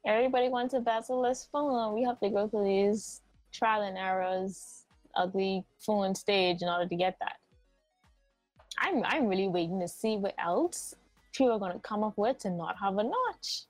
everybody 0.07 0.49
wants 0.49 0.75
a 0.75 0.81
bezel-less 0.81 1.49
phone. 1.53 1.95
We 1.95 2.03
have 2.05 2.21
to 2.21 2.31
go 2.31 2.49
through 2.49 2.65
these 2.65 3.23
trial 3.53 3.83
and 3.83 3.99
errors 3.99 4.85
ugly 5.15 5.65
phone 5.79 6.15
stage 6.15 6.63
in 6.63 6.69
order 6.69 6.89
to 6.89 6.97
get 6.97 7.17
that. 7.21 7.37
I'm 8.79 9.03
I'm 9.05 9.27
really 9.27 9.49
waiting 9.49 9.81
to 9.81 9.89
see 9.89 10.17
what 10.17 10.35
else 10.39 10.95
people 11.33 11.53
are 11.53 11.59
going 11.59 11.73
to 11.73 11.79
come 11.81 12.03
up 12.03 12.15
with 12.17 12.39
to 12.39 12.51
not 12.51 12.77
have 12.81 12.99
a 12.99 13.05
notch. 13.05 13.63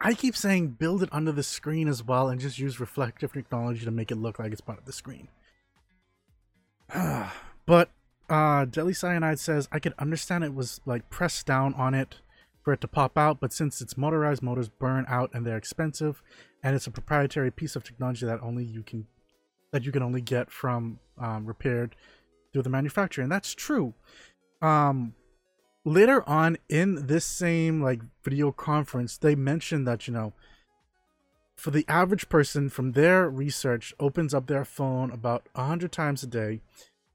I 0.00 0.14
keep 0.14 0.36
saying 0.36 0.68
build 0.68 1.02
it 1.02 1.08
under 1.12 1.32
the 1.32 1.42
screen 1.42 1.88
as 1.88 2.02
well 2.02 2.28
and 2.28 2.40
just 2.40 2.58
use 2.58 2.78
reflective 2.78 3.32
technology 3.32 3.84
to 3.84 3.90
make 3.90 4.10
it 4.10 4.16
look 4.16 4.38
like 4.38 4.52
it's 4.52 4.60
part 4.60 4.78
of 4.78 4.84
the 4.84 4.92
screen. 4.92 5.28
but 7.66 7.90
uh 8.28 8.64
Deadly 8.64 8.94
Cyanide 8.94 9.38
says 9.38 9.68
I 9.70 9.78
could 9.80 9.94
understand 9.98 10.44
it 10.44 10.54
was 10.54 10.80
like 10.86 11.10
pressed 11.10 11.46
down 11.46 11.74
on 11.74 11.94
it 11.94 12.16
for 12.70 12.74
it 12.74 12.80
to 12.80 12.86
pop 12.86 13.18
out, 13.18 13.40
but 13.40 13.52
since 13.52 13.80
it's 13.80 13.96
motorized, 13.96 14.44
motors 14.44 14.68
burn 14.68 15.04
out 15.08 15.28
and 15.34 15.44
they're 15.44 15.56
expensive, 15.56 16.22
and 16.62 16.76
it's 16.76 16.86
a 16.86 16.90
proprietary 16.92 17.50
piece 17.50 17.74
of 17.74 17.82
technology 17.82 18.24
that 18.24 18.38
only 18.42 18.62
you 18.62 18.84
can 18.84 19.08
that 19.72 19.82
you 19.84 19.90
can 19.90 20.04
only 20.04 20.20
get 20.20 20.52
from 20.52 21.00
um, 21.18 21.46
repaired 21.46 21.96
through 22.52 22.62
the 22.62 22.70
manufacturer, 22.70 23.24
and 23.24 23.32
that's 23.32 23.54
true. 23.54 23.94
Um, 24.62 25.14
later 25.84 26.22
on 26.28 26.58
in 26.68 27.08
this 27.08 27.24
same 27.24 27.82
like 27.82 28.02
video 28.22 28.52
conference, 28.52 29.18
they 29.18 29.34
mentioned 29.34 29.84
that 29.88 30.06
you 30.06 30.14
know, 30.14 30.32
for 31.56 31.72
the 31.72 31.84
average 31.88 32.28
person, 32.28 32.68
from 32.68 32.92
their 32.92 33.28
research, 33.28 33.92
opens 33.98 34.32
up 34.32 34.46
their 34.46 34.64
phone 34.64 35.10
about 35.10 35.48
a 35.56 35.64
hundred 35.64 35.90
times 35.90 36.22
a 36.22 36.28
day, 36.28 36.60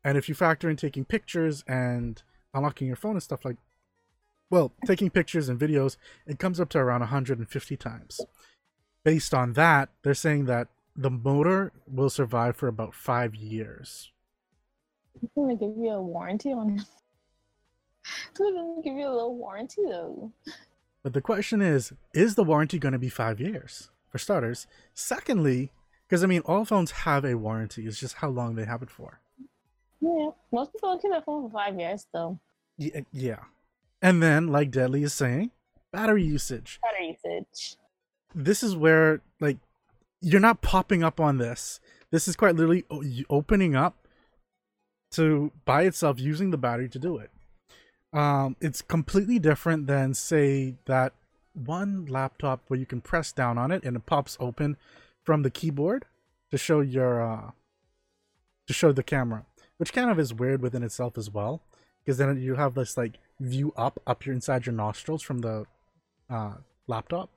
and 0.04 0.18
if 0.18 0.28
you 0.28 0.36
factor 0.36 0.70
in 0.70 0.76
taking 0.76 1.06
pictures 1.06 1.64
and 1.66 2.24
unlocking 2.54 2.88
your 2.88 2.98
phone 2.98 3.14
and 3.14 3.24
stuff 3.24 3.46
like 3.46 3.56
well, 4.50 4.74
taking 4.86 5.10
pictures 5.10 5.50
and 5.50 5.60
videos, 5.60 5.98
it 6.26 6.40
comes 6.40 6.60
up 6.60 6.70
to 6.70 6.78
around 6.78 7.02
150 7.02 7.78
times. 7.78 8.22
Based 9.04 9.34
on 9.34 9.54
that, 9.54 9.90
they're 10.04 10.14
saying 10.14 10.46
that 10.46 10.68
the 10.96 11.10
motor 11.10 11.72
will 11.88 12.10
survive 12.10 12.56
for 12.56 12.68
about 12.68 12.94
five 12.94 13.36
years. 13.36 14.12
I'm 15.22 15.30
gonna 15.36 15.56
give 15.56 15.76
you 15.78 15.90
a 15.92 16.02
warranty 16.02 16.52
on. 16.52 16.78
They're 18.38 18.52
gonna 18.52 18.82
give 18.84 18.94
you 18.94 19.08
a 19.08 19.14
little 19.14 19.36
warranty 19.36 19.82
though. 19.84 20.32
But 21.04 21.14
the 21.14 21.22
question 21.22 21.62
is, 21.62 21.94
is 22.14 22.36
the 22.36 22.44
warranty 22.44 22.80
going 22.80 22.94
to 22.94 23.00
be 23.00 23.10
five 23.10 23.40
years 23.40 23.92
for 24.10 24.18
starters? 24.18 24.66
Secondly, 24.96 25.72
because 26.08 26.24
I 26.24 26.28
mean, 26.28 26.42
all 26.46 26.66
phones 26.66 26.92
have 26.92 27.24
a 27.24 27.36
warranty. 27.36 27.86
It's 27.86 28.00
just 28.00 28.16
how 28.16 28.30
long 28.30 28.56
they 28.56 28.66
have 28.66 28.82
it 28.82 28.90
for. 28.90 29.20
Yeah, 30.02 30.30
most 30.52 30.74
people 30.74 30.98
keep 31.00 31.12
their 31.12 31.22
phone 31.22 31.50
for 31.50 31.54
five 31.54 31.80
years 31.80 32.08
though. 32.12 32.40
Yeah, 32.78 33.02
yeah. 33.12 33.40
And 34.02 34.22
then, 34.22 34.48
like 34.48 34.72
Deadly 34.72 35.04
is 35.04 35.14
saying, 35.14 35.52
battery 35.92 36.24
usage. 36.24 36.80
Battery 36.82 37.18
usage. 37.24 37.78
This 38.34 38.62
is 38.62 38.76
where, 38.76 39.22
like, 39.40 39.58
you're 40.22 40.42
not 40.42 40.62
popping 40.62 41.04
up 41.04 41.20
on 41.20 41.38
this. 41.38 41.80
This 42.12 42.28
is 42.28 42.36
quite 42.36 42.56
literally 42.56 42.86
opening 43.30 43.76
up 43.76 44.08
to 45.12 45.52
by 45.64 45.84
itself 45.84 46.20
using 46.20 46.52
the 46.52 46.58
battery 46.58 46.90
to 46.90 47.00
do 47.00 47.18
it. 47.18 47.32
Um, 48.14 48.56
it's 48.62 48.82
completely 48.82 49.40
different 49.40 49.88
than 49.88 50.14
say 50.14 50.76
that 50.86 51.14
one 51.54 52.06
laptop 52.06 52.62
where 52.68 52.80
you 52.80 52.86
can 52.86 53.02
press 53.02 53.32
down 53.32 53.58
on 53.58 53.72
it 53.72 53.84
and 53.84 53.96
it 53.96 54.06
pops 54.06 54.38
open 54.40 54.78
from 55.24 55.44
the 55.44 55.50
keyboard 55.50 56.06
to 56.52 56.58
show 56.58 56.82
your 56.82 57.22
uh, 57.22 57.52
to 58.68 58.74
show 58.74 58.92
the 58.92 59.04
camera, 59.04 59.46
which 59.78 59.94
kind 59.94 60.10
of 60.10 60.20
is 60.20 60.34
weird 60.34 60.62
within 60.62 60.84
itself 60.84 61.18
as 61.18 61.30
well, 61.30 61.62
because 62.04 62.18
then 62.18 62.42
you 62.42 62.56
have 62.56 62.76
this 62.76 62.98
like 62.98 63.18
view 63.40 63.74
up 63.76 64.00
up 64.08 64.26
your 64.26 64.34
inside 64.34 64.66
your 64.66 64.74
nostrils 64.74 65.22
from 65.22 65.40
the 65.40 65.66
uh, 66.30 66.56
laptop. 66.88 67.30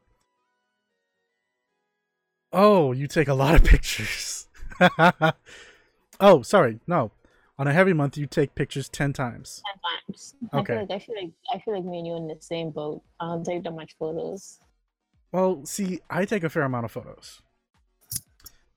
Oh, 2.53 2.93
you 2.93 3.07
take 3.07 3.29
a 3.29 3.35
lot 3.35 3.55
of 3.55 3.65
pictures. 3.73 4.49
oh, 6.21 6.43
sorry, 6.43 6.81
no. 6.87 7.11
On 7.59 7.67
a 7.67 7.73
heavy 7.73 7.93
month, 7.93 8.17
you 8.17 8.27
take 8.27 8.55
pictures 8.55 8.89
ten 8.89 9.13
times. 9.13 9.63
Ten 9.67 9.81
times. 10.07 10.35
I 10.53 10.59
Okay. 10.59 10.73
feel 10.75 10.81
like 10.83 10.91
I 10.91 10.99
feel 11.01 11.15
like 11.17 11.33
I 11.53 11.59
feel 11.59 11.75
like 11.75 11.85
me 11.85 11.99
and 11.99 12.07
you 12.07 12.17
in 12.17 12.29
the 12.29 12.37
same 12.41 12.71
boat. 12.71 13.03
I 13.19 13.27
don't 13.27 13.45
take 13.45 13.65
that 13.65 13.73
much 13.73 13.97
photos. 13.99 14.59
Well, 15.33 15.65
see, 15.67 16.01
I 16.09 16.25
take 16.25 16.45
a 16.45 16.49
fair 16.49 16.63
amount 16.63 16.85
of 16.85 16.93
photos. 16.93 17.43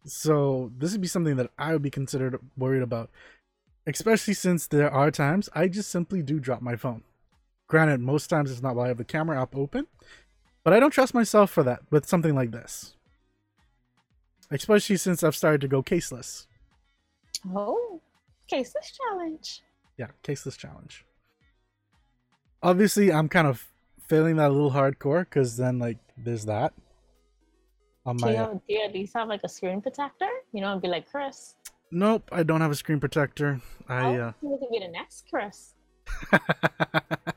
So 0.06 0.72
this 0.78 0.92
would 0.92 1.02
be 1.02 1.08
something 1.08 1.36
that 1.38 1.52
I 1.58 1.74
would 1.74 1.82
be 1.84 1.92
considered 1.92 2.40
worried 2.58 2.82
about. 2.82 3.10
Especially 3.86 4.34
since 4.34 4.68
there 4.68 4.92
are 4.92 5.12
times 5.12 5.50
I 5.54 5.68
just 5.68 5.90
simply 5.90 6.22
do 6.24 6.40
drop 6.40 6.62
my 6.62 6.76
phone. 6.76 7.04
Granted, 7.72 8.02
most 8.02 8.28
times 8.28 8.52
it's 8.52 8.62
not 8.62 8.76
while 8.76 8.84
I 8.84 8.90
have 8.90 8.98
the 8.98 9.06
camera 9.06 9.42
app 9.42 9.56
open, 9.56 9.88
but 10.66 10.74
I 10.74 10.80
don't 10.82 10.92
trust 10.92 11.14
myself 11.14 11.50
for 11.50 11.64
that 11.64 11.80
with 11.90 12.06
something 12.06 12.36
like 12.36 12.52
this. 12.52 12.96
Especially 14.52 14.98
since 14.98 15.24
I've 15.24 15.38
started 15.38 15.62
to 15.62 15.70
go 15.70 15.82
caseless. 15.82 16.48
Oh, 17.56 18.02
caseless 18.52 18.92
challenge. 19.00 19.62
Yeah, 19.96 20.08
caseless 20.22 20.58
challenge. 20.58 21.06
Obviously, 22.62 23.10
I'm 23.10 23.30
kind 23.30 23.48
of 23.48 23.66
failing 24.06 24.36
that 24.36 24.50
a 24.50 24.54
little 24.54 24.72
hardcore 24.72 25.22
because 25.22 25.56
then, 25.56 25.80
like, 25.80 26.00
there's 26.18 26.44
that. 26.48 26.74
On 28.06 28.18
Do 28.18 28.26
my 28.26 28.32
you, 28.34 28.62
do 28.68 28.74
you 28.74 28.84
at 28.84 28.94
least 28.94 29.14
have 29.14 29.30
like 29.30 29.46
a 29.46 29.50
screen 29.50 29.82
protector? 29.82 30.28
You 30.52 30.60
know, 30.60 30.74
and 30.74 30.82
be 30.82 30.90
like 30.90 31.10
Chris. 31.10 31.56
Nope, 31.90 32.28
I 32.34 32.44
don't 32.44 32.60
have 32.60 32.72
a 32.72 32.76
screen 32.76 33.00
protector. 33.00 33.62
I 33.88 34.18
oh, 34.18 34.22
uh, 34.22 34.32
you 34.42 34.58
could 34.60 34.72
be 34.72 34.80
the 34.80 34.92
next 34.92 35.30
Chris. 35.30 35.74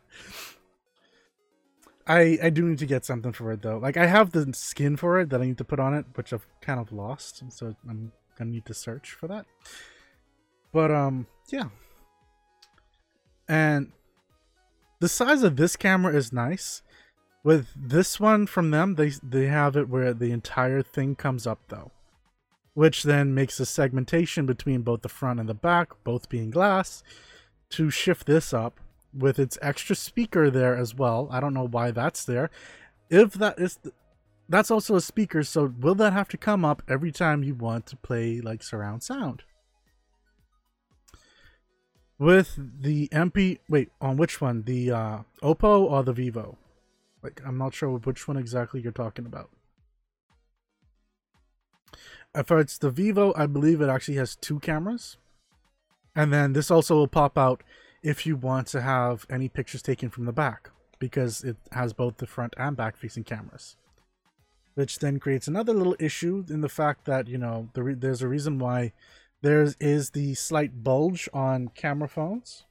I 2.07 2.39
I 2.43 2.51
do 2.51 2.69
need 2.69 2.79
to 2.79 2.87
get 2.87 3.05
something 3.05 3.33
for 3.33 3.53
it 3.53 3.63
though. 3.63 3.79
Like 3.79 3.97
I 3.97 4.07
have 4.07 4.33
the 4.33 4.53
skin 4.53 4.97
for 4.97 5.19
it 5.19 5.31
that 5.31 5.41
I 5.41 5.47
need 5.47 5.59
to 5.59 5.65
put 5.65 5.81
on 5.81 5.95
it, 5.95 6.07
which 6.15 6.33
I've 6.33 6.47
kind 6.61 6.81
of 6.81 6.93
lost, 6.93 7.43
so 7.51 7.75
I'm 7.89 8.13
gonna 8.39 8.51
need 8.51 8.67
to 8.67 8.75
search 8.75 9.13
for 9.13 9.27
that. 9.29 9.47
But 10.73 10.91
um 10.91 11.27
yeah. 11.51 11.69
And 13.49 13.93
the 15.01 15.09
size 15.09 15.43
of 15.43 15.57
this 15.57 15.77
camera 15.77 16.15
is 16.15 16.33
nice. 16.33 16.83
With 17.43 17.69
this 17.77 18.19
one 18.19 18.47
from 18.47 18.71
them, 18.71 18.97
they 18.97 19.13
they 19.23 19.47
have 19.47 19.77
it 19.77 19.89
where 19.89 20.13
the 20.13 20.33
entire 20.33 20.83
thing 20.83 21.15
comes 21.15 21.47
up 21.47 21.61
though. 21.69 21.91
Which 22.75 23.05
then 23.05 23.35
makes 23.35 23.57
the 23.57 23.67
segmentation 23.67 24.47
between 24.47 24.83
both 24.83 25.03
the 25.03 25.09
front 25.09 25.41
and 25.41 25.49
the 25.49 25.55
back, 25.55 25.93
both 26.03 26.29
being 26.29 26.51
glass, 26.51 27.03
to 27.71 27.89
shift 27.89 28.27
this 28.27 28.53
up 28.53 28.81
with 29.17 29.39
its 29.39 29.59
extra 29.63 29.97
speaker 29.97 30.51
there 30.51 30.77
as 30.77 30.95
well. 30.95 31.29
I 31.31 31.41
don't 31.41 31.55
know 31.55 31.67
why 31.67 31.91
that's 31.91 32.25
there. 32.25 32.51
If 33.11 33.35
that 33.35 33.59
is 33.59 33.77
th- 33.77 33.95
that's 34.49 34.71
also 34.71 34.97
a 34.97 35.01
speaker, 35.01 35.43
so 35.43 35.73
will 35.81 35.95
that 35.97 36.13
have 36.13 36.29
to 36.29 36.37
come 36.37 36.65
up 36.65 36.83
every 36.89 37.13
time 37.13 37.43
you 37.43 37.55
want 37.55 37.87
to 37.87 37.97
play 37.97 38.41
like 38.41 38.63
surround 38.63 39.03
sound? 39.03 39.43
With 42.19 42.59
the 42.81 43.09
MP 43.09 43.59
wait, 43.69 43.91
on 44.01 44.17
which 44.17 44.41
one? 44.41 44.63
The 44.63 44.91
uh 44.91 45.19
Oppo 45.43 45.81
or 45.91 46.03
the 46.03 46.13
Vivo? 46.13 46.59
Like 47.23 47.41
I'm 47.45 47.59
not 47.59 47.75
sure 47.75 47.91
which 47.91 48.29
one 48.29 48.37
exactly 48.37 48.81
you're 48.81 48.93
talking 48.93 49.27
about. 49.27 49.51
If 52.35 52.51
it's 52.51 52.79
the 52.79 52.91
Vivo, 52.91 53.33
I 53.37 53.47
believe 53.47 53.81
it 53.81 53.89
actually 53.89 54.17
has 54.17 54.35
two 54.35 54.59
cameras. 54.59 55.19
And 56.17 56.33
then 56.33 56.53
this 56.53 56.71
also 56.71 56.97
will 56.97 57.09
pop 57.09 57.39
out 57.39 57.63
if 58.05 58.27
you 58.27 58.37
want 58.37 58.69
to 58.69 58.83
have 58.83 59.27
any 59.31 59.49
pictures 59.49 59.83
taken 59.83 60.11
from 60.11 60.27
the 60.27 60.33
back 60.33 60.71
because 61.01 61.43
it 61.43 61.57
has 61.73 61.93
both 61.93 62.19
the 62.19 62.27
front 62.27 62.55
and 62.57 62.77
back 62.77 62.97
facing 62.97 63.25
cameras. 63.25 63.77
Which 64.75 64.99
then 64.99 65.19
creates 65.19 65.49
another 65.49 65.73
little 65.73 65.97
issue 65.99 66.45
in 66.49 66.61
the 66.61 66.69
fact 66.69 67.07
that, 67.07 67.27
you 67.29 67.39
know, 67.39 67.71
the 67.73 67.83
re- 67.83 67.95
there's 67.95 68.23
a 68.23 68.29
reason 68.29 68.59
why 68.59 68.93
there 69.41 69.67
is 69.81 70.11
the 70.11 70.35
slight 70.35 70.85
bulge 70.85 71.29
on 71.33 71.69
camera 71.69 72.09
phones. 72.09 72.65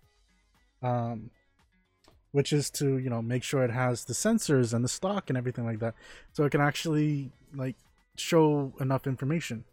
Um, 0.82 1.32
which 2.32 2.52
is 2.52 2.70
to, 2.72 2.98
you 2.98 3.10
know, 3.10 3.22
make 3.22 3.44
sure 3.44 3.64
it 3.64 3.72
has 3.72 4.06
the 4.06 4.14
sensors 4.14 4.74
and 4.74 4.84
the 4.84 4.90
stock 4.90 5.30
and 5.30 5.38
everything 5.38 5.66
like 5.66 5.80
that. 5.80 5.94
So 6.34 6.44
it 6.44 6.50
can 6.50 6.62
actually, 6.62 7.32
like, 7.56 7.76
show 8.18 8.74
enough 8.80 9.08
information. 9.08 9.66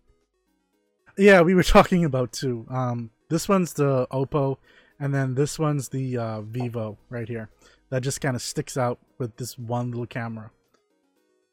Yeah, 1.17 1.41
we 1.41 1.55
were 1.55 1.63
talking 1.77 2.05
about 2.05 2.33
too. 2.33 2.67
Um, 2.71 3.11
this 3.31 3.49
one's 3.49 3.73
the 3.73 4.07
Oppo, 4.13 4.59
and 5.01 5.15
then 5.15 5.35
this 5.35 5.59
one's 5.59 5.89
the 5.89 6.17
uh, 6.17 6.41
Vivo 6.43 6.99
right 7.09 7.29
here. 7.29 7.51
That 7.91 8.03
just 8.03 8.21
kind 8.21 8.37
of 8.37 8.43
sticks 8.43 8.77
out 8.77 9.01
with 9.19 9.37
this 9.37 9.59
one 9.59 9.91
little 9.91 10.07
camera, 10.07 10.53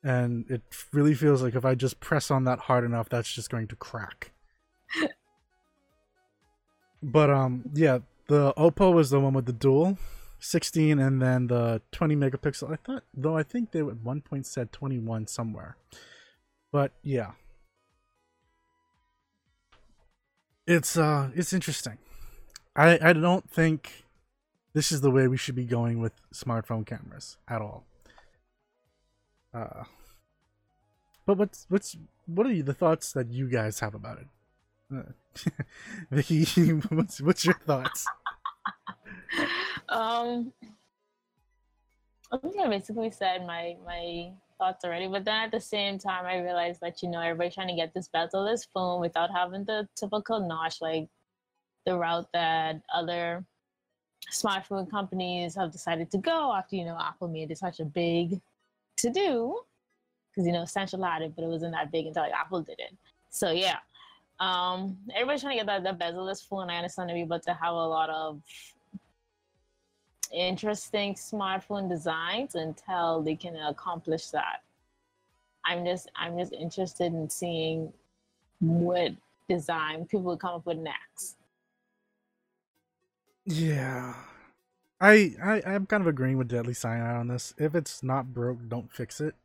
and 0.03 0.45
it 0.51 0.61
really 0.93 1.15
feels 1.15 1.41
like 1.41 1.55
if 1.55 1.65
I 1.65 1.73
just 1.73 1.99
press 1.99 2.29
on 2.29 2.43
that 2.43 2.59
hard 2.59 2.83
enough, 2.83 3.09
that's 3.09 3.33
just 3.33 3.49
going 3.49 3.67
to 3.69 3.75
crack. 3.75 4.31
but 7.01 7.31
um, 7.31 7.63
yeah, 7.73 7.99
the 8.27 8.53
Oppo 8.55 8.93
was 8.93 9.09
the 9.09 9.19
one 9.19 9.33
with 9.33 9.47
the 9.47 9.53
dual 9.53 9.97
16, 10.39 10.99
and 10.99 11.21
then 11.21 11.47
the 11.47 11.81
20 11.91 12.15
megapixel. 12.15 12.71
I 12.71 12.75
thought, 12.75 13.03
though, 13.13 13.35
I 13.35 13.43
think 13.43 13.71
they 13.71 13.79
at 13.79 14.01
one 14.03 14.21
point 14.21 14.45
said 14.45 14.71
21 14.71 15.27
somewhere. 15.27 15.77
But 16.71 16.91
yeah. 17.03 17.31
It's 20.65 20.97
uh 20.97 21.29
it's 21.33 21.53
interesting. 21.53 21.97
I 22.77 22.99
I 23.01 23.13
don't 23.13 23.49
think 23.49 24.05
this 24.73 24.91
is 24.91 25.01
the 25.01 25.09
way 25.09 25.27
we 25.27 25.37
should 25.37 25.55
be 25.55 25.65
going 25.65 25.99
with 25.99 26.13
smartphone 26.33 26.85
cameras 26.85 27.37
at 27.47 27.61
all. 27.61 27.85
Uh, 29.53 29.83
but 31.25 31.37
what's 31.37 31.65
what's 31.69 31.97
what 32.27 32.45
are 32.45 32.51
you, 32.51 32.63
the 32.63 32.73
thoughts 32.73 33.11
that 33.13 33.31
you 33.31 33.49
guys 33.49 33.79
have 33.79 33.95
about 33.95 34.19
it? 34.19 34.27
Uh, 34.95 35.51
Vicky, 36.11 36.43
what's 36.89 37.19
what's 37.21 37.43
your 37.43 37.55
thoughts? 37.65 38.05
um, 39.89 40.53
I 42.31 42.37
think 42.37 42.59
I 42.59 42.67
basically 42.67 43.09
said 43.09 43.45
my 43.47 43.77
my 43.83 44.31
thoughts 44.59 44.85
already, 44.85 45.07
but 45.07 45.25
then 45.25 45.45
at 45.45 45.51
the 45.51 45.59
same 45.59 45.97
time, 45.97 46.25
I 46.25 46.37
realized 46.37 46.81
that 46.81 47.01
you 47.01 47.09
know 47.09 47.19
everybody's 47.19 47.55
trying 47.55 47.69
to 47.69 47.75
get 47.75 47.93
this 47.93 48.09
bezel-less 48.09 48.65
phone 48.73 49.01
without 49.01 49.31
having 49.31 49.65
the 49.65 49.87
typical 49.95 50.39
notch, 50.39 50.81
like 50.81 51.09
the 51.87 51.97
route 51.97 52.27
that 52.33 52.81
other 52.93 53.45
smartphone 54.31 54.91
companies 54.91 55.55
have 55.55 55.71
decided 55.71 56.11
to 56.11 56.17
go 56.17 56.53
after 56.53 56.75
you 56.75 56.83
know 56.83 56.97
Apple 56.99 57.29
made 57.29 57.49
it 57.49 57.57
such 57.57 57.79
a 57.79 57.85
big 57.85 58.41
to 58.97 59.09
do 59.09 59.57
because 60.29 60.45
you 60.45 60.51
know 60.51 60.63
Essential 60.63 61.01
had 61.01 61.21
it, 61.21 61.33
but 61.35 61.43
it 61.43 61.47
wasn't 61.47 61.71
that 61.71 61.91
big 61.91 62.05
until 62.05 62.23
like 62.23 62.33
Apple 62.33 62.61
did 62.61 62.79
it. 62.79 62.93
So 63.29 63.51
yeah, 63.51 63.77
um, 64.41 64.97
everybody's 65.15 65.41
trying 65.41 65.57
to 65.57 65.63
get 65.63 65.67
that 65.67 65.83
the 65.83 65.93
bezel-less 65.93 66.41
phone. 66.41 66.69
I 66.69 66.77
understand 66.77 67.09
be 67.13 67.21
able 67.21 67.39
to 67.39 67.53
have 67.53 67.73
a 67.73 67.87
lot 67.87 68.09
of 68.09 68.41
interesting 70.33 71.13
smartphone 71.13 71.87
designs 71.87 72.55
until 72.55 73.21
they 73.21 73.35
can 73.35 73.55
accomplish 73.55 74.27
that. 74.27 74.61
I'm 75.63 75.85
just 75.85 76.11
I'm 76.17 76.37
just 76.37 76.51
interested 76.51 77.13
in 77.13 77.29
seeing 77.29 77.93
what 78.59 79.13
design 79.47 80.05
people 80.05 80.23
will 80.23 80.37
come 80.37 80.55
up 80.55 80.65
with 80.65 80.77
next. 80.77 81.36
Yeah. 83.47 84.13
I, 84.99 85.35
I 85.41 85.61
I'm 85.65 85.85
kind 85.85 86.01
of 86.01 86.07
agreeing 86.07 86.37
with 86.37 86.49
Deadly 86.49 86.73
Cyanide 86.73 87.15
on 87.15 87.27
this. 87.29 87.53
If 87.57 87.75
it's 87.75 88.03
not 88.03 88.33
broke, 88.33 88.67
don't 88.67 88.91
fix 88.91 89.21
it. 89.21 89.35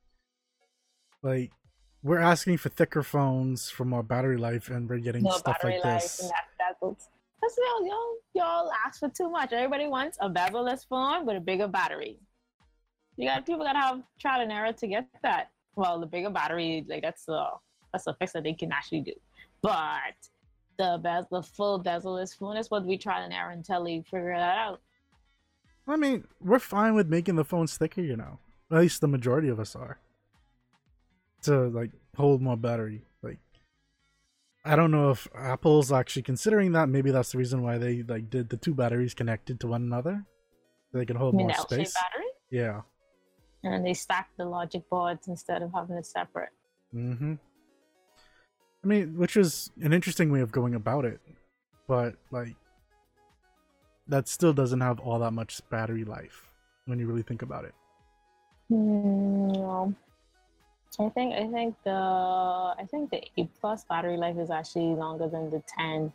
Like 1.22 1.53
we're 2.03 2.18
asking 2.18 2.59
for 2.59 2.68
thicker 2.68 3.03
phones 3.03 3.70
for 3.70 3.84
more 3.84 4.03
battery 4.03 4.36
life, 4.36 4.68
and 4.68 4.88
we're 4.88 4.98
getting 4.98 5.22
No 5.22 5.30
stuff 5.32 5.59
like 5.62 5.82
this. 5.82 6.20
and 6.20 6.30
that. 6.30 6.68
That's 7.40 7.59
y'all, 7.59 7.86
y'all 7.86 8.16
y'all 8.34 8.72
ask 8.86 8.98
for 8.98 9.09
too 9.09 9.30
much. 9.30 9.53
Everybody 9.53 9.86
wants 9.86 10.18
a 10.20 10.28
bezel-less 10.28 10.84
phone 10.84 11.26
with 11.26 11.36
a 11.36 11.40
bigger 11.40 11.68
battery. 11.68 12.18
You 13.16 13.28
got 13.28 13.46
people 13.46 13.64
gotta 13.64 13.78
have 13.78 14.03
trial 14.18 14.40
and 14.40 14.50
error 14.50 14.72
to 14.72 14.86
get 14.86 15.07
that. 15.22 15.50
Well, 15.76 16.00
the 16.00 16.07
bigger 16.07 16.30
battery, 16.30 16.84
like 16.88 17.03
that's 17.03 17.28
a 17.28 17.50
that's 17.92 18.07
a 18.07 18.14
fix 18.14 18.32
that 18.32 18.42
they 18.42 18.55
can 18.55 18.72
actually 18.72 19.03
do. 19.03 19.12
But 19.61 20.16
the 20.79 20.99
bez 21.03 21.27
the 21.31 21.43
full 21.43 21.79
bezel-less 21.79 22.35
phone 22.35 22.57
is 22.57 22.70
what 22.70 22.85
we 22.85 22.97
tried 22.99 23.31
error 23.33 23.51
until 23.51 23.85
they 23.85 24.01
figure 24.03 24.35
that 24.37 24.59
out. 24.59 24.81
I 25.87 25.97
mean, 25.97 26.25
we're 26.41 26.59
fine 26.59 26.95
with 26.95 27.09
making 27.09 27.37
the 27.37 27.45
phones 27.45 27.77
thicker, 27.77 28.01
you 28.01 28.16
know. 28.16 28.39
At 28.70 28.79
least 28.79 29.01
the 29.01 29.09
majority 29.09 29.49
of 29.49 29.59
us 29.61 29.75
are. 29.77 29.99
To 31.43 31.68
like 31.68 31.91
hold 32.16 32.41
more 32.41 32.57
battery. 32.57 33.05
Like 33.23 33.39
I 34.64 34.77
don't 34.77 34.93
know 34.93 35.11
if 35.11 35.27
Apple's 35.37 35.91
actually 35.91 36.23
considering 36.23 36.73
that. 36.73 36.89
Maybe 36.89 37.11
that's 37.11 37.33
the 37.33 37.39
reason 37.39 37.62
why 37.62 37.79
they 37.79 38.03
like 38.03 38.31
did 38.31 38.49
the 38.49 38.57
two 38.57 38.75
batteries 38.75 39.12
connected 39.12 39.59
to 39.61 39.66
one 39.66 39.83
another. 39.83 40.25
So 40.93 40.99
they 40.99 41.05
can 41.07 41.16
hold 41.16 41.35
more 41.35 41.53
space. 41.55 41.95
battery, 41.95 42.29
Yeah. 42.51 42.83
and 43.64 43.73
then 43.73 43.83
they 43.83 43.95
stack 43.95 44.29
the 44.37 44.45
logic 44.45 44.89
boards 44.91 45.27
instead 45.27 45.62
of 45.62 45.73
having 45.75 45.97
it 45.97 46.05
separate. 46.07 46.51
Mm-hmm. 46.95 47.35
I 48.85 48.87
mean, 48.87 49.16
which 49.16 49.37
is 49.37 49.70
an 49.80 49.93
interesting 49.93 50.33
way 50.33 50.41
of 50.41 50.51
going 50.51 50.74
about 50.74 51.05
it, 51.05 51.20
but 51.87 52.16
like 52.30 52.57
that 54.09 54.28
still 54.28 54.53
doesn't 54.53 54.80
have 54.80 54.99
all 54.99 55.18
that 55.20 55.33
much 55.33 55.61
battery 55.70 56.05
life 56.05 56.49
when 56.87 56.99
you 56.99 57.07
really 57.07 57.22
think 57.22 57.43
about 57.43 57.64
it. 57.64 57.74
Hmm, 58.68 59.49
no. 59.53 59.95
I 61.01 61.09
think 61.09 61.35
I 61.35 61.47
think 61.49 61.74
the 61.85 61.91
I 61.91 62.87
think 62.91 63.11
the 63.11 63.22
eight 63.37 63.51
plus 63.61 63.85
battery 63.85 64.16
life 64.16 64.37
is 64.37 64.51
actually 64.51 64.95
longer 64.95 65.28
than 65.28 65.51
the 65.51 65.62
ten 65.66 66.12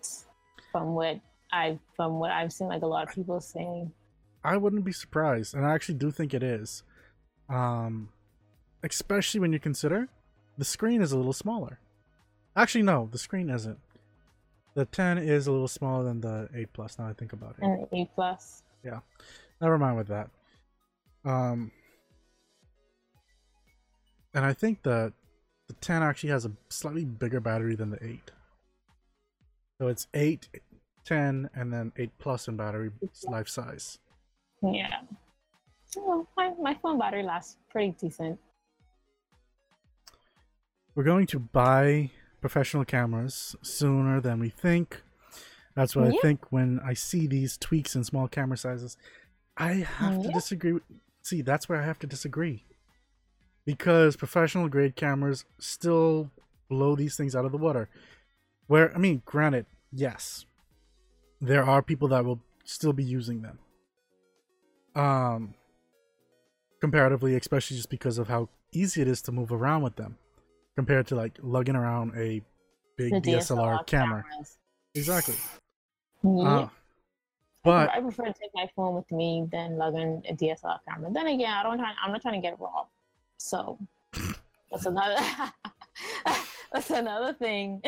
from 0.72 0.94
what 0.94 1.20
I 1.52 1.80
from 1.96 2.20
what 2.20 2.32
I've 2.32 2.54
seen 2.54 2.68
like 2.68 2.84
a 2.84 2.88
lot 2.88 3.08
of 3.08 3.16
people 3.16 3.40
saying. 3.40 3.92
I 4.44 4.58
wouldn't 4.58 4.86
be 4.86 4.92
surprised, 4.92 5.56
and 5.56 5.66
I 5.66 5.74
actually 5.74 5.96
do 5.96 6.12
think 6.12 6.34
it 6.34 6.44
is. 6.44 6.84
Um, 7.50 8.10
especially 8.84 9.40
when 9.40 9.52
you 9.52 9.60
consider 9.60 10.10
the 10.58 10.66
screen 10.66 11.02
is 11.02 11.12
a 11.12 11.18
little 11.18 11.34
smaller. 11.34 11.80
Actually, 12.58 12.82
no, 12.82 13.08
the 13.12 13.20
screen 13.20 13.52
isn't. 13.52 13.78
The 14.74 14.86
10 14.86 15.20
is 15.20 15.46
a 15.46 15.52
little 15.52 15.68
smaller 15.68 16.04
than 16.04 16.22
the 16.22 16.50
8 16.54 16.74
Plus. 16.74 16.98
Now 16.98 17.08
I 17.08 17.14
think 17.14 17.32
about 17.32 17.56
it. 17.58 17.64
And 17.64 17.88
eight 17.94 18.10
plus. 18.16 18.64
Yeah, 18.84 19.00
never 19.62 19.78
mind 19.78 19.96
with 19.96 20.08
that. 20.08 20.30
Um, 21.24 21.72
and 24.34 24.44
I 24.44 24.54
think 24.54 24.82
that 24.84 25.14
the 25.68 25.74
10 25.76 26.02
actually 26.02 26.32
has 26.32 26.46
a 26.46 26.52
slightly 26.70 27.06
bigger 27.06 27.40
battery 27.40 27.76
than 27.76 27.92
the 27.92 28.04
8. 28.04 28.32
So 29.80 29.88
it's 29.88 30.08
8, 30.16 30.48
10, 31.06 31.50
and 31.54 31.72
then 31.72 31.92
8 31.96 32.10
Plus 32.18 32.48
in 32.48 32.58
battery 32.58 32.90
life 33.26 33.48
size. 33.48 34.00
Yeah. 34.64 35.02
Well, 35.96 36.28
my, 36.36 36.54
my 36.60 36.74
phone 36.82 36.98
battery 36.98 37.24
lasts 37.24 37.58
pretty 37.70 37.96
decent. 38.00 38.40
We're 40.96 41.04
going 41.04 41.28
to 41.28 41.40
buy 41.40 42.10
professional 42.48 42.86
cameras 42.86 43.56
sooner 43.62 44.22
than 44.22 44.40
we 44.40 44.48
think. 44.50 45.02
That's 45.76 45.96
what 45.98 46.06
I 46.08 46.12
think 46.22 46.50
when 46.52 46.80
I 46.84 46.94
see 46.94 47.28
these 47.28 47.58
tweaks 47.58 47.94
in 47.96 48.04
small 48.06 48.28
camera 48.30 48.56
sizes. 48.58 48.96
I 49.58 49.74
have 50.00 50.22
to 50.24 50.30
disagree. 50.30 50.72
with- 50.74 50.84
See, 51.24 51.42
that's 51.42 51.68
where 51.68 51.82
I 51.82 51.86
have 51.86 52.00
to 52.00 52.08
disagree. 52.08 52.64
Because 53.66 54.16
professional 54.16 54.70
grade 54.70 54.96
cameras 54.96 55.44
still 55.60 56.32
blow 56.70 56.96
these 56.96 57.18
things 57.18 57.36
out 57.36 57.44
of 57.44 57.52
the 57.52 57.58
water. 57.58 57.90
Where, 58.68 58.96
I 58.96 58.98
mean, 58.98 59.24
granted, 59.26 59.66
yes, 59.92 60.46
there 61.42 61.66
are 61.66 61.82
people 61.82 62.08
that 62.10 62.24
will 62.24 62.40
still 62.64 62.94
be 62.94 63.04
using 63.04 63.42
them. 63.42 63.60
Um, 64.96 65.54
comparatively, 66.80 67.36
especially 67.36 67.76
just 67.76 67.90
because 67.90 68.18
of 68.18 68.30
how 68.30 68.48
easy 68.72 69.02
it 69.02 69.08
is 69.10 69.22
to 69.24 69.32
move 69.34 69.52
around 69.52 69.82
with 69.82 69.98
them 69.98 70.18
compared 70.78 71.08
to 71.08 71.16
like 71.16 71.38
lugging 71.42 71.76
around 71.76 72.14
a 72.16 72.42
big 72.98 73.12
The 73.12 73.20
DSLR, 73.20 73.80
DSLR 73.80 73.88
camera. 73.88 74.24
cameras. 74.30 74.58
Exactly. 74.94 75.36
Yeah. 76.24 76.30
Uh, 76.44 76.70
but 77.64 77.90
I 77.90 78.00
prefer 78.00 78.26
to 78.26 78.34
take 78.34 78.52
my 78.54 78.70
phone 78.76 78.96
with 78.96 79.12
me 79.12 79.48
than 79.52 79.78
lugging 79.78 80.22
a 80.30 80.34
DSLR 80.34 80.78
camera. 80.88 81.12
Then 81.12 81.28
again, 81.28 81.52
I 81.52 81.64
don't. 81.64 81.78
Try, 81.80 81.92
I'm 82.02 82.12
not 82.12 82.22
trying 82.22 82.40
to 82.40 82.48
get 82.48 82.60
robbed, 82.60 82.92
so 83.38 83.78
that's 84.72 84.86
another. 84.86 85.18
that's 86.72 86.90
another 86.92 87.34
thing. 87.34 87.82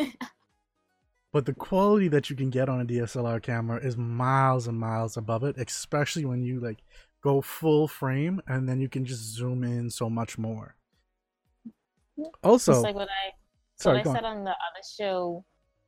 but 1.32 1.46
the 1.46 1.54
quality 1.54 2.08
that 2.08 2.28
you 2.28 2.34
can 2.36 2.50
get 2.50 2.68
on 2.68 2.80
a 2.80 2.84
DSLR 2.84 3.40
camera 3.40 3.78
is 3.78 3.96
miles 3.96 4.66
and 4.66 4.78
miles 4.78 5.16
above 5.16 5.44
it, 5.44 5.56
especially 5.56 6.24
when 6.24 6.42
you 6.42 6.60
like 6.60 6.82
go 7.22 7.40
full 7.40 7.86
frame 7.86 8.40
and 8.48 8.68
then 8.68 8.80
you 8.80 8.88
can 8.88 9.04
just 9.04 9.22
zoom 9.34 9.62
in 9.62 9.90
so 9.90 10.10
much 10.10 10.36
more. 10.36 10.74
Also, 12.42 12.80
like 12.80 12.94
what 12.94 13.08
I, 13.08 13.32
sorry, 13.76 13.98
what 13.98 14.06
I 14.06 14.10
on. 14.10 14.16
said 14.16 14.24
on 14.24 14.44
the 14.44 14.50
other 14.50 14.82
show, 14.98 15.44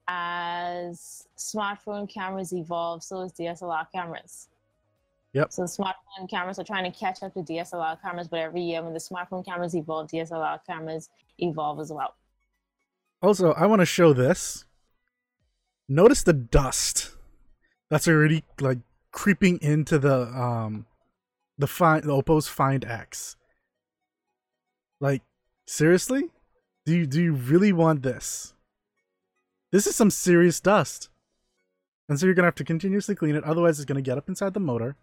as 0.09 1.27
smartphone 1.39 2.13
cameras 2.13 2.53
evolve, 2.53 3.03
so 3.03 3.23
is 3.23 3.33
DSLR 3.33 3.87
cameras. 3.95 4.49
Yep. 5.33 5.53
So 5.53 5.63
smartphone 5.63 6.29
cameras 6.29 6.59
are 6.59 6.65
trying 6.65 6.91
to 6.91 6.99
catch 6.99 7.23
up 7.23 7.33
to 7.35 7.41
DSLR 7.41 8.01
cameras, 8.03 8.29
but 8.29 8.41
every 8.41 8.61
year 8.61 8.83
when 8.83 8.93
the 8.93 8.99
smartphone 8.99 9.45
cameras 9.45 9.75
evolve, 9.75 10.09
DSLR 10.09 10.59
cameras 10.67 11.09
evolve 11.39 11.81
as 11.81 11.91
well. 11.91 12.15
Also, 13.23 13.53
I 13.53 13.67
want 13.67 13.81
to 13.81 13.87
show 13.87 14.13
this. 14.13 14.67
Notice 15.89 16.23
the 16.23 16.33
dust 16.33 17.17
that's 17.89 18.09
already 18.09 18.45
like 18.61 18.79
creeping 19.11 19.59
into 19.63 19.99
the 19.99 20.23
um 20.29 20.87
the 21.59 21.67
find 21.67 22.05
the 22.05 22.13
Oppo's 22.13 22.49
Find 22.49 22.85
X. 22.85 23.37
Like 25.01 25.23
seriously? 25.73 26.31
Do 26.85 26.95
you 26.95 27.07
do 27.07 27.23
you 27.23 27.33
really 27.33 27.73
want 27.73 28.03
this? 28.03 28.55
This 29.71 29.87
is 29.87 29.97
some 29.97 30.11
serious 30.11 30.61
dust. 30.61 31.09
And 32.09 32.21
so 32.21 32.27
you're 32.27 32.35
going 32.35 32.43
to 32.43 32.49
have 32.49 32.57
to 32.57 32.65
continuously 32.65 33.15
clean 33.15 33.37
it 33.37 33.45
otherwise 33.45 33.79
it's 33.79 33.87
going 33.87 34.03
to 34.03 34.09
get 34.09 34.19
up 34.19 34.29
inside 34.29 34.53
the 34.53 34.61
motor 34.61 34.97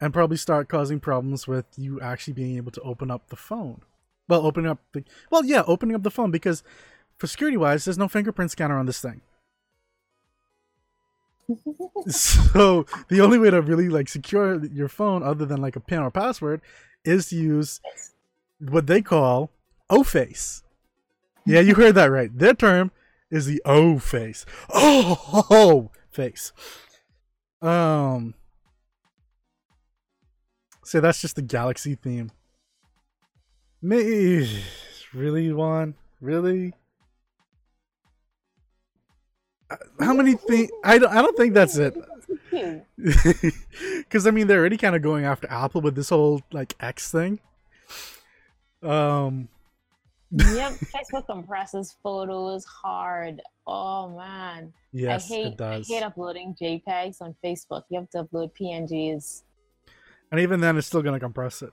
and 0.00 0.12
probably 0.12 0.36
start 0.36 0.68
causing 0.68 0.98
problems 0.98 1.46
with 1.46 1.66
you 1.76 2.00
actually 2.00 2.32
being 2.32 2.56
able 2.56 2.72
to 2.72 2.80
open 2.80 3.10
up 3.10 3.28
the 3.28 3.36
phone. 3.36 3.82
Well, 4.26 4.44
opening 4.44 4.70
up 4.70 4.80
the 4.92 5.04
Well, 5.30 5.44
yeah, 5.44 5.62
opening 5.66 5.94
up 5.94 6.02
the 6.02 6.10
phone 6.10 6.30
because 6.30 6.62
for 7.16 7.26
security 7.26 7.56
wise, 7.56 7.84
there's 7.84 7.98
no 7.98 8.08
fingerprint 8.08 8.50
scanner 8.50 8.78
on 8.78 8.86
this 8.86 9.00
thing. 9.00 9.20
so 12.08 12.84
the 13.08 13.20
only 13.20 13.38
way 13.38 13.50
to 13.50 13.62
really 13.62 13.88
like 13.88 14.08
secure 14.08 14.64
your 14.66 14.88
phone 14.88 15.22
other 15.22 15.46
than 15.46 15.60
like 15.60 15.76
a 15.76 15.80
pin 15.80 16.00
or 16.00 16.10
password 16.10 16.60
is 17.04 17.28
to 17.28 17.36
use 17.36 17.80
what 18.58 18.86
they 18.86 19.00
call 19.00 19.50
O 19.90 20.02
face. 20.02 20.62
Yeah, 21.46 21.60
you 21.60 21.74
heard 21.74 21.94
that 21.94 22.10
right. 22.10 22.36
Their 22.36 22.54
term 22.54 22.90
is 23.30 23.46
the 23.46 23.62
O 23.64 23.98
face. 23.98 24.44
Oh, 24.70 25.90
face. 26.10 26.52
Um 27.62 28.34
So 30.84 31.00
that's 31.00 31.20
just 31.20 31.36
the 31.36 31.42
galaxy 31.42 31.94
theme. 31.94 32.30
Me, 33.80 34.64
really, 35.14 35.52
Juan? 35.52 35.94
Really? 36.20 36.72
Uh, 39.70 39.76
How 40.00 40.14
many 40.14 40.34
things? 40.34 40.70
I 40.82 40.98
don't. 40.98 41.12
I 41.12 41.22
don't 41.22 41.36
think 41.36 41.54
that's 41.54 41.76
it. 41.76 41.94
Because 42.96 44.26
I 44.26 44.30
mean, 44.30 44.46
they're 44.46 44.58
already 44.58 44.76
kind 44.76 44.96
of 44.96 45.02
going 45.02 45.24
after 45.24 45.46
Apple 45.50 45.80
with 45.80 45.94
this 45.94 46.08
whole 46.08 46.42
like 46.50 46.74
X 46.80 47.10
thing. 47.12 47.40
Um, 48.82 49.48
yep, 50.30 50.72
Facebook 50.94 51.26
compresses 51.26 51.96
photos 52.02 52.64
hard. 52.64 53.40
Oh 53.66 54.08
man, 54.16 54.72
yes, 54.92 55.30
I 55.30 55.34
hate 55.34 55.46
it 55.46 55.56
does. 55.56 55.90
I 55.90 55.94
hate 55.94 56.02
uploading 56.02 56.54
JPEGs 56.60 57.20
on 57.20 57.34
Facebook. 57.44 57.82
You 57.90 58.00
have 58.00 58.10
to 58.10 58.24
upload 58.24 58.50
PNGs. 58.60 59.42
and 60.30 60.40
even 60.40 60.60
then, 60.60 60.76
it's 60.76 60.86
still 60.86 61.02
gonna 61.02 61.20
compress 61.20 61.62
it. 61.62 61.72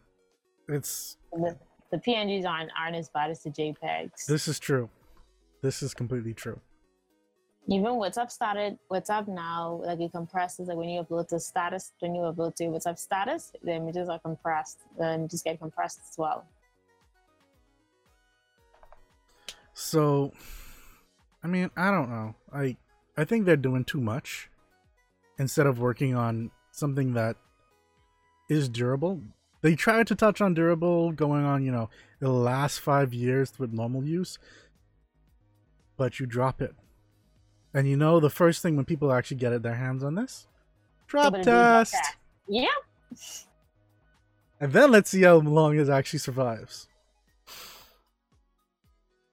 It's 0.68 1.18
The, 1.32 1.58
the 1.92 1.98
PNGs 1.98 2.46
aren't 2.46 2.72
aren't 2.78 2.96
as 2.96 3.10
bad 3.10 3.32
as 3.32 3.44
the 3.44 3.50
JPEGs. 3.50 4.26
this 4.28 4.48
is 4.48 4.60
true. 4.60 4.90
This 5.62 5.82
is 5.82 5.94
completely 5.94 6.34
true. 6.34 6.60
Even 7.68 7.94
WhatsApp 7.94 8.30
started 8.30 8.78
WhatsApp 8.92 9.28
now, 9.28 9.82
like 9.84 10.00
it 10.00 10.12
compresses. 10.12 10.68
Like 10.68 10.78
when 10.78 10.90
you 10.90 11.02
upload 11.02 11.28
to 11.30 11.40
status, 11.40 11.94
when 12.00 12.14
you 12.14 12.22
upload 12.22 12.56
to 12.58 12.66
WhatsApp 12.66 13.00
status, 13.00 13.52
the 13.64 13.74
images 13.74 14.08
are 14.08 14.20
compressed. 14.20 14.82
The 15.00 15.16
images 15.16 15.42
get 15.42 15.60
compressed 15.60 16.00
as 16.08 16.16
well. 16.18 16.46
So, 19.76 20.32
I 21.44 21.48
mean, 21.48 21.70
I 21.76 21.92
don't 21.92 22.10
know. 22.10 22.34
I 22.52 22.78
I 23.18 23.26
think 23.26 23.46
they're 23.46 23.58
doing 23.58 23.84
too 23.84 24.00
much 24.00 24.50
instead 25.38 25.68
of 25.68 25.80
working 25.80 26.16
on 26.16 26.50
something 26.72 27.14
that 27.14 27.36
is 28.50 28.70
durable. 28.70 29.22
They 29.62 29.76
tried 29.76 30.08
to 30.08 30.16
touch 30.16 30.40
on 30.42 30.54
durable 30.54 31.12
going 31.12 31.44
on, 31.44 31.64
you 31.64 31.72
know, 31.72 31.90
the 32.20 32.30
last 32.30 32.80
five 32.80 33.14
years 33.14 33.52
with 33.60 33.74
normal 33.74 34.06
use, 34.06 34.40
but 35.98 36.20
you 36.20 36.26
drop 36.26 36.62
it. 36.62 36.74
And 37.74 37.88
you 37.90 37.98
know, 37.98 38.22
the 38.22 38.30
first 38.30 38.62
thing 38.62 38.78
when 38.78 38.86
people 38.86 39.12
actually 39.12 39.38
get 39.38 39.62
their 39.62 39.76
hands 39.76 40.06
on 40.06 40.16
this, 40.16 40.48
drop 41.08 41.34
They're 41.34 41.44
gonna 41.44 41.44
do 41.44 41.52
a 41.52 41.54
drop 41.54 41.88
test. 41.88 41.94
test. 41.94 42.18
Yeah. 42.48 43.46
And 44.62 44.72
then 44.72 44.92
let's 44.92 45.10
see 45.10 45.24
how 45.24 45.36
long 45.36 45.78
it 45.78 45.90
actually 45.90 46.20
survives. 46.20 46.88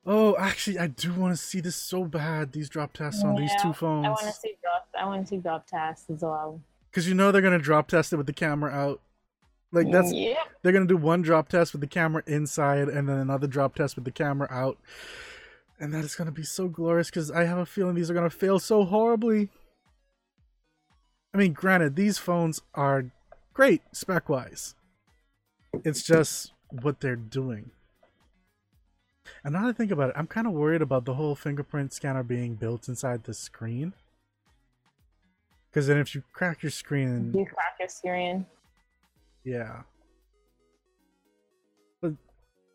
Oh, 0.04 0.36
actually, 0.36 0.78
I 0.78 0.88
do 0.88 1.12
want 1.14 1.32
to 1.32 1.40
see 1.40 1.60
this 1.60 1.76
so 1.76 2.04
bad. 2.04 2.52
These 2.52 2.68
drop 2.68 2.92
tests 2.92 3.22
on 3.22 3.36
these 3.36 3.52
two 3.62 3.72
phones. 3.72 4.06
I 4.06 4.10
want 4.10 4.20
to 4.22 4.32
see 4.32 4.56
drop. 4.60 4.88
I 4.98 5.06
want 5.06 5.22
to 5.22 5.28
see 5.28 5.36
drop 5.36 5.66
tests 5.66 6.10
as 6.10 6.22
well. 6.22 6.60
Because 6.90 7.08
you 7.08 7.14
know 7.14 7.30
they're 7.30 7.40
gonna 7.40 7.58
drop 7.58 7.88
test 7.88 8.12
it 8.12 8.16
with 8.16 8.26
the 8.26 8.32
camera 8.32 8.72
out. 8.72 9.00
Like 9.70 9.90
that's 9.90 10.12
mm, 10.12 10.30
yeah. 10.30 10.42
they're 10.62 10.72
gonna 10.72 10.86
do 10.86 10.96
one 10.96 11.22
drop 11.22 11.48
test 11.48 11.72
with 11.72 11.80
the 11.80 11.86
camera 11.86 12.22
inside, 12.26 12.88
and 12.88 13.08
then 13.08 13.18
another 13.18 13.46
drop 13.46 13.76
test 13.76 13.94
with 13.94 14.04
the 14.04 14.10
camera 14.10 14.48
out. 14.50 14.76
And 15.78 15.94
that 15.94 16.04
is 16.04 16.16
gonna 16.16 16.32
be 16.32 16.42
so 16.42 16.68
glorious 16.68 17.08
because 17.08 17.30
I 17.30 17.44
have 17.44 17.58
a 17.58 17.66
feeling 17.66 17.94
these 17.94 18.10
are 18.10 18.14
gonna 18.14 18.28
fail 18.28 18.58
so 18.58 18.84
horribly. 18.84 19.50
I 21.32 21.38
mean, 21.38 21.52
granted, 21.52 21.96
these 21.96 22.18
phones 22.18 22.60
are 22.74 23.06
great 23.54 23.82
spec 23.92 24.28
wise. 24.28 24.74
It's 25.84 26.02
just 26.02 26.52
what 26.70 27.00
they're 27.00 27.16
doing. 27.16 27.70
And 29.44 29.52
now 29.54 29.62
that 29.62 29.68
I 29.68 29.72
think 29.72 29.90
about 29.90 30.10
it, 30.10 30.16
I'm 30.16 30.26
kind 30.26 30.46
of 30.46 30.52
worried 30.52 30.82
about 30.82 31.04
the 31.04 31.14
whole 31.14 31.34
fingerprint 31.34 31.92
scanner 31.92 32.22
being 32.22 32.54
built 32.54 32.88
inside 32.88 33.24
the 33.24 33.34
screen. 33.34 33.94
Because 35.70 35.86
then 35.86 35.98
if 35.98 36.14
you 36.14 36.22
crack 36.32 36.62
your 36.62 36.70
screen, 36.70 37.32
You 37.34 37.46
crack 37.46 37.76
your 37.78 37.88
screen. 37.88 38.46
yeah. 39.44 39.82
But 42.00 42.12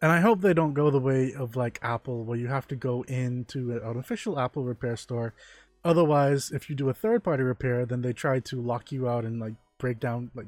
and 0.02 0.12
I 0.12 0.20
hope 0.20 0.42
they 0.42 0.54
don't 0.54 0.74
go 0.74 0.90
the 0.90 1.00
way 1.00 1.34
of 1.34 1.56
like 1.56 1.80
Apple 1.82 2.24
where 2.24 2.38
you 2.38 2.48
have 2.48 2.68
to 2.70 2.76
go 2.76 3.04
into 3.04 3.72
an 3.72 3.98
official 3.98 4.40
Apple 4.40 4.64
repair 4.64 4.96
store. 4.98 5.34
Otherwise, 5.86 6.52
if 6.52 6.70
you 6.70 6.76
do 6.76 6.90
a 6.90 6.94
third 6.94 7.24
party 7.24 7.44
repair, 7.44 7.86
then 7.86 8.02
they 8.02 8.14
try 8.14 8.40
to 8.40 8.60
lock 8.62 8.92
you 8.92 9.08
out 9.08 9.26
and 9.26 9.40
like 9.40 9.54
break 9.78 10.00
down 10.00 10.32
like 10.34 10.48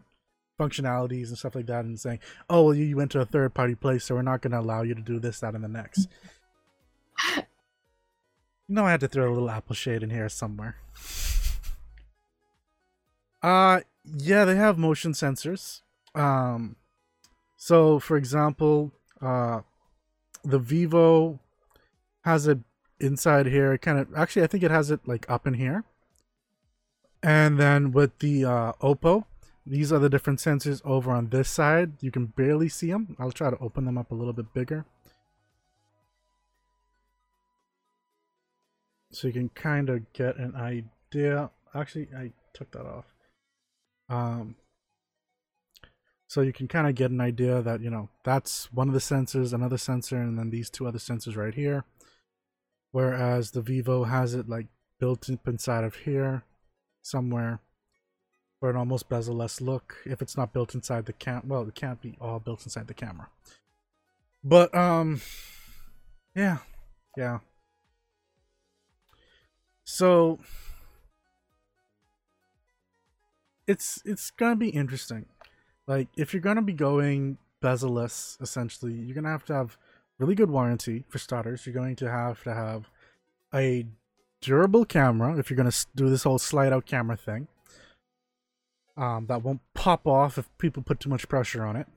functionalities 0.60 1.30
and 1.30 1.38
stuff 1.38 1.56
like 1.56 1.68
that 1.68 1.86
and 1.86 2.00
saying, 2.00 2.20
"Oh, 2.50 2.64
well 2.66 2.76
you 2.76 2.84
you 2.86 2.98
went 2.98 3.12
to 3.12 3.22
a 3.22 3.26
third 3.26 3.54
party 3.54 3.76
place, 3.76 4.04
so 4.04 4.16
we're 4.16 4.22
not 4.22 4.42
going 4.42 4.52
to 4.52 4.60
allow 4.60 4.82
you 4.82 4.94
to 4.94 5.02
do 5.02 5.20
this 5.20 5.40
that 5.40 5.56
and 5.56 5.64
the 5.64 5.68
next." 5.68 6.08
you 7.36 7.44
know 8.68 8.86
I 8.86 8.92
had 8.92 9.00
to 9.00 9.08
throw 9.08 9.30
a 9.30 9.34
little 9.34 9.50
Apple 9.50 9.76
shade 9.76 10.04
in 10.04 10.10
here 10.10 10.30
somewhere. 10.30 10.76
Uh 13.42 13.82
yeah, 14.04 14.46
they 14.46 14.56
have 14.56 14.78
motion 14.78 15.14
sensors. 15.14 15.82
Um 16.14 16.76
so 17.58 18.00
for 18.00 18.18
example, 18.18 18.92
uh 19.22 19.62
the 20.44 20.60
Vivo 20.60 21.40
has 22.22 22.48
it 22.48 22.60
inside 23.00 23.46
here. 23.46 23.74
It 23.74 23.82
kind 23.82 24.00
of 24.00 24.14
actually 24.16 24.44
I 24.44 24.48
think 24.48 24.64
it 24.64 24.72
has 24.72 24.92
it 24.92 25.08
like 25.08 25.30
up 25.30 25.48
in 25.48 25.54
here. 25.56 25.84
And 27.24 27.58
then 27.58 27.92
with 27.92 28.20
the 28.20 28.46
uh 28.46 28.74
Oppo, 28.82 29.26
these 29.70 29.94
are 29.94 30.00
the 30.00 30.10
different 30.10 30.40
sensors 30.40 30.82
over 30.84 31.12
on 31.12 31.30
this 31.30 31.48
side. 31.48 31.92
You 32.02 32.10
can 32.10 32.26
barely 32.26 32.70
see 32.70 32.90
them. 32.92 33.16
I'll 33.20 33.32
try 33.32 33.52
to 33.52 33.58
open 33.60 33.86
them 33.86 34.00
up 34.00 34.12
a 34.12 34.16
little 34.16 34.34
bit 34.34 34.52
bigger. 34.52 34.86
So 39.12 39.28
you 39.28 39.34
can 39.34 39.50
kind 39.50 39.90
of 39.90 40.12
get 40.12 40.38
an 40.38 40.56
idea. 40.56 41.52
Actually, 41.76 42.10
I 42.18 42.32
took 42.54 42.72
that 42.72 42.86
off. 42.86 43.06
Um, 44.10 44.56
so 46.28 46.42
you 46.42 46.54
can 46.54 46.68
kind 46.68 46.88
of 46.88 46.96
get 46.96 47.12
an 47.12 47.22
idea 47.22 47.62
that, 47.62 47.82
you 47.82 47.92
know, 47.92 48.10
that's 48.24 48.74
one 48.74 48.88
of 48.88 48.96
the 48.96 49.00
sensors, 49.00 49.54
another 49.54 49.78
sensor, 49.78 50.18
and 50.18 50.38
then 50.38 50.50
these 50.50 50.72
two 50.72 50.88
other 50.88 51.00
sensors 51.00 51.38
right 51.38 51.54
here. 51.54 51.86
Whereas 52.92 53.52
the 53.52 53.62
Vivo 53.62 54.06
has 54.06 54.34
it 54.34 54.50
like 54.50 54.68
built 55.00 55.30
up 55.30 55.48
inside 55.48 55.84
of 55.84 55.96
here 55.96 56.44
somewhere 57.04 57.62
for 58.60 58.70
an 58.70 58.76
almost 58.76 59.10
bezel-less 59.10 59.62
look. 59.62 59.98
If 60.06 60.22
it's 60.22 60.36
not 60.38 60.54
built 60.54 60.76
inside 60.76 61.06
the 61.06 61.14
cam, 61.14 61.44
well, 61.48 61.68
it 61.68 61.76
can't 61.76 62.02
be 62.02 62.18
all 62.20 62.40
built 62.40 62.66
inside 62.66 62.88
the 62.88 62.94
camera. 62.94 63.30
But, 64.44 64.74
um, 64.76 65.22
yeah, 66.36 66.58
yeah. 67.18 67.40
So, 69.84 70.40
it's 73.70 74.02
it's 74.04 74.32
gonna 74.32 74.56
be 74.56 74.70
interesting. 74.70 75.28
Like 75.86 76.08
if 76.18 76.34
you're 76.34 76.42
gonna 76.42 76.64
be 76.64 76.74
going 76.74 77.38
bezel-less, 77.62 78.38
essentially, 78.42 78.94
you're 78.94 79.16
gonna 79.16 79.30
have 79.30 79.46
to 79.46 79.54
have 79.54 79.78
really 80.18 80.36
good 80.36 80.50
warranty 80.50 81.06
for 81.08 81.20
starters. 81.20 81.66
You're 81.66 81.76
going 81.76 81.96
to 81.98 82.10
have 82.10 82.44
to 82.44 82.54
have 82.54 82.90
a 83.54 83.86
durable 84.42 84.86
camera 84.86 85.38
if 85.38 85.50
you're 85.50 85.58
gonna 85.58 85.72
do 85.96 86.10
this 86.10 86.24
whole 86.24 86.40
slide 86.40 86.74
out 86.74 86.86
camera 86.88 87.16
thing. 87.16 87.48
Um, 89.00 89.28
that 89.28 89.44
won't 89.44 89.62
pop 89.74 90.06
off 90.06 90.38
if 90.38 90.50
people 90.58 90.84
put 90.84 91.00
too 91.00 91.10
much 91.10 91.30
pressure 91.30 91.64
on 91.64 91.78
it. 91.78 91.88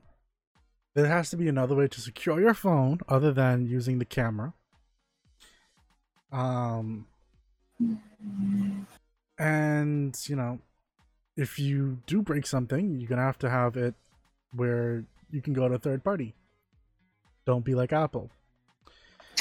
There 0.95 1.07
has 1.07 1.31
to 1.31 1.37
be 1.37 1.49
another 1.49 1.75
way 1.75 1.89
to 1.89 2.01
secure 2.01 2.41
your 2.41 2.55
phone 2.55 3.01
other 3.09 3.33
than 3.33 3.67
using 3.67 3.99
the 3.99 4.05
camera. 4.05 4.55
Um, 6.31 7.09
and 9.37 10.17
you 10.29 10.37
know, 10.37 10.61
if 11.37 11.59
you 11.59 11.99
do 12.07 12.23
break 12.23 12.47
something, 12.47 13.01
you're 13.01 13.09
gonna 13.09 13.23
have 13.23 13.39
to 13.41 13.51
have 13.51 13.77
it 13.77 13.97
where 14.55 15.05
you 15.33 15.43
can 15.43 15.55
go 15.55 15.69
to 15.69 15.75
a 15.75 15.79
third 15.79 16.05
party. 16.05 16.37
Don't 17.47 17.65
be 17.65 17.75
like 17.75 17.93
Apple. 17.93 18.31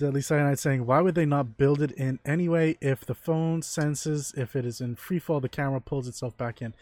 Deadly 0.00 0.22
Cyanide 0.22 0.58
saying, 0.58 0.86
why 0.86 1.02
would 1.02 1.14
they 1.14 1.26
not 1.26 1.58
build 1.58 1.82
it 1.82 1.92
in 1.92 2.18
anyway 2.24 2.78
if 2.80 3.04
the 3.04 3.14
phone 3.14 3.60
senses 3.60 4.32
if 4.34 4.56
it 4.56 4.64
is 4.64 4.80
in 4.80 4.96
free 4.96 5.18
fall, 5.18 5.40
the 5.40 5.48
camera 5.48 5.78
pulls 5.78 6.08
itself 6.08 6.34
back 6.38 6.62
in? 6.62 6.72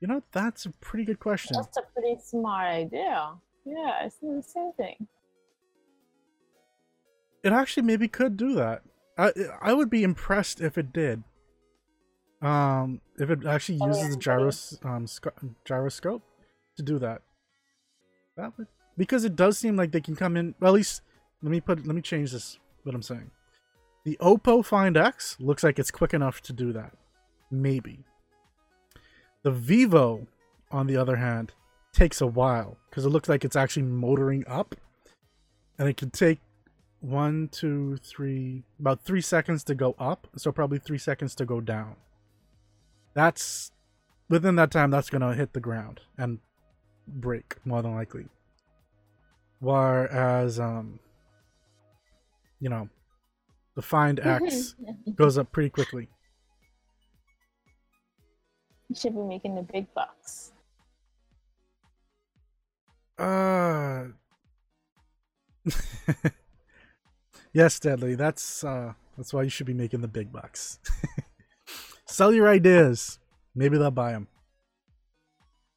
You 0.00 0.08
know, 0.08 0.22
that's 0.32 0.64
a 0.64 0.70
pretty 0.70 1.04
good 1.04 1.20
question. 1.20 1.54
That's 1.54 1.76
a 1.76 1.82
pretty 1.92 2.16
smart 2.24 2.66
idea. 2.66 3.34
Yeah, 3.66 4.04
it's 4.06 4.16
the 4.16 4.42
same 4.42 4.72
thing. 4.72 5.06
It 7.44 7.52
actually 7.52 7.82
maybe 7.82 8.08
could 8.08 8.38
do 8.38 8.54
that. 8.54 8.82
I 9.18 9.32
I 9.60 9.74
would 9.74 9.90
be 9.90 10.02
impressed 10.02 10.60
if 10.62 10.78
it 10.78 10.92
did. 10.94 11.22
Um, 12.40 13.02
if 13.18 13.28
it 13.30 13.44
actually 13.44 13.78
Oh, 13.82 13.86
uses 13.86 14.02
yeah, 14.04 14.08
the 14.10 14.16
gyros 14.16 14.78
um 14.82 15.06
sc- 15.06 15.26
gyroscope 15.66 16.22
to 16.78 16.82
do 16.82 16.98
that. 16.98 17.22
That 18.36 18.56
would 18.56 18.68
because 18.96 19.24
it 19.24 19.36
does 19.36 19.58
seem 19.58 19.76
like 19.76 19.92
they 19.92 20.00
can 20.00 20.16
come 20.16 20.36
in. 20.38 20.54
Well, 20.58 20.72
at 20.72 20.76
least 20.76 21.02
let 21.42 21.50
me 21.50 21.60
put 21.60 21.86
let 21.86 21.94
me 21.94 22.02
change 22.02 22.32
this. 22.32 22.58
What 22.82 22.94
I'm 22.94 23.02
saying. 23.02 23.30
The 24.04 24.16
Oppo 24.20 24.64
Find 24.64 24.96
X 24.96 25.36
looks 25.38 25.62
like 25.62 25.78
it's 25.78 25.90
quick 25.90 26.12
enough 26.12 26.40
to 26.42 26.52
do 26.52 26.72
that. 26.72 26.92
Maybe. 27.50 28.04
The 29.42 29.52
Vivo, 29.52 30.26
on 30.70 30.86
the 30.86 30.96
other 30.96 31.16
hand, 31.16 31.52
takes 31.92 32.20
a 32.20 32.26
while 32.26 32.78
because 32.88 33.04
it 33.04 33.10
looks 33.10 33.28
like 33.28 33.44
it's 33.44 33.56
actually 33.56 33.82
motoring 33.82 34.44
up, 34.48 34.74
and 35.78 35.88
it 35.88 35.96
can 35.96 36.10
take 36.10 36.40
one, 37.00 37.48
two, 37.48 37.96
three, 37.98 38.62
about 38.78 39.04
three 39.04 39.20
seconds 39.20 39.64
to 39.64 39.74
go 39.74 39.94
up. 39.98 40.28
So 40.36 40.52
probably 40.52 40.78
three 40.78 40.98
seconds 40.98 41.34
to 41.36 41.44
go 41.44 41.60
down. 41.60 41.96
That's 43.14 43.72
within 44.28 44.56
that 44.56 44.70
time, 44.70 44.90
that's 44.90 45.10
gonna 45.10 45.34
hit 45.34 45.52
the 45.52 45.60
ground 45.60 46.00
and 46.16 46.38
break 47.06 47.56
more 47.64 47.82
than 47.82 47.94
likely. 47.94 48.26
Whereas, 49.58 50.58
um, 50.58 50.98
you 52.62 52.68
know, 52.68 52.88
the 53.74 53.82
Find 53.82 54.20
X 54.20 54.76
goes 55.16 55.36
up 55.36 55.50
pretty 55.50 55.68
quickly. 55.68 56.08
You 58.88 58.94
should 58.94 59.14
be 59.14 59.22
making 59.22 59.56
the 59.56 59.62
big 59.62 59.92
bucks. 59.94 60.52
Uh. 63.18 64.04
yes, 67.52 67.80
Deadly. 67.80 68.14
That's 68.14 68.62
uh, 68.62 68.92
that's 69.16 69.34
why 69.34 69.42
you 69.42 69.50
should 69.50 69.66
be 69.66 69.74
making 69.74 70.02
the 70.02 70.08
big 70.08 70.32
bucks. 70.32 70.78
Sell 72.06 72.32
your 72.32 72.48
ideas. 72.48 73.18
Maybe 73.56 73.76
they'll 73.76 73.90
buy 73.90 74.12
them. 74.12 74.28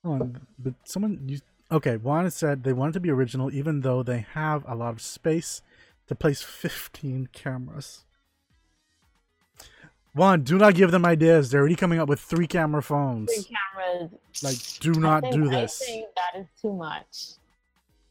Oh, 0.03 0.31
but 0.59 0.75
someone 0.83 1.19
you 1.25 1.39
okay? 1.71 1.97
Juan 1.97 2.29
said 2.29 2.63
they 2.63 2.73
wanted 2.73 2.93
to 2.93 2.99
be 2.99 3.09
original, 3.09 3.51
even 3.51 3.81
though 3.81 4.03
they 4.03 4.25
have 4.33 4.63
a 4.67 4.75
lot 4.75 4.93
of 4.93 5.01
space 5.01 5.61
to 6.07 6.15
place 6.15 6.41
15 6.41 7.29
cameras. 7.33 8.05
Juan, 10.13 10.43
do 10.43 10.57
not 10.57 10.75
give 10.75 10.91
them 10.91 11.05
ideas. 11.05 11.51
They're 11.51 11.59
already 11.59 11.75
coming 11.75 11.99
up 11.99 12.07
with 12.07 12.21
three 12.21 12.47
camera 12.47 12.81
phones. 12.81 13.33
Three 13.33 13.53
cameras. 13.53 14.11
Like, 14.41 14.55
do 14.79 14.97
not 14.99 15.23
think, 15.23 15.35
do 15.35 15.49
this. 15.49 15.81
I 15.81 15.85
think 15.85 16.07
that 16.15 16.39
is 16.39 16.47
too 16.61 16.73
much. 16.73 17.33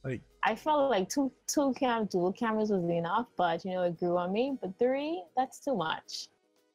Like, 0.04 0.20
I 0.42 0.54
felt 0.54 0.90
like 0.90 1.08
two 1.08 1.32
two 1.46 1.72
cam 1.78 2.04
dual 2.04 2.32
cameras 2.32 2.70
was 2.70 2.84
enough, 2.90 3.28
but 3.38 3.64
you 3.64 3.72
know 3.72 3.84
it 3.84 3.98
grew 3.98 4.18
on 4.18 4.32
me. 4.32 4.58
But 4.60 4.78
three, 4.78 5.24
that's 5.34 5.60
too 5.60 5.74
much. 5.74 6.28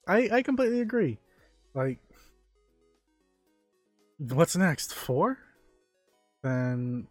I 0.07 0.29
I 0.33 0.41
completely 0.41 0.81
agree. 0.81 1.19
Like, 1.75 1.99
what's 4.17 4.55
next? 4.55 4.95
Four? 4.95 5.37
Then, 6.41 7.07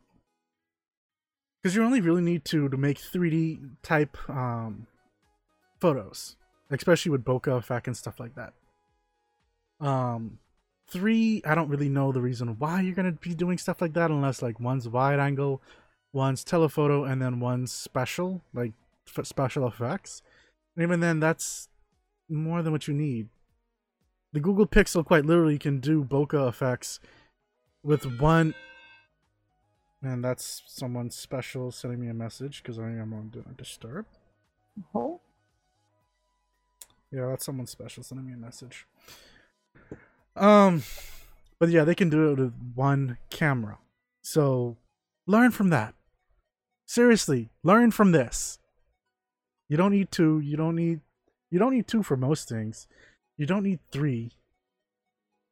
because 1.62 1.74
you 1.74 1.84
only 1.84 2.00
really 2.00 2.22
need 2.22 2.44
two 2.44 2.68
to 2.68 2.76
make 2.76 2.98
3D 2.98 3.76
type 3.82 4.16
um 4.28 4.86
photos, 5.80 6.36
especially 6.70 7.10
with 7.10 7.24
bokeh 7.24 7.56
effect 7.56 7.86
and 7.86 7.96
stuff 7.96 8.18
like 8.18 8.34
that. 8.34 8.52
Um, 9.80 10.38
three, 10.88 11.42
I 11.44 11.54
don't 11.54 11.68
really 11.68 11.88
know 11.88 12.12
the 12.12 12.20
reason 12.20 12.56
why 12.58 12.80
you're 12.80 12.94
gonna 12.94 13.12
be 13.12 13.34
doing 13.34 13.58
stuff 13.58 13.80
like 13.80 13.94
that 13.94 14.10
unless 14.10 14.42
like 14.42 14.58
one's 14.60 14.88
wide 14.88 15.20
angle, 15.20 15.62
one's 16.12 16.44
telephoto, 16.44 17.04
and 17.04 17.20
then 17.22 17.40
one's 17.40 17.72
special, 17.72 18.42
like 18.52 18.72
f- 19.06 19.26
special 19.26 19.66
effects. 19.66 20.22
And 20.76 20.82
even 20.82 21.00
then, 21.00 21.20
that's 21.20 21.68
more 22.28 22.62
than 22.62 22.72
what 22.72 22.88
you 22.88 22.94
need. 22.94 23.28
The 24.32 24.40
Google 24.40 24.66
Pixel 24.66 25.04
quite 25.04 25.24
literally 25.24 25.58
can 25.58 25.80
do 25.80 26.04
bokeh 26.04 26.48
effects 26.48 27.00
with 27.82 28.20
one. 28.20 28.54
And 30.02 30.24
that's 30.24 30.62
someone 30.66 31.10
special 31.10 31.72
sending 31.72 32.00
me 32.00 32.08
a 32.08 32.14
message 32.14 32.62
because 32.62 32.78
I 32.78 32.90
am 32.90 33.12
on 33.12 33.30
Do 33.30 33.42
Not 33.44 33.56
Disturb. 33.56 34.06
Oh, 34.94 35.20
Yeah, 37.10 37.26
that's 37.26 37.44
someone 37.44 37.66
special 37.66 38.02
sending 38.04 38.26
me 38.26 38.32
a 38.32 38.36
message. 38.36 38.86
Um, 40.36 40.84
but 41.58 41.70
yeah, 41.70 41.82
they 41.82 41.96
can 41.96 42.10
do 42.10 42.30
it 42.30 42.38
with 42.38 42.54
one 42.74 43.18
camera. 43.28 43.78
So 44.22 44.76
learn 45.26 45.50
from 45.50 45.70
that. 45.70 45.94
Seriously, 46.86 47.50
learn 47.64 47.90
from 47.90 48.12
this. 48.12 48.58
You 49.68 49.76
don't 49.76 49.92
need 49.92 50.10
two. 50.12 50.38
You 50.40 50.56
don't 50.56 50.76
need. 50.76 51.00
You 51.50 51.58
don't 51.58 51.74
need 51.74 51.86
two 51.88 52.02
for 52.02 52.16
most 52.16 52.48
things. 52.48 52.86
You 53.36 53.46
don't 53.46 53.64
need 53.64 53.80
three. 53.90 54.30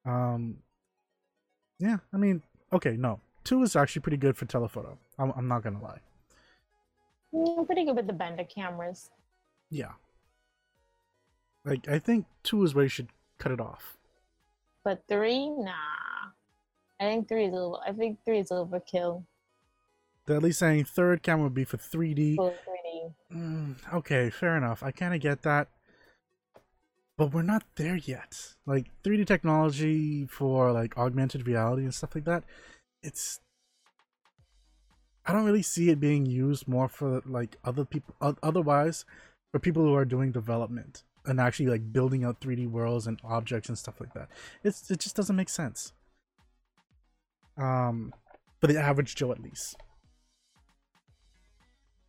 Um. 0.05 0.59
Yeah, 1.79 1.99
I 2.13 2.17
mean, 2.17 2.43
okay, 2.73 2.97
no, 2.97 3.21
two 3.47 3.63
is 3.63 3.77
actually 3.77 4.03
pretty 4.03 4.19
good 4.19 4.37
for 4.37 4.47
telephoto. 4.47 4.99
I'm, 5.19 5.33
I'm 5.37 5.49
not 5.49 5.63
gonna 5.65 5.83
lie. 5.83 6.01
mm, 7.35 7.67
pretty 7.67 7.85
good 7.87 7.97
with 7.97 8.09
the 8.09 8.13
bender 8.13 8.45
cameras. 8.45 9.11
Yeah. 9.71 9.93
Like 11.65 11.89
I 11.89 11.99
think 11.99 12.27
two 12.43 12.63
is 12.65 12.75
where 12.75 12.85
you 12.85 12.89
should 12.91 13.09
cut 13.39 13.53
it 13.53 13.61
off. 13.61 13.97
But 14.85 15.05
three, 15.09 15.49
nah. 15.51 15.73
I 17.01 17.05
think 17.05 17.29
three 17.29 17.47
is 17.47 17.55
over. 17.55 17.77
I 17.87 17.93
think 17.93 18.19
three 18.25 18.39
is 18.41 18.51
overkill 18.51 19.25
They're 20.27 20.37
at 20.37 20.43
least 20.43 20.59
saying 20.61 20.85
third 20.87 21.23
camera 21.23 21.45
would 21.45 21.55
be 21.55 21.65
for 21.65 21.77
3D. 21.79 22.37
for 22.37 22.51
3D. 22.53 23.13
Mm, 23.35 23.77
okay, 23.95 24.31
fair 24.31 24.57
enough. 24.57 24.83
I 24.83 24.91
kind 24.93 25.15
of 25.15 25.21
get 25.21 25.43
that. 25.43 25.69
But 27.17 27.33
we're 27.33 27.43
not 27.43 27.65
there 27.77 27.97
yet. 27.97 28.55
Like 28.67 28.91
3D 29.05 29.27
technology 29.27 30.27
for 30.27 30.73
like 30.73 30.97
augmented 30.99 31.47
reality 31.47 31.83
and 31.85 31.95
stuff 31.95 32.15
like 32.15 32.25
that, 32.27 32.45
it's 33.07 33.41
I 35.25 35.33
don't 35.33 35.45
really 35.45 35.63
see 35.63 35.91
it 35.91 36.01
being 36.01 36.27
used 36.27 36.69
more 36.69 36.89
for 36.89 37.23
like 37.25 37.57
other 37.65 37.85
people 37.85 38.15
otherwise 38.43 39.05
for 39.51 39.59
people 39.59 39.83
who 39.83 39.95
are 39.95 40.05
doing 40.05 40.33
development 40.33 41.03
and 41.25 41.41
actually 41.41 41.67
like 41.67 41.93
building 41.93 42.25
out 42.25 42.41
3D 42.41 42.71
worlds 42.71 43.07
and 43.07 43.19
objects 43.25 43.69
and 43.69 43.77
stuff 43.77 44.01
like 44.01 44.15
that. 44.15 44.29
It's 44.63 44.91
it 44.91 45.01
just 45.01 45.17
doesn't 45.17 45.37
make 45.37 45.49
sense. 45.49 45.93
Um 47.57 48.13
for 48.61 48.67
the 48.67 48.79
average 48.79 49.15
Joe 49.15 49.33
at 49.33 49.43
least. 49.43 49.77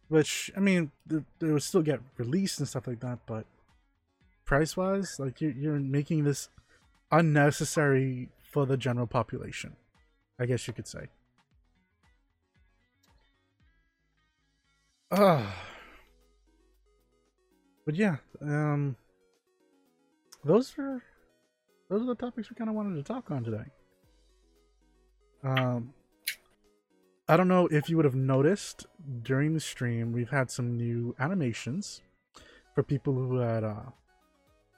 Which 0.10 0.52
I 0.56 0.60
mean, 0.60 0.92
th- 1.10 1.24
they 1.40 1.52
would 1.52 1.64
still 1.64 1.82
get 1.82 2.00
released 2.18 2.60
and 2.60 2.68
stuff 2.68 2.88
like 2.88 3.02
that, 3.02 3.20
but 3.26 3.46
price 4.46 4.78
wise, 4.78 5.18
like 5.20 5.42
you're 5.42 5.52
you're 5.52 5.80
making 5.80 6.24
this 6.24 6.50
unnecessary 7.12 8.30
for 8.42 8.66
the 8.66 8.78
general 8.78 9.08
population. 9.08 9.76
I 10.40 10.46
guess 10.46 10.68
you 10.68 10.74
could 10.74 10.88
say. 10.88 11.08
Ah. 15.12 15.64
But 17.86 17.96
yeah, 17.96 18.18
um 18.42 18.98
those 20.44 20.76
are 20.78 21.02
those 21.90 22.02
are 22.02 22.06
the 22.06 22.16
topics 22.16 22.50
we 22.50 22.56
kind 22.58 22.70
of 22.70 22.76
wanted 22.76 22.98
to 22.98 23.04
talk 23.04 23.32
on 23.32 23.46
today. 23.46 23.64
Um 25.42 25.94
I 27.30 27.36
don't 27.36 27.50
know 27.50 27.68
if 27.68 27.90
you 27.90 27.98
would 27.98 28.06
have 28.06 28.16
noticed 28.16 28.86
during 29.22 29.54
the 29.54 29.60
stream, 29.60 30.14
we've 30.14 30.30
had 30.30 30.50
some 30.50 30.78
new 30.78 31.14
animations 31.20 32.02
for 32.74 32.84
people 32.84 33.14
who 33.14 33.38
had 33.38 33.66
uh, 33.66 33.92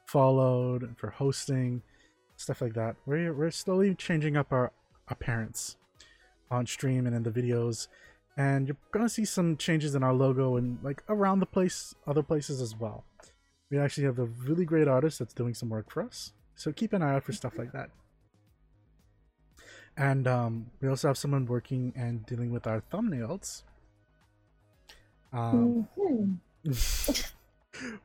followed 0.08 0.82
and 0.82 0.98
for 0.98 1.12
hosting, 1.12 1.84
stuff 2.38 2.62
like 2.62 2.74
that. 2.74 2.96
We're, 3.06 3.34
we're 3.34 3.52
slowly 3.52 3.94
changing 3.94 4.36
up 4.36 4.52
our 4.52 4.72
appearance 5.10 5.78
on 6.52 6.66
stream 6.66 7.06
and 7.06 7.16
in 7.16 7.24
the 7.24 7.32
videos. 7.32 7.88
And 8.38 8.68
you're 8.68 8.78
gonna 8.92 9.10
see 9.10 9.26
some 9.26 9.58
changes 9.58 9.96
in 9.96 10.04
our 10.04 10.14
logo 10.14 10.56
and 10.58 10.80
like 10.84 11.04
around 11.10 11.40
the 11.40 11.46
place, 11.46 11.94
other 12.08 12.24
places 12.24 12.62
as 12.62 12.76
well. 12.76 13.04
We 13.70 13.78
actually 13.78 14.06
have 14.06 14.18
a 14.20 14.26
really 14.26 14.66
great 14.66 14.88
artist 14.88 15.20
that's 15.20 15.34
doing 15.34 15.54
some 15.54 15.70
work 15.70 15.92
for 15.92 16.02
us. 16.02 16.34
So 16.56 16.72
keep 16.72 16.94
an 16.94 17.02
eye 17.02 17.16
out 17.16 17.24
for 17.24 17.34
stuff 17.34 17.58
like 17.58 17.72
that. 17.74 17.90
And 19.98 20.28
um, 20.28 20.72
we 20.82 20.88
also 20.88 21.08
have 21.10 21.18
someone 21.18 21.46
working 21.46 21.94
and 21.96 22.26
dealing 22.26 22.52
with 22.52 22.66
our 22.66 22.82
thumbnails. 22.92 23.64
Um, 25.34 25.88
Mhm. 25.98 26.40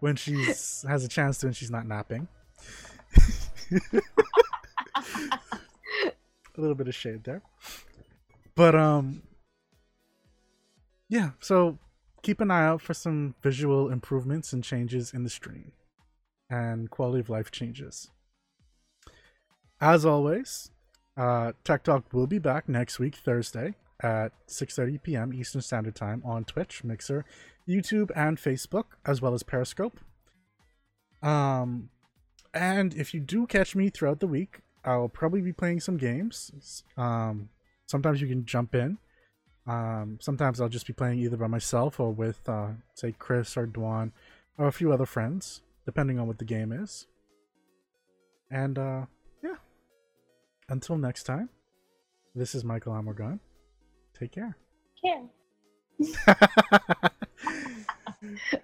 when 0.00 0.14
she 0.16 0.44
has 0.44 1.04
a 1.04 1.08
chance 1.08 1.38
to 1.38 1.46
and 1.46 1.56
she's 1.56 1.70
not 1.70 1.86
napping. 1.86 2.28
a 6.56 6.60
little 6.60 6.76
bit 6.76 6.88
of 6.88 6.94
shade 6.94 7.24
there. 7.24 7.42
But 8.54 8.74
um 8.74 9.22
yeah, 11.08 11.30
so 11.40 11.78
keep 12.22 12.40
an 12.40 12.50
eye 12.50 12.66
out 12.66 12.80
for 12.80 12.94
some 12.94 13.34
visual 13.42 13.90
improvements 13.90 14.52
and 14.52 14.64
changes 14.64 15.12
in 15.12 15.22
the 15.22 15.30
stream 15.30 15.72
and 16.50 16.90
quality 16.90 17.20
of 17.20 17.28
life 17.28 17.50
changes. 17.50 18.10
As 19.80 20.06
always, 20.06 20.70
uh, 21.16 21.52
Tech 21.62 21.84
Talk 21.84 22.12
will 22.12 22.26
be 22.26 22.38
back 22.38 22.68
next 22.68 22.98
week, 22.98 23.14
Thursday 23.16 23.74
at 24.02 24.32
6:30 24.48 25.02
p.m. 25.02 25.32
Eastern 25.32 25.60
Standard 25.60 25.94
Time 25.94 26.22
on 26.24 26.44
Twitch, 26.44 26.82
Mixer, 26.84 27.24
YouTube, 27.68 28.10
and 28.16 28.38
Facebook, 28.38 28.84
as 29.04 29.20
well 29.22 29.34
as 29.34 29.42
Periscope. 29.42 30.00
Um, 31.22 31.90
and 32.52 32.94
if 32.94 33.14
you 33.14 33.20
do 33.20 33.46
catch 33.46 33.74
me 33.74 33.88
throughout 33.90 34.20
the 34.20 34.26
week, 34.26 34.60
I'll 34.84 35.08
probably 35.08 35.40
be 35.40 35.52
playing 35.52 35.80
some 35.80 35.96
games. 35.96 36.84
Um, 36.96 37.48
sometimes 37.86 38.20
you 38.20 38.28
can 38.28 38.44
jump 38.44 38.74
in. 38.74 38.98
Um, 39.66 40.18
sometimes 40.20 40.60
I'll 40.60 40.68
just 40.68 40.86
be 40.86 40.92
playing 40.92 41.20
either 41.20 41.36
by 41.36 41.46
myself 41.46 41.98
or 41.98 42.12
with, 42.12 42.46
uh, 42.48 42.68
say, 42.94 43.14
Chris 43.18 43.56
or 43.56 43.66
Dwan 43.66 44.12
or 44.58 44.66
a 44.66 44.72
few 44.72 44.92
other 44.92 45.06
friends, 45.06 45.62
depending 45.86 46.18
on 46.18 46.26
what 46.26 46.38
the 46.38 46.44
game 46.44 46.70
is. 46.70 47.06
And 48.50 48.78
uh, 48.78 49.06
yeah, 49.42 49.56
until 50.68 50.98
next 50.98 51.24
time, 51.24 51.48
this 52.34 52.54
is 52.54 52.62
Michael 52.62 52.92
Amorgan. 52.92 53.40
Take 54.18 54.32
care. 54.32 54.56
Here. 55.02 55.22